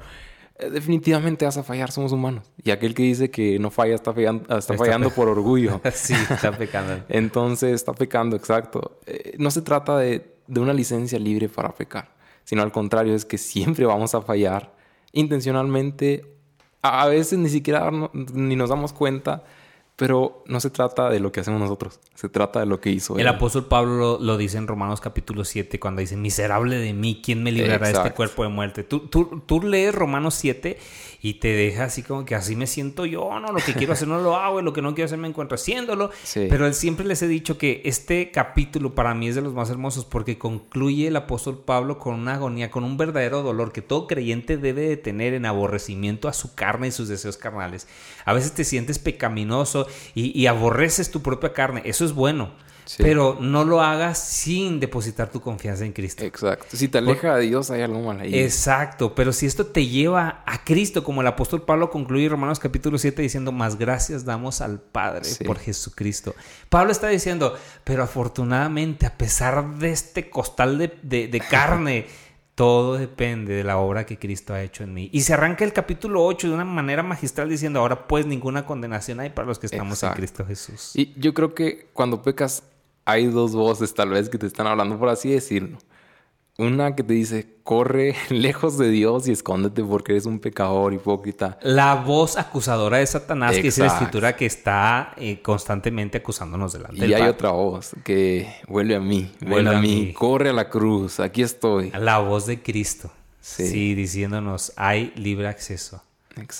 definitivamente 0.59 1.45
vas 1.45 1.57
a 1.57 1.63
fallar, 1.63 1.91
somos 1.91 2.11
humanos. 2.11 2.51
Y 2.63 2.71
aquel 2.71 2.93
que 2.95 3.03
dice 3.03 3.29
que 3.29 3.59
no 3.59 3.69
falla 3.69 3.95
está 3.95 4.13
fallando, 4.13 4.43
está 4.43 4.73
Está 4.73 4.77
fallando 4.77 5.09
por 5.11 5.29
orgullo. 5.29 5.81
sí, 5.93 6.13
está 6.13 6.51
pecando. 6.51 7.03
Entonces 7.09 7.73
está 7.73 7.93
pecando, 7.93 8.35
exacto. 8.35 8.99
Eh, 9.05 9.35
no 9.37 9.51
se 9.51 9.61
trata 9.61 9.97
de, 9.97 10.35
de 10.47 10.59
una 10.59 10.73
licencia 10.73 11.19
libre 11.19 11.49
para 11.49 11.73
pecar, 11.73 12.15
sino 12.43 12.63
al 12.63 12.71
contrario, 12.71 13.13
es 13.13 13.25
que 13.25 13.37
siempre 13.37 13.85
vamos 13.85 14.15
a 14.15 14.21
fallar 14.21 14.73
intencionalmente. 15.11 16.25
A 16.81 17.03
a 17.03 17.07
veces 17.07 17.37
ni 17.39 17.49
siquiera 17.49 17.91
ni 18.13 18.55
nos 18.55 18.69
damos 18.69 18.93
cuenta, 18.93 19.43
pero 19.97 20.43
no 20.45 20.59
se 20.59 20.69
trata 20.69 21.09
de 21.09 21.19
lo 21.19 21.31
que 21.31 21.39
hacemos 21.39 21.59
nosotros, 21.59 21.99
se 22.13 22.29
trata 22.29 22.59
de 22.59 22.67
lo 22.67 22.79
que 22.79 22.91
hizo 22.91 23.15
El 23.15 23.21
él. 23.21 23.27
apóstol 23.27 23.65
Pablo 23.65 23.97
lo, 23.97 24.19
lo 24.19 24.37
dice 24.37 24.59
en 24.59 24.67
Romanos 24.67 25.01
capítulo 25.01 25.43
7 25.43 25.79
cuando 25.79 26.01
dice, 26.01 26.15
miserable 26.15 26.77
de 26.77 26.93
mí, 26.93 27.19
¿quién 27.23 27.41
me 27.41 27.51
librará 27.51 27.87
de 27.87 27.93
este 27.93 28.11
cuerpo 28.11 28.43
de 28.43 28.49
muerte? 28.49 28.83
Tú, 28.83 28.99
tú, 29.07 29.41
tú 29.43 29.59
lees 29.59 29.95
Romanos 29.95 30.35
7 30.35 30.77
y 31.19 31.35
te 31.35 31.47
deja 31.47 31.85
así 31.85 32.03
como 32.03 32.25
que 32.25 32.35
así 32.35 32.55
me 32.55 32.67
siento 32.67 33.07
yo, 33.07 33.39
no, 33.39 33.51
lo 33.51 33.59
que 33.59 33.73
quiero 33.73 33.93
hacer 33.93 34.07
no 34.07 34.19
lo 34.21 34.35
hago 34.35 34.59
y 34.59 34.63
lo 34.63 34.71
que 34.71 34.83
no 34.83 34.93
quiero 34.93 35.07
hacer 35.07 35.17
me 35.17 35.27
encuentro 35.27 35.55
haciéndolo. 35.55 36.11
Sí. 36.23 36.45
Pero 36.47 36.67
él 36.67 36.75
siempre 36.75 37.05
les 37.05 37.23
he 37.23 37.27
dicho 37.27 37.57
que 37.57 37.81
este 37.85 38.29
capítulo 38.29 38.93
para 38.93 39.15
mí 39.15 39.27
es 39.27 39.33
de 39.35 39.41
los 39.41 39.53
más 39.55 39.71
hermosos 39.71 40.05
porque 40.05 40.37
concluye 40.37 41.07
el 41.07 41.15
apóstol 41.15 41.57
Pablo 41.65 41.97
con 41.97 42.13
una 42.13 42.35
agonía, 42.35 42.69
con 42.69 42.83
un 42.83 42.97
verdadero 42.97 43.41
dolor 43.41 43.71
que 43.71 43.81
todo 43.81 44.05
creyente 44.05 44.57
debe 44.57 44.87
de 44.87 44.97
tener 44.97 45.33
en 45.33 45.47
aborrecimiento 45.47 46.27
a 46.27 46.33
su 46.33 46.53
carne 46.53 46.87
y 46.87 46.91
sus 46.91 47.07
deseos 47.07 47.37
carnales. 47.37 47.87
A 48.25 48.33
veces 48.33 48.53
te 48.53 48.63
sientes 48.63 48.99
pecaminoso 48.99 49.86
y, 50.15 50.37
y 50.39 50.47
aborreces 50.47 51.11
tu 51.11 51.21
propia 51.21 51.53
carne, 51.53 51.81
eso 51.85 52.05
es 52.05 52.13
bueno. 52.13 52.51
Sí. 52.85 53.03
Pero 53.03 53.37
no 53.41 53.65
lo 53.65 53.81
hagas 53.81 54.17
sin 54.17 54.79
depositar 54.79 55.29
tu 55.29 55.41
confianza 55.41 55.83
en 55.83 55.91
Cristo. 55.91 56.23
Exacto. 56.23 56.67
Si 56.71 56.87
te 56.87 56.99
aleja 56.99 57.35
de 57.35 57.41
Dios, 57.47 57.69
hay 57.69 57.81
algo 57.81 58.01
mal 58.01 58.21
ahí. 58.21 58.33
Exacto, 58.39 59.13
pero 59.13 59.33
si 59.33 59.45
esto 59.45 59.65
te 59.65 59.87
lleva 59.87 60.41
a 60.45 60.63
Cristo, 60.63 61.03
como 61.03 61.19
el 61.19 61.27
apóstol 61.27 61.63
Pablo 61.63 61.89
concluye 61.89 62.23
en 62.23 62.31
Romanos 62.31 62.59
capítulo 62.59 62.97
7 62.97 63.21
diciendo, 63.21 63.51
más 63.51 63.77
gracias 63.77 64.23
damos 64.23 64.61
al 64.61 64.79
Padre 64.79 65.25
Sí. 65.25 65.43
por 65.43 65.59
Jesucristo. 65.59 66.33
Pablo 66.69 66.93
está 66.93 67.09
diciendo, 67.09 67.57
pero 67.83 68.03
afortunadamente, 68.03 69.05
a 69.05 69.17
pesar 69.17 69.79
de 69.79 69.91
este 69.91 70.29
costal 70.29 70.77
de, 70.77 70.97
de- 71.01 71.27
de 71.27 71.39
carne, 71.41 72.05
todo 72.57 72.97
depende 72.97 73.53
de 73.53 73.63
la 73.63 73.77
obra 73.77 74.07
que 74.07 74.17
Cristo 74.17 74.51
ha 74.51 74.63
hecho 74.63 74.83
en 74.83 74.91
mí. 74.91 75.11
Y 75.13 75.21
se 75.21 75.35
arranca 75.35 75.63
el 75.63 75.73
capítulo 75.73 76.25
8 76.25 76.47
de 76.47 76.53
una 76.55 76.65
manera 76.65 77.03
magistral 77.03 77.49
diciendo, 77.49 77.79
ahora 77.81 78.07
pues 78.07 78.25
ninguna 78.25 78.65
condenación 78.65 79.19
hay 79.19 79.29
para 79.29 79.47
los 79.47 79.59
que 79.59 79.67
estamos 79.67 79.99
Exacto. 79.99 80.15
en 80.15 80.17
Cristo 80.17 80.43
Jesús. 80.43 80.91
Y 80.95 81.13
yo 81.19 81.35
creo 81.35 81.53
que 81.53 81.87
cuando 81.93 82.23
pecas, 82.23 82.63
hay 83.05 83.27
dos 83.27 83.53
voces 83.53 83.93
tal 83.93 84.09
vez 84.09 84.27
que 84.27 84.39
te 84.39 84.47
están 84.47 84.65
hablando, 84.65 84.97
por 84.97 85.07
así 85.09 85.29
decirlo. 85.29 85.77
Una 86.59 86.95
que 86.95 87.03
te 87.03 87.13
dice, 87.13 87.47
corre 87.63 88.15
lejos 88.29 88.77
de 88.79 88.89
Dios 88.89 89.27
y 89.27 89.31
escóndete 89.31 89.83
porque 89.83 90.13
eres 90.13 90.25
un 90.25 90.39
pecador 90.39 90.93
hipócrita. 90.93 91.59
La 91.61 91.93
voz 91.95 92.35
acusadora 92.37 92.97
de 92.97 93.05
Satanás, 93.05 93.59
que 93.59 93.67
es 93.67 93.77
la 93.77 93.85
escritura 93.87 94.35
que 94.35 94.47
está 94.47 95.13
eh, 95.17 95.39
constantemente 95.43 96.17
acusándonos 96.17 96.73
delante 96.73 96.97
Y 96.97 97.01
del 97.01 97.13
hay 97.13 97.27
otra 97.27 97.51
voz 97.51 97.91
que 98.03 98.47
vuelve 98.67 98.95
a 98.95 98.99
mí, 98.99 99.31
Vuelve 99.39 99.53
vuelve 99.53 99.75
a 99.75 99.77
a 99.77 99.81
mí, 99.81 99.95
mí. 100.07 100.13
corre 100.13 100.49
a 100.49 100.53
la 100.53 100.69
cruz, 100.69 101.19
aquí 101.19 101.43
estoy. 101.43 101.91
La 101.91 102.17
voz 102.19 102.47
de 102.47 102.61
Cristo. 102.61 103.11
Sí. 103.39 103.67
Sí. 103.67 103.95
diciéndonos, 103.95 104.73
hay 104.75 105.13
libre 105.15 105.47
acceso. 105.47 106.01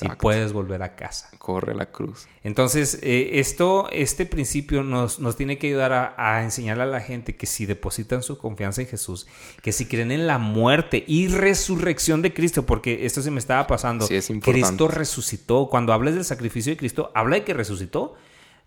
Y 0.01 0.09
puedes 0.17 0.53
volver 0.53 0.83
a 0.83 0.95
casa. 0.95 1.29
Corre 1.37 1.75
la 1.75 1.87
cruz. 1.91 2.27
Entonces, 2.43 2.99
eh, 3.01 3.39
esto, 3.39 3.87
este 3.91 4.25
principio 4.25 4.83
nos, 4.83 5.19
nos 5.19 5.35
tiene 5.35 5.57
que 5.57 5.67
ayudar 5.67 5.93
a, 5.93 6.15
a 6.17 6.43
enseñarle 6.43 6.83
a 6.83 6.87
la 6.87 7.01
gente 7.01 7.35
que 7.35 7.45
si 7.45 7.65
depositan 7.65 8.23
su 8.23 8.37
confianza 8.37 8.81
en 8.81 8.87
Jesús, 8.87 9.27
que 9.61 9.71
si 9.71 9.85
creen 9.85 10.11
en 10.11 10.27
la 10.27 10.37
muerte 10.37 11.03
y 11.07 11.27
resurrección 11.27 12.21
de 12.21 12.33
Cristo, 12.33 12.65
porque 12.65 13.05
esto 13.05 13.21
se 13.21 13.31
me 13.31 13.39
estaba 13.39 13.67
pasando, 13.67 14.07
Sí, 14.07 14.15
es 14.15 14.29
importante. 14.29 14.67
Cristo 14.67 14.87
resucitó. 14.87 15.67
Cuando 15.69 15.93
hablas 15.93 16.15
del 16.15 16.25
sacrificio 16.25 16.71
de 16.71 16.77
Cristo, 16.77 17.11
habla 17.13 17.37
de 17.37 17.43
que 17.43 17.53
resucitó. 17.53 18.15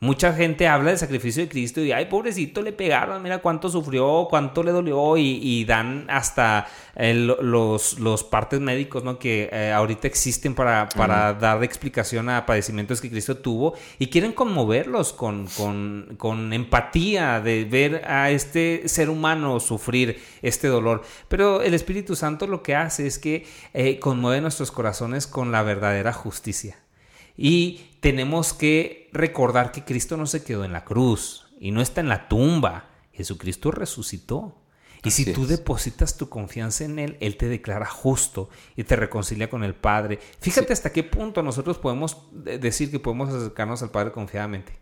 Mucha 0.02 0.32
gente 0.32 0.66
habla 0.66 0.88
del 0.92 0.98
sacrificio 0.98 1.42
de 1.42 1.50
Cristo 1.50 1.82
y, 1.82 1.92
ay, 1.92 2.06
pobrecito, 2.06 2.62
le 2.62 2.72
pegaron, 2.72 3.22
mira 3.22 3.36
cuánto 3.42 3.68
sufrió, 3.68 4.28
cuánto 4.30 4.62
le 4.62 4.72
dolió 4.72 5.18
y, 5.18 5.38
y 5.42 5.66
dan 5.66 6.06
hasta 6.08 6.66
eh, 6.96 7.12
lo- 7.12 7.42
los, 7.42 7.98
los 7.98 8.24
partes 8.24 8.60
médicos, 8.60 9.04
¿no? 9.04 9.18
Que 9.18 9.50
eh, 9.52 9.72
ahorita 9.72 10.06
existen 10.08 10.54
para, 10.54 10.88
para 10.96 11.34
dar 11.34 11.62
explicación 11.62 12.30
a 12.30 12.46
padecimientos 12.46 12.98
que 13.02 13.10
Cristo 13.10 13.36
tuvo 13.36 13.74
y 13.98 14.06
quieren 14.06 14.32
conmoverlos 14.32 15.12
con, 15.12 15.46
con, 15.48 16.14
con 16.16 16.54
empatía 16.54 17.42
de 17.42 17.66
ver 17.66 18.02
a 18.08 18.30
este 18.30 18.88
ser 18.88 19.10
humano 19.10 19.60
sufrir 19.60 20.18
este 20.40 20.68
dolor. 20.68 21.02
Pero 21.28 21.60
el 21.60 21.74
Espíritu 21.74 22.16
Santo 22.16 22.46
lo 22.46 22.62
que 22.62 22.74
hace 22.74 23.06
es 23.06 23.18
que 23.18 23.44
eh, 23.74 23.98
conmueve 23.98 24.40
nuestros 24.40 24.72
corazones 24.72 25.26
con 25.26 25.52
la 25.52 25.62
verdadera 25.62 26.14
justicia. 26.14 26.78
Y 27.36 27.82
tenemos 28.00 28.52
que 28.54 29.08
recordar 29.12 29.72
que 29.72 29.84
Cristo 29.84 30.16
no 30.16 30.26
se 30.26 30.42
quedó 30.42 30.64
en 30.64 30.72
la 30.72 30.84
cruz 30.84 31.46
y 31.60 31.70
no 31.70 31.80
está 31.82 32.00
en 32.00 32.08
la 32.08 32.28
tumba. 32.28 32.90
Jesucristo 33.12 33.70
resucitó. 33.70 34.56
Y 35.02 35.10
si 35.12 35.32
tú 35.32 35.44
es. 35.44 35.48
depositas 35.48 36.16
tu 36.18 36.28
confianza 36.28 36.84
en 36.84 36.98
Él, 36.98 37.16
Él 37.20 37.36
te 37.38 37.48
declara 37.48 37.86
justo 37.86 38.50
y 38.76 38.84
te 38.84 38.96
reconcilia 38.96 39.48
con 39.48 39.64
el 39.64 39.74
Padre. 39.74 40.18
Fíjate 40.40 40.72
hasta 40.74 40.92
qué 40.92 41.02
punto 41.04 41.42
nosotros 41.42 41.78
podemos 41.78 42.18
de- 42.32 42.58
decir 42.58 42.90
que 42.90 43.00
podemos 43.00 43.30
acercarnos 43.30 43.82
al 43.82 43.90
Padre 43.90 44.12
confiadamente. 44.12 44.78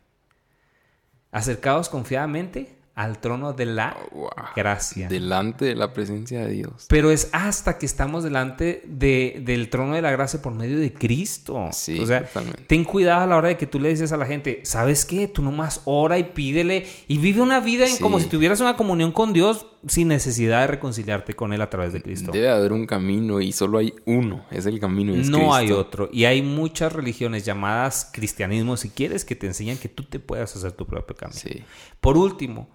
Acercados 1.30 1.88
confiadamente 1.88 2.77
al 2.98 3.20
trono 3.20 3.52
de 3.52 3.64
la 3.64 3.96
Wow. 4.12 4.28
gracia. 4.56 5.06
Delante 5.08 5.64
de 5.64 5.76
la 5.76 5.92
presencia 5.92 6.40
de 6.44 6.52
Dios. 6.52 6.86
Pero 6.88 7.12
es 7.12 7.28
hasta 7.32 7.78
que 7.78 7.86
estamos 7.86 8.24
delante 8.24 8.82
de- 8.86 9.40
del 9.44 9.70
trono 9.70 9.94
de 9.94 10.02
la 10.02 10.10
gracia 10.10 10.42
por 10.42 10.52
medio 10.52 10.78
de 10.80 10.92
Cristo. 10.92 11.68
Sí, 11.72 12.00
o 12.00 12.06
sea, 12.06 12.24
totalmente. 12.26 12.64
ten 12.66 12.82
cuidado 12.84 13.22
a 13.22 13.26
la 13.28 13.36
hora 13.36 13.48
de 13.48 13.56
que 13.56 13.66
tú 13.68 13.78
le 13.78 13.90
dices 13.90 14.10
a 14.10 14.16
la 14.16 14.26
gente, 14.26 14.60
¿sabes 14.64 15.04
qué? 15.04 15.28
Tú 15.28 15.42
nomás 15.42 15.82
ora 15.84 16.18
y 16.18 16.24
pídele 16.24 16.86
y 17.06 17.18
vive 17.18 17.40
una 17.40 17.60
vida 17.60 17.86
en 17.86 17.96
como 17.98 18.18
si 18.18 18.26
tuvieras 18.26 18.60
una 18.60 18.76
comunión 18.76 19.12
con 19.12 19.32
Dios 19.32 19.66
sin 19.86 20.08
necesidad 20.08 20.62
de 20.62 20.66
reconciliarte 20.66 21.34
con 21.34 21.52
Él 21.52 21.62
a 21.62 21.70
través 21.70 21.92
de 21.92 22.02
Cristo. 22.02 22.32
Debe 22.32 22.50
haber 22.50 22.72
un 22.72 22.84
camino 22.84 23.40
y 23.40 23.52
solo 23.52 23.78
hay 23.78 23.94
uno. 24.06 24.44
Es 24.50 24.66
el 24.66 24.80
camino. 24.80 25.14
es 25.14 25.30
no 25.30 25.54
hay 25.54 25.70
otro. 25.70 26.08
Y 26.12 26.24
hay 26.24 26.42
muchas 26.42 26.92
religiones 26.92 27.44
llamadas 27.44 28.10
cristianismo, 28.12 28.76
si 28.76 28.90
quieres, 28.90 29.24
que 29.24 29.36
te 29.36 29.46
enseñan 29.46 29.76
que 29.76 29.88
tú 29.88 30.02
te 30.02 30.18
puedas 30.18 30.56
hacer 30.56 30.72
tu 30.72 30.84
propio 30.84 31.14
camino. 31.14 31.38
Sí. 31.38 31.62
Por 32.00 32.16
último, 32.16 32.68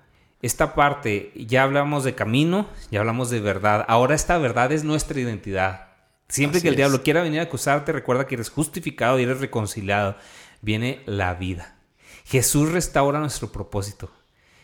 esta 0.43 0.75
parte, 0.75 1.31
ya 1.35 1.63
hablamos 1.63 2.03
de 2.03 2.15
camino, 2.15 2.67
ya 2.91 2.99
hablamos 2.99 3.29
de 3.29 3.39
verdad. 3.39 3.85
Ahora 3.87 4.13
esta 4.13 4.37
verdad 4.37 4.73
es 4.73 4.83
nuestra 4.83 5.19
identidad. 5.19 5.87
Siempre 6.27 6.57
Así 6.57 6.63
que 6.63 6.67
el 6.67 6.73
es. 6.73 6.77
diablo 6.77 7.01
quiera 7.01 7.23
venir 7.23 7.39
a 7.39 7.43
acusarte, 7.43 7.93
recuerda 7.93 8.27
que 8.27 8.35
eres 8.35 8.49
justificado 8.49 9.17
y 9.17 9.23
eres 9.23 9.39
reconciliado. 9.39 10.17
Viene 10.61 11.01
la 11.05 11.33
vida. 11.35 11.77
Jesús 12.25 12.71
restaura 12.73 13.19
nuestro 13.19 13.53
propósito. 13.53 14.11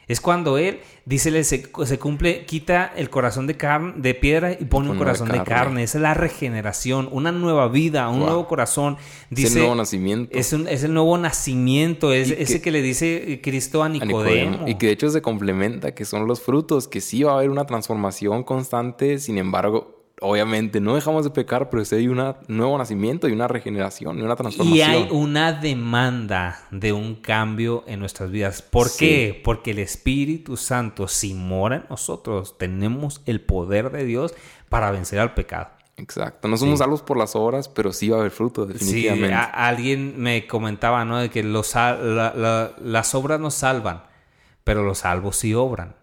Es 0.10 0.20
cuando 0.22 0.57
Él, 0.57 0.80
dice, 1.05 1.43
se, 1.43 1.70
se 1.86 1.99
cumple, 1.99 2.43
quita 2.45 2.91
el 2.95 3.12
corazón 3.12 3.45
de, 3.45 3.55
carne, 3.55 3.93
de 3.95 4.16
piedra 4.16 4.53
y 4.53 4.66
pone 4.66 4.89
un 4.89 4.97
corazón 4.97 5.30
de 5.30 5.43
carne. 5.43 5.84
Esa 5.84 5.99
es 5.99 6.01
la 6.01 6.16
regeneración, 6.16 7.07
una 7.12 7.32
nueva 7.32 7.68
vida, 7.68 8.10
un 8.10 8.20
nuevo 8.20 8.47
corazón. 8.47 8.97
Dice, 9.30 9.49
es 9.49 9.55
el 9.55 9.62
nuevo 9.62 9.76
nacimiento. 9.76 10.36
Es, 10.36 10.51
el 10.51 10.93
nuevo 10.93 11.16
nacimiento, 11.20 12.12
es 12.12 12.32
ese 12.32 12.60
que 12.60 12.72
le 12.72 12.82
dice 12.82 13.39
Cristo 13.43 13.84
a 13.84 13.89
Nicodemo. 13.89 14.68
Y 14.68 14.76
que 14.76 14.88
de 14.88 14.93
hecho 14.93 15.12
se 15.12 15.22
complementa, 15.22 15.93
que 15.93 16.05
son 16.05 16.26
los 16.26 16.41
frutos, 16.41 16.88
que 16.88 17.01
sí 17.01 17.22
va 17.22 17.34
a 17.34 17.36
haber 17.36 17.51
una 17.51 17.66
transformación 17.66 18.43
constante, 18.43 19.20
sin 19.20 19.38
embargo, 19.38 19.98
obviamente 20.22 20.80
no 20.80 20.95
dejamos 20.95 21.24
de 21.24 21.30
pecar, 21.30 21.70
pero 21.70 21.84
sí 21.86 21.95
hay 21.95 22.07
un 22.07 22.36
nuevo 22.47 22.78
nacimiento 22.78 23.28
y 23.28 23.32
una 23.32 23.47
regeneración 23.47 24.20
y 24.20 24.22
una 24.22 24.36
transformación. 24.36 24.78
Y 24.78 24.82
hay 24.82 25.07
una 25.11 25.53
demanda 25.53 26.67
de 26.72 26.93
un 26.93 27.15
cambio 27.15 27.84
en 27.88 27.99
nuestras 27.99 28.32
vidas. 28.32 28.61
¿Por 28.61 28.95
qué? 28.95 29.41
Porque 29.43 29.72
el 29.72 29.80
Espíritu 29.80 30.57
Santo, 30.57 31.07
si 31.07 31.34
mora 31.34 31.78
en 31.78 31.84
nosotros, 31.89 32.57
tenemos 32.57 33.22
el 33.26 33.41
poder 33.41 33.91
de 33.91 34.05
Dios 34.05 34.34
para 34.70 34.91
vencer 34.91 35.20
al 35.20 35.34
pecado. 35.34 35.70
Exacto. 35.97 36.47
No 36.47 36.57
somos 36.57 36.80
salvos 36.80 37.01
por 37.01 37.17
las 37.17 37.36
obras, 37.36 37.67
pero 37.67 37.91
sí 37.91 38.09
va 38.09 38.17
a 38.17 38.20
haber 38.22 38.32
fruto, 38.32 38.65
definitivamente. 38.65 39.36
Sí, 39.36 39.49
alguien 39.53 40.17
me 40.17 40.47
comentaba, 40.47 41.03
¿no? 41.03 41.17
De 41.17 41.30
que 41.30 41.43
los, 41.43 41.76
las 41.76 43.15
obras 43.15 43.39
no 43.39 43.51
salvan, 43.51 44.03
pero 44.63 44.84
los 44.84 44.99
salvos 44.99 45.36
sí 45.36 45.53
obran. 45.53 45.98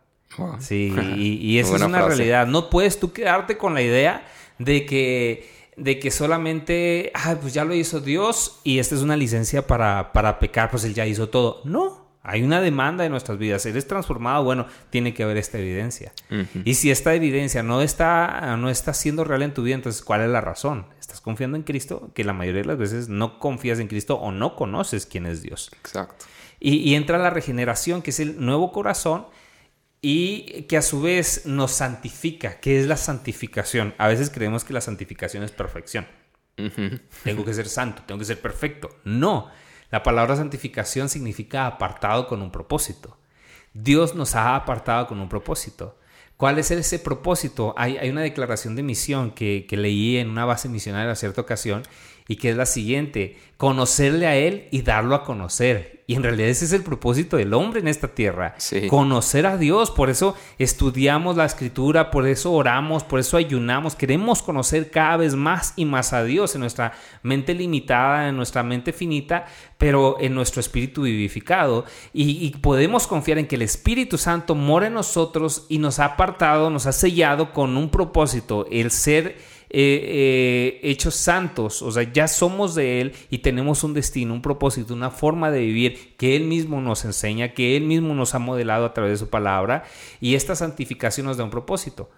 Sí, 0.59 0.95
y, 1.17 1.59
esa 1.59 1.77
es 1.77 1.83
una 1.83 2.03
realidad. 2.03 2.47
No 2.47 2.71
puedes 2.71 2.99
tú 2.99 3.13
quedarte 3.13 3.57
con 3.57 3.75
la 3.75 3.83
idea 3.83 4.27
de 4.59 4.87
que, 4.87 5.49
de 5.77 5.99
que 5.99 6.11
solamente, 6.11 7.11
ah, 7.15 7.37
pues 7.41 7.55
ya 7.55 7.65
lo 7.65 7.75
hizo 7.75 8.01
Dios 8.01 8.61
y 8.65 8.79
esta 8.79 8.95
es 8.95 9.03
una 9.03 9.17
licencia 9.17 9.67
para, 9.67 10.13
para 10.13 10.39
pecar, 10.39 10.71
pues 10.71 10.85
él 10.85 10.95
ya 10.95 11.07
hizo 11.07 11.29
todo. 11.29 11.61
No, 11.65 12.07
hay 12.29 12.43
una 12.43 12.61
demanda 12.61 13.05
en 13.05 13.13
nuestras 13.13 13.39
vidas. 13.39 13.65
Eres 13.67 13.87
transformado, 13.87 14.43
bueno, 14.43 14.67
tiene 14.91 15.15
que 15.15 15.23
haber 15.23 15.37
esta 15.37 15.59
evidencia. 15.59 16.13
Y 16.65 16.75
si 16.75 16.91
esta 16.91 17.15
evidencia 17.15 17.63
no 17.63 17.83
está, 17.83 18.57
no 18.59 18.69
está 18.69 18.93
siendo 18.95 19.23
real 19.23 19.43
en 19.43 19.55
tu 19.55 19.63
vida, 19.63 19.77
entonces, 19.77 20.03
¿cuál 20.03 20.23
es 20.23 20.29
la 20.29 20.41
razón? 20.41 20.87
¿Estás 20.99 21.21
confiando 21.21 21.57
en 21.57 21.63
Cristo? 21.63 22.11
Que 22.15 22.25
la 22.25 22.33
mayoría 22.33 22.63
de 22.63 22.67
las 22.67 22.79
veces 22.79 23.09
no 23.09 23.39
confías 23.39 23.79
en 23.79 23.87
Cristo 23.87 24.17
o 24.17 24.33
no 24.33 24.57
conoces 24.57 25.07
quién 25.07 25.25
es 25.25 25.41
Dios. 25.41 25.71
Exacto. 25.79 26.25
Y, 26.59 26.79
y 26.79 26.97
entra 26.97 27.17
la 27.19 27.31
regeneración, 27.31 28.03
que 28.03 28.11
es 28.11 28.19
el 28.19 28.45
nuevo 28.45 28.73
corazón 28.73 29.27
y 30.01 30.63
que 30.65 30.77
a 30.77 30.83
su 30.83 31.01
vez 31.01 31.47
nos 31.47 31.73
santifica. 31.73 32.61
¿Qué 32.61 32.79
es 32.81 32.87
la 32.87 32.97
santificación? 32.97 33.95
A 33.99 34.09
veces 34.09 34.31
creemos 34.31 34.65
que 34.65 34.73
la 34.73 34.81
santificación 34.81 35.43
es 35.43 35.51
perfección. 35.51 36.07
Tengo 37.23 37.45
que 37.45 37.53
ser 37.53 37.69
santo, 37.69 38.03
tengo 38.07 38.19
que 38.19 38.25
ser 38.25 38.41
perfecto. 38.41 38.89
No, 39.05 39.51
la 39.91 40.03
palabra 40.03 40.37
santificación 40.37 41.09
significa 41.09 41.67
apartado 41.67 42.27
con 42.27 42.41
un 42.43 42.51
propósito. 42.51 43.19
Dios 43.75 44.15
nos 44.15 44.35
ha 44.35 44.57
apartado 44.57 45.07
con 45.07 45.21
un 45.21 45.29
propósito. 45.29 45.99
¿Cuál 46.37 46.59
es 46.59 46.71
ese 46.71 46.99
propósito? 46.99 47.75
Hay, 47.77 47.97
hay 47.99 48.11
una 48.11 48.23
declaración 48.23 48.77
de 48.77 48.83
misión 48.83 49.31
que, 49.31 49.67
que, 49.69 49.77
leí 49.77 50.19
en 50.19 50.29
una 50.29 50.45
base 50.45 50.69
misionaria 50.69 51.11
a 51.13 51.15
cierta 51.15 51.41
ocasión 51.41 51.83
y 52.29 52.37
que 52.37 52.51
es 52.51 52.57
la 52.57 52.67
siguiente, 52.67 53.37
conocerle 53.57 54.27
a 54.27 54.37
Él 54.37 54.69
y 54.71 54.83
darlo 54.83 55.15
a 55.15 55.25
conocer. 55.25 55.97
Y 56.09 56.15
en 56.15 56.23
realidad 56.23 56.49
ese 56.49 56.67
es 56.67 56.73
el 56.73 56.85
propósito 56.85 57.37
del 57.37 57.53
hombre 57.53 57.81
en 57.81 57.89
esta 57.89 58.07
tierra. 58.07 58.55
Conocer 58.89 59.45
a 59.45 59.57
Dios. 59.57 59.91
Por 59.91 60.09
eso 60.09 60.37
estudiamos 60.57 61.37
la 61.37 61.45
escritura, 61.45 62.13
por 62.13 62.29
eso 62.29 62.53
oramos, 62.53 63.03
por 63.03 63.19
eso 63.19 63.37
ayunamos. 63.37 63.97
Queremos 63.97 64.41
conocer 64.41 64.93
cada 64.93 65.17
vez 65.17 65.35
más 65.35 65.73
y 65.75 65.85
más 65.85 66.13
a 66.13 66.23
Dios 66.23 66.55
en 66.55 66.61
nuestra 66.61 66.93
mente 67.25 67.55
limitada, 67.55 68.29
en 68.29 68.37
nuestra 68.37 68.63
mente 68.63 68.93
finita, 68.93 69.47
pero 69.79 70.19
en 70.21 70.33
nuestro 70.33 70.61
espíritu 70.61 71.03
vivificado. 71.03 71.85
Y, 72.13 72.47
y 72.47 72.51
podemos 72.51 73.09
confiar 73.09 73.39
en 73.39 73.49
que 73.49 73.57
el 73.57 73.63
Espíritu 73.63 74.17
Santo 74.17 74.55
mora 74.55 74.87
en 74.87 74.95
nosotros 74.95 75.67
y 75.69 75.79
nos 75.79 75.99
ha 75.99 76.05
apartado, 76.05 76.71
nos 76.71 76.87
ha 76.87 76.93
sellado 76.93 77.53
con 77.53 77.77
un 77.77 77.91
propósito, 77.91 78.69
el 78.71 78.93
ser 78.93 79.56
eh, 79.69 80.79
eh, 80.81 80.81
hechos 80.83 81.17
santos, 81.17 81.83
o 81.83 81.91
sea, 81.91 82.05
ya 82.05 82.29
somos 82.29 82.75
de 82.75 83.01
Él 83.01 83.15
y 83.31 83.39
tenemos 83.39 83.83
un 83.83 83.95
destino, 83.95 84.33
un 84.33 84.43
propósito, 84.43 84.95
una 84.95 85.11
forma 85.11 85.51
de 85.51 85.61
vivir 85.61 86.17
que 86.17 86.37
Él 86.37 86.45
mismo 86.45 86.81
nos 86.81 87.05
enseña, 87.05 87.53
que 87.53 87.77
Él 87.77 87.83
mismo 87.83 88.15
nos 88.15 88.35
ha 88.35 88.39
modelado 88.39 88.85
a 88.85 88.95
través 88.95 89.13
de 89.13 89.27
su 89.27 89.29
palabra 89.29 89.85
y 90.21 90.37
esta 90.37 90.55
santificación 90.55 91.27
nos 91.27 91.37
da 91.37 91.45
un 91.45 91.51
propósito, 91.51 92.11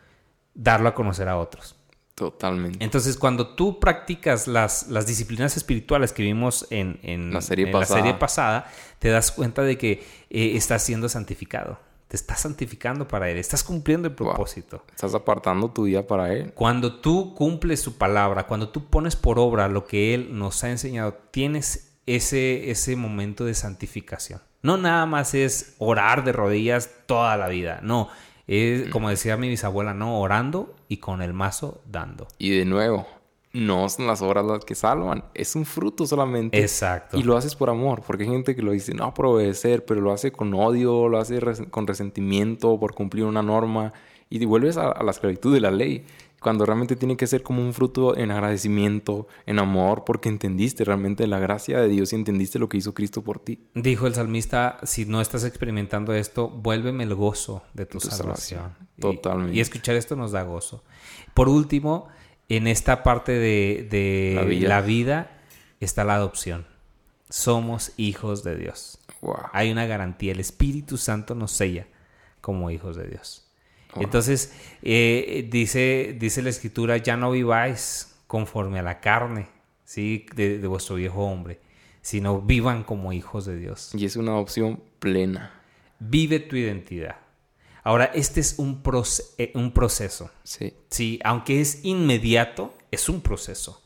darlo 0.55 0.91
a 0.91 0.95
conocer 0.95 1.29
a 1.29 1.39
otros. 1.39 1.75
Totalmente. 2.15 2.85
Entonces, 2.85 3.17
cuando 3.17 3.55
tú 3.55 3.79
practicas 3.79 4.49
las, 4.49 4.89
las 4.89 5.07
disciplinas 5.07 5.57
espirituales 5.57 6.13
que 6.13 6.25
vimos 6.25 6.67
en, 6.71 7.33
la, 7.33 7.41
serie 7.41 7.69
pasada, 8.15 8.71
te 8.99 9.09
das 9.09 9.31
cuenta 9.31 9.63
de 9.63 9.79
que 9.79 10.05
eh, 10.29 10.53
estás 10.57 10.83
siendo 10.83 11.09
santificado 11.09 11.79
te 12.09 12.17
estás 12.17 12.41
santificando 12.41 13.07
para 13.07 13.31
Él, 13.31 13.37
estás 13.37 13.63
cumpliendo 13.63 14.09
el 14.09 14.15
propósito. 14.15 14.83
Estás 14.91 15.15
apartando 15.15 15.71
tu 15.71 15.85
día 15.85 16.07
para 16.07 16.33
Él. 16.33 16.53
Cuando 16.55 17.01
tú 17.01 17.35
cumples 17.35 17.81
su 17.81 17.99
palabra, 17.99 18.47
cuando 18.47 18.71
tú 18.71 18.87
pones 18.87 19.15
por 19.15 19.39
obra 19.39 19.69
lo 19.69 19.87
que 19.87 20.15
Él 20.15 20.31
nos 20.37 20.65
ha 20.65 20.71
enseñado, 20.71 21.15
tienes 21.31 21.99
ese, 22.07 22.71
ese 22.71 22.97
momento 22.97 23.45
de 23.45 23.53
santificación. 23.53 24.41
No 24.63 24.79
nada 24.79 25.05
más 25.05 25.35
es 25.35 25.75
orar 25.79 26.25
de 26.25 26.33
rodillas 26.33 26.91
toda 27.07 27.37
la 27.37 27.49
vida, 27.49 27.81
no. 27.83 28.09
Es, 28.47 28.89
como 28.89 29.11
decía 29.11 29.37
mi 29.37 29.51
bisabuela, 29.51 29.93
no, 29.93 30.19
orando 30.19 30.75
y 30.89 30.97
con 30.97 31.21
el 31.21 31.35
mazo 31.35 31.83
dando. 31.87 32.27
Y 32.39 32.57
de 32.57 32.65
nuevo, 32.65 33.07
no 33.53 33.89
son 33.89 34.07
las 34.07 34.23
obras 34.23 34.45
las 34.45 34.65
que 34.65 34.75
salvan, 34.75 35.25
es 35.35 35.57
un 35.57 35.65
fruto 35.65 36.07
solamente. 36.07 36.61
Exacto. 36.61 37.19
Y 37.19 37.23
lo 37.23 37.37
haces 37.37 37.55
por 37.55 37.71
amor, 37.71 38.03
porque 38.07 38.25
hay 38.25 38.31
gente 38.31 38.55
que 38.55 38.63
lo 38.63 38.73
dice, 38.73 38.95
no 38.95 39.15
por 39.15 39.27
obedecer, 39.27 39.85
pero 39.85 40.01
lo 40.01 40.13
hace 40.13 40.33
con 40.33 40.53
odio, 40.55 41.09
lo 41.09 41.19
hace 41.19 41.41
con 41.71 41.87
resentimiento, 41.87 42.79
por 42.79 42.95
cumplir 42.95 43.25
una 43.25 43.43
norma, 43.43 43.93
y 44.31 44.45
vuelves 44.45 44.77
a, 44.77 45.03
la 45.03 45.11
esclavitud 45.11 45.55
de 45.55 45.61
la 45.61 45.71
ley, 45.71 46.05
cuando 46.41 46.65
realmente 46.65 46.95
tiene 46.95 47.17
que 47.17 47.27
ser 47.27 47.43
como 47.43 47.63
un 47.63 47.73
fruto 47.73 48.17
en 48.17 48.31
agradecimiento, 48.31 49.27
en 49.47 49.59
amor, 49.59 50.05
porque 50.05 50.29
entendiste 50.29 50.85
realmente 50.85 51.27
la 51.27 51.41
gracia 51.41 51.81
de 51.81 51.89
Dios 51.89 52.13
y 52.13 52.17
entendiste 52.17 52.59
lo 52.59 52.69
que 52.69 52.77
hizo 52.77 52.95
Cristo 52.95 53.23
por 53.23 53.41
ti. 53.41 53.59
Dijo 53.75 54.07
el 54.07 54.15
salmista, 54.15 54.79
si 54.85 55.05
no 55.05 55.21
estás 55.21 55.45
experimentando 55.45 56.15
esto, 56.15 56.49
vuélveme 56.49 57.03
el 57.05 57.15
gozo 57.15 57.63
de 57.75 57.87
tu, 57.87 57.99
salvación. 57.99 58.77
Totalmente. 59.01 59.57
y 59.57 59.61
escuchar 59.61 59.97
esto 59.97 60.15
nos 60.15 60.33
da 60.33 60.43
gozo. 60.43 60.85
Por 61.35 61.49
último, 61.49 62.09
en 62.49 62.67
esta 62.67 63.03
parte 63.03 63.33
de, 63.33 64.35
la, 64.67 64.81
vida. 64.81 65.31
está 65.81 66.05
la 66.05 66.15
adopción. 66.15 66.67
Somos 67.29 67.93
hijos 67.97 68.43
de 68.43 68.57
Dios. 68.57 68.99
Hay 69.53 69.71
una 69.71 69.87
garantía. 69.87 70.33
El 70.33 70.41
Espíritu 70.41 70.97
Santo 70.97 71.35
nos 71.35 71.53
sella 71.53 71.87
como 72.41 72.71
hijos 72.71 72.97
de 72.97 73.09
Dios. 73.09 73.45
Entonces, 73.97 74.53
eh, 74.83 75.47
dice, 75.51 76.17
dice 76.19 76.43
la 76.43 76.51
Escritura, 76.51 76.97
ya 76.99 77.17
no 77.17 77.31
viváis 77.31 78.15
conforme 78.27 78.79
a 78.79 78.83
la 78.83 79.01
carne 79.01 79.49
¿sí? 79.85 80.27
de, 80.35 80.59
de 80.59 80.67
vuestro 80.69 80.97
viejo 80.97 81.25
hombre, 81.25 81.61
sino 82.01 82.41
vivan 82.41 82.85
como 82.85 83.13
hijos 83.13 83.45
de 83.45 83.57
Dios. 83.57 83.95
Y 83.95 84.05
es 84.05 84.17
una 84.17 84.37
opción 84.37 84.83
plena. 84.99 85.53
Vive 85.99 86.39
tu 86.39 86.57
identidad. 86.57 87.17
Ahora, 87.89 88.11
este 88.13 88.41
es 88.41 88.59
un, 88.59 88.83
eh, 89.39 89.51
un 89.55 89.73
proceso. 89.73 90.31
Sí. 90.43 90.75
Sí, 90.91 91.19
aunque 91.25 91.63
es 91.63 91.87
inmediato, 91.87 92.75
es 92.91 93.09
un 93.09 93.23
proceso. 93.23 93.83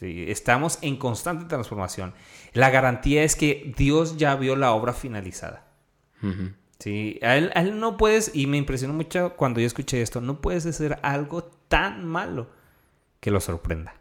Sí, 0.00 0.24
estamos 0.28 0.78
en 0.80 0.96
constante 0.96 1.44
transformación. 1.44 2.14
La 2.54 2.70
garantía 2.70 3.22
es 3.22 3.36
que 3.36 3.74
Dios 3.76 4.16
ya 4.16 4.34
vio 4.36 4.56
la 4.56 4.72
obra 4.72 4.94
finalizada. 4.94 5.66
Sí, 6.78 7.20
a 7.20 7.36
él, 7.36 7.78
no 7.78 7.98
puedes, 7.98 8.34
y 8.34 8.46
me 8.46 8.56
impresionó 8.56 8.94
mucho 8.94 9.36
cuando 9.36 9.60
yo 9.60 9.66
escuché 9.66 10.00
esto, 10.00 10.22
no 10.22 10.40
puedes 10.40 10.64
hacer 10.64 10.98
algo 11.02 11.44
tan 11.68 12.06
malo 12.06 12.48
que 13.20 13.30
lo 13.30 13.42
sorprenda. 13.42 13.92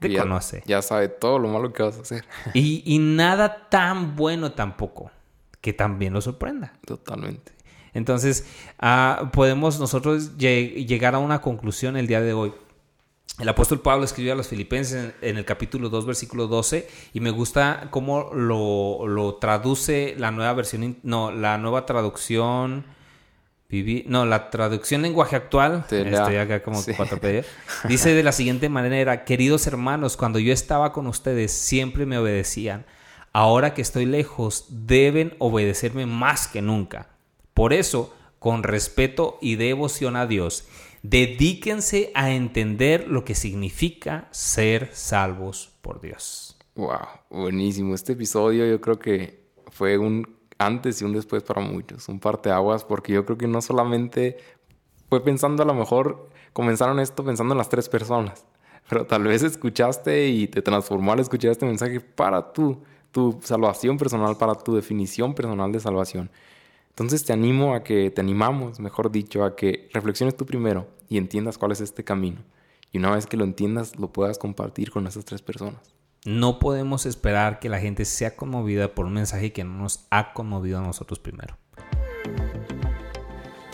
Te 0.00 0.10
ya, 0.10 0.22
conoce. 0.22 0.64
Ya 0.66 0.82
sabe 0.82 1.06
todo 1.06 1.38
lo 1.38 1.46
malo 1.46 1.72
que 1.72 1.84
vas 1.84 1.98
a 1.98 2.00
hacer. 2.00 2.24
Y, 2.52 2.82
y 2.84 2.98
nada 2.98 3.68
tan 3.68 4.16
bueno 4.16 4.54
tampoco 4.54 5.12
que 5.60 5.72
también 5.72 6.12
lo 6.12 6.20
sorprenda. 6.20 6.72
Totalmente. 6.84 7.55
Entonces, 7.96 8.44
ah, 8.78 9.30
podemos 9.32 9.80
nosotros 9.80 10.36
llegar 10.36 11.14
a 11.14 11.18
una 11.18 11.40
conclusión 11.40 11.96
el 11.96 12.06
día 12.06 12.20
de 12.20 12.34
hoy. 12.34 12.52
El 13.38 13.48
apóstol 13.48 13.80
Pablo 13.80 14.04
escribió 14.04 14.34
a 14.34 14.36
los 14.36 14.48
filipenses 14.48 15.14
en, 15.22 15.38
el 15.38 15.44
capítulo 15.46 15.88
2, 15.88 16.04
versículo 16.04 16.46
12, 16.46 16.88
y 17.14 17.20
me 17.20 17.30
gusta 17.30 17.88
cómo 17.90 18.30
lo, 18.34 19.38
traduce 19.40 20.14
la 20.18 20.30
nueva 20.30 20.52
versión, 20.52 20.98
no, 21.02 21.30
la 21.30 21.56
nueva 21.56 21.86
traducción, 21.86 22.84
no, 24.06 24.26
la 24.26 24.50
traducción 24.50 25.00
lenguaje 25.00 25.36
actual, 25.36 25.84
estoy 25.90 26.36
acá 26.36 26.62
como 26.62 26.82
cuatro 26.96 27.18
dice 27.88 28.14
de 28.14 28.22
la 28.22 28.32
siguiente 28.32 28.68
manera, 28.68 29.24
queridos 29.24 29.66
hermanos, 29.66 30.18
cuando 30.18 30.38
yo 30.38 30.52
estaba 30.52 30.92
con 30.92 31.06
ustedes 31.06 31.52
siempre 31.52 32.04
me 32.04 32.18
obedecían, 32.18 32.84
ahora 33.32 33.72
que 33.72 33.82
estoy 33.82 34.04
lejos 34.04 34.66
deben 34.68 35.34
obedecerme 35.38 36.04
más 36.06 36.46
que 36.46 36.60
nunca 36.60 37.08
por 37.56 37.72
eso, 37.72 38.12
con 38.38 38.62
respeto 38.64 39.38
y 39.40 39.56
devoción 39.56 40.14
a 40.14 40.26
Dios, 40.26 40.68
dedíquense 41.02 42.12
a 42.14 42.30
entender 42.30 43.08
lo 43.08 43.24
que 43.24 43.34
significa 43.34 44.28
ser 44.30 44.90
salvos 44.92 45.72
por 45.80 46.02
Dios. 46.02 46.58
Wow, 46.74 46.98
buenísimo. 47.30 47.94
Este 47.94 48.12
episodio 48.12 48.66
yo 48.66 48.78
creo 48.82 48.98
que 48.98 49.48
fue 49.68 49.96
un 49.96 50.36
antes 50.58 51.00
y 51.00 51.06
un 51.06 51.14
después 51.14 51.42
para 51.44 51.62
muchos, 51.62 52.10
un 52.10 52.20
parteaguas, 52.20 52.84
porque 52.84 53.14
yo 53.14 53.24
creo 53.24 53.38
que 53.38 53.48
no 53.48 53.62
solamente 53.62 54.36
fue 55.08 55.24
pensando 55.24 55.62
a 55.62 55.66
lo 55.66 55.72
mejor, 55.72 56.28
comenzaron 56.52 57.00
esto 57.00 57.24
pensando 57.24 57.54
en 57.54 57.58
las 57.58 57.70
tres 57.70 57.88
personas, 57.88 58.44
pero 58.86 59.06
tal 59.06 59.22
vez 59.22 59.42
escuchaste 59.42 60.28
y 60.28 60.46
te 60.46 60.60
transformó 60.60 61.12
al 61.12 61.20
escuchar 61.20 61.52
este 61.52 61.64
mensaje 61.64 62.00
para 62.02 62.52
tú, 62.52 62.82
tu 63.12 63.40
salvación 63.42 63.96
personal, 63.96 64.36
para 64.36 64.56
tu 64.56 64.74
definición 64.74 65.34
personal 65.34 65.72
de 65.72 65.80
salvación. 65.80 66.30
Entonces 66.98 67.26
te 67.26 67.34
animo 67.34 67.74
a 67.74 67.84
que, 67.84 68.10
te 68.10 68.22
animamos, 68.22 68.80
mejor 68.80 69.12
dicho, 69.12 69.44
a 69.44 69.54
que 69.54 69.90
reflexiones 69.92 70.34
tú 70.34 70.46
primero 70.46 70.88
y 71.10 71.18
entiendas 71.18 71.58
cuál 71.58 71.72
es 71.72 71.82
este 71.82 72.04
camino. 72.04 72.38
Y 72.90 72.96
una 72.96 73.10
vez 73.10 73.26
que 73.26 73.36
lo 73.36 73.44
entiendas, 73.44 73.98
lo 73.98 74.14
puedas 74.14 74.38
compartir 74.38 74.90
con 74.90 75.06
esas 75.06 75.26
tres 75.26 75.42
personas. 75.42 75.94
No 76.24 76.58
podemos 76.58 77.04
esperar 77.04 77.58
que 77.58 77.68
la 77.68 77.80
gente 77.80 78.06
sea 78.06 78.34
conmovida 78.34 78.94
por 78.94 79.04
un 79.04 79.12
mensaje 79.12 79.52
que 79.52 79.62
no 79.62 79.76
nos 79.76 80.06
ha 80.08 80.32
conmovido 80.32 80.78
a 80.78 80.82
nosotros 80.82 81.18
primero. 81.18 81.58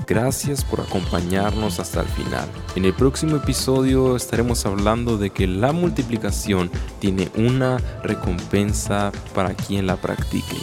Gracias 0.08 0.64
por 0.64 0.80
acompañarnos 0.80 1.78
hasta 1.78 2.00
el 2.00 2.08
final. 2.08 2.48
En 2.74 2.84
el 2.84 2.92
próximo 2.92 3.36
episodio 3.36 4.16
estaremos 4.16 4.66
hablando 4.66 5.16
de 5.16 5.30
que 5.30 5.46
la 5.46 5.70
multiplicación 5.70 6.72
tiene 6.98 7.30
una 7.36 7.78
recompensa 8.02 9.12
para 9.32 9.54
quien 9.54 9.86
la 9.86 9.96
practique. 9.96 10.56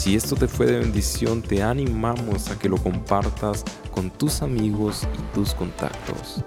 Si 0.00 0.16
esto 0.16 0.34
te 0.34 0.48
fue 0.48 0.64
de 0.64 0.78
bendición, 0.78 1.42
te 1.42 1.62
animamos 1.62 2.50
a 2.50 2.58
que 2.58 2.70
lo 2.70 2.78
compartas 2.78 3.66
con 3.90 4.08
tus 4.08 4.40
amigos 4.40 5.02
y 5.02 5.34
tus 5.34 5.52
contactos. 5.52 6.42